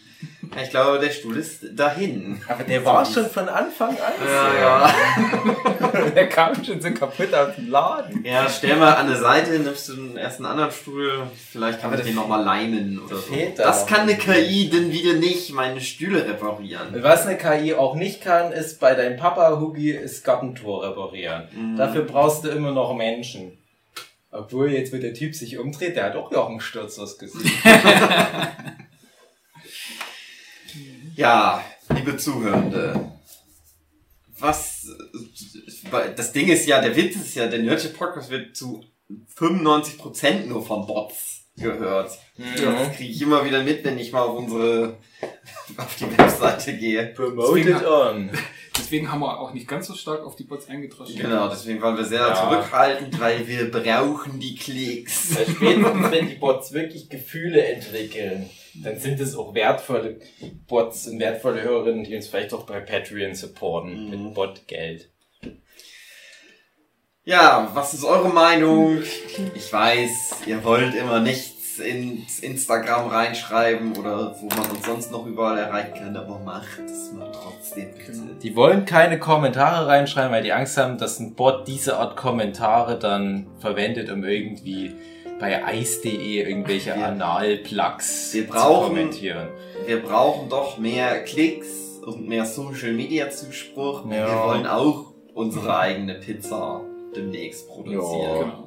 [0.61, 2.41] Ich glaube, der Stuhl ist dahin.
[2.47, 4.13] Aber der war schon von Anfang an.
[4.25, 4.95] Ja, ja.
[5.91, 6.09] so.
[6.15, 8.23] der kam schon so kaputt aus dem Laden.
[8.23, 11.89] Ja, stell mal an der Seite, nimmst du einen, erst einen anderen Stuhl, vielleicht kann
[11.89, 13.33] Aber man den nochmal leimen oder so.
[13.57, 16.87] Das kann eine KI denn wieder nicht, meine Stühle reparieren.
[17.01, 21.47] Was eine KI auch nicht kann, ist bei deinem Papa Hugi das Gartentor reparieren.
[21.51, 21.77] Mhm.
[21.77, 23.57] Dafür brauchst du immer noch Menschen.
[24.31, 27.55] Obwohl jetzt, wo der Typ sich umdreht, der hat auch noch einen Sturz Gesicht.
[31.15, 31.63] Ja,
[31.93, 33.11] liebe Zuhörende.
[34.37, 34.87] Was,
[35.91, 38.83] äh, das Ding ist ja, der Witz ist ja, der Nerdship Podcast wird zu
[39.37, 42.11] 95% nur von Bots gehört.
[42.37, 44.97] Das kriege ich immer wieder mit, wenn ich mal auf unsere,
[45.77, 47.05] auf die Webseite gehe.
[47.07, 48.29] Promoted on.
[48.77, 51.15] Deswegen haben wir auch nicht ganz so stark auf die Bots eingedroschen.
[51.15, 52.35] Genau, deswegen waren wir sehr Ja.
[52.35, 55.29] zurückhaltend, weil wir brauchen die Klicks.
[55.49, 58.49] Spätestens, wenn die Bots wirklich Gefühle entwickeln,
[58.83, 60.19] dann sind es auch wertvolle
[60.67, 64.09] Bots und wertvolle Hörerinnen, die uns vielleicht auch bei Patreon supporten Mhm.
[64.25, 65.09] mit Botgeld.
[67.23, 69.01] Ja, was ist eure Meinung?
[69.55, 75.25] Ich weiß, ihr wollt immer nichts ins Instagram reinschreiben oder wo man uns sonst noch
[75.25, 78.13] überall erreichen kann, aber macht es mal trotzdem bitte.
[78.41, 82.97] Die wollen keine Kommentare reinschreiben, weil die Angst haben, dass ein Bot diese Art Kommentare
[82.99, 84.93] dann verwendet, um irgendwie
[85.39, 89.47] bei ice.de irgendwelche Wir- Anal-Plugs wir zu kommentieren.
[89.85, 94.05] Wir brauchen doch mehr Klicks und mehr Social Media Zuspruch.
[94.09, 94.27] Ja.
[94.27, 96.81] Wir wollen auch unsere eigene Pizza
[97.15, 98.39] demnächst produzieren.
[98.39, 98.64] Genau.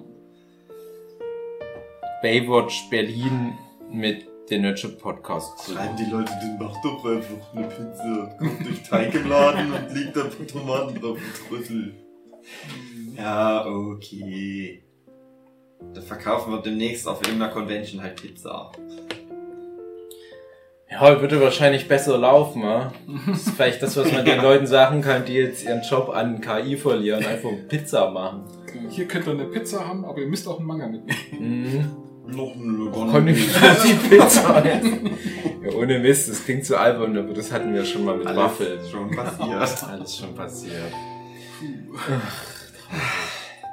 [2.23, 3.57] Baywatch Berlin
[3.91, 5.73] mit den Nerdship Podcast.
[5.73, 8.37] Schreiben die Leute, dann macht doch einfach eine Pizza.
[8.39, 11.95] Kommt durch Teig im Laden und legt da Tomaten drauf und Trüffel.
[13.17, 14.83] Ja, okay.
[15.95, 18.73] Dann verkaufen wir demnächst auf irgendeiner Convention halt Pizza.
[20.91, 22.93] Ja, würde wahrscheinlich besser laufen, ja?
[23.29, 26.41] Das ist vielleicht das, was man den Leuten sagen kann, die jetzt ihren Job an
[26.41, 28.45] KI verlieren, einfach Pizza machen.
[28.89, 31.19] Hier könnt ihr eine Pizza haben, aber ihr müsst auch einen Manga mitnehmen.
[31.39, 32.08] Mhm.
[32.29, 35.11] Noch eine Kann ich die Pizza essen?
[35.63, 38.39] Ja, ohne Mist, das klingt so albern, aber das hatten wir schon mal mit Alles
[38.39, 38.79] Waffeln.
[38.91, 39.83] schon passiert.
[39.91, 40.93] Alles schon passiert.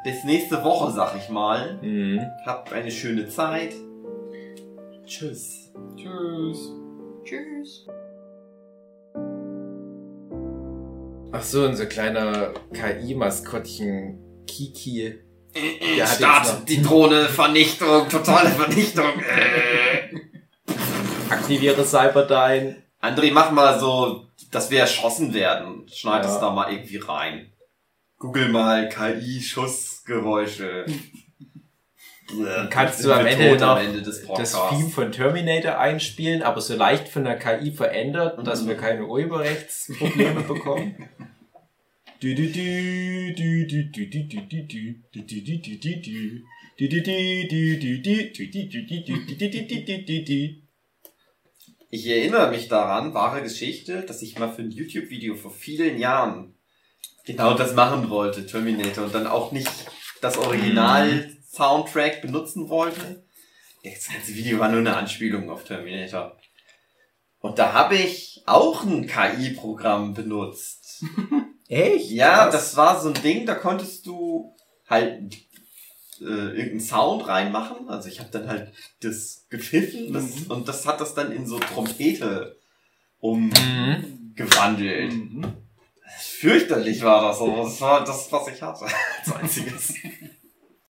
[0.03, 1.80] Bis nächste Woche, sag ich mal.
[1.82, 2.22] Mhm.
[2.45, 3.73] Habt eine schöne Zeit.
[5.06, 5.72] Tschüss.
[5.95, 6.72] Tschüss.
[7.23, 7.86] Tschüss.
[11.32, 15.19] Ach so, unser kleiner KI-Maskottchen Kiki.
[15.56, 19.06] Hat jetzt Start die Drohne, Vernichtung, totale Vernichtung.
[19.19, 20.10] Äh.
[21.30, 22.76] Aktiviere Cyberdyne.
[23.02, 25.88] André, mach mal so, dass wir erschossen werden.
[25.94, 26.34] Schneid Ja.
[26.34, 27.52] es da mal irgendwie rein.
[28.19, 30.86] Google mal KI-Schussgeräusche.
[32.44, 34.56] Dann kannst du am Ende noch am Ende des das.
[34.69, 38.68] Theme von Terminator einspielen, aber so leicht von der KI verändert, dass Mhm.
[38.69, 41.10] wir keine Urheberrechtsprobleme bekommen.
[51.91, 56.57] Ich erinnere mich daran, wahre Geschichte, dass ich mal für ein YouTube-Video vor vielen Jahren
[57.26, 59.69] genau das machen wollte, Terminator, und dann auch nicht
[60.19, 63.23] das Original-Soundtrack benutzen wollte.
[63.84, 66.35] Das ganze Video war nur eine Anspielung auf Terminator.
[67.38, 71.06] Und da habe ich auch ein KI-Programm benutzt.
[71.67, 72.11] Echt?
[72.11, 72.51] Ja, Krass.
[72.53, 74.55] das war so ein Ding, da konntest du
[74.87, 75.33] halt
[76.21, 77.89] äh, irgendeinen Sound reinmachen.
[77.89, 78.71] Also ich habe dann halt
[79.01, 80.51] das gepfiffen das, Mhm.
[80.51, 82.57] und das hat das dann in so Trompete
[83.19, 85.13] umgewandelt.
[85.13, 85.45] Mhm.
[86.19, 88.85] Fürchterlich war das, aber das war das, was ich hatte
[89.25, 89.93] als einziges.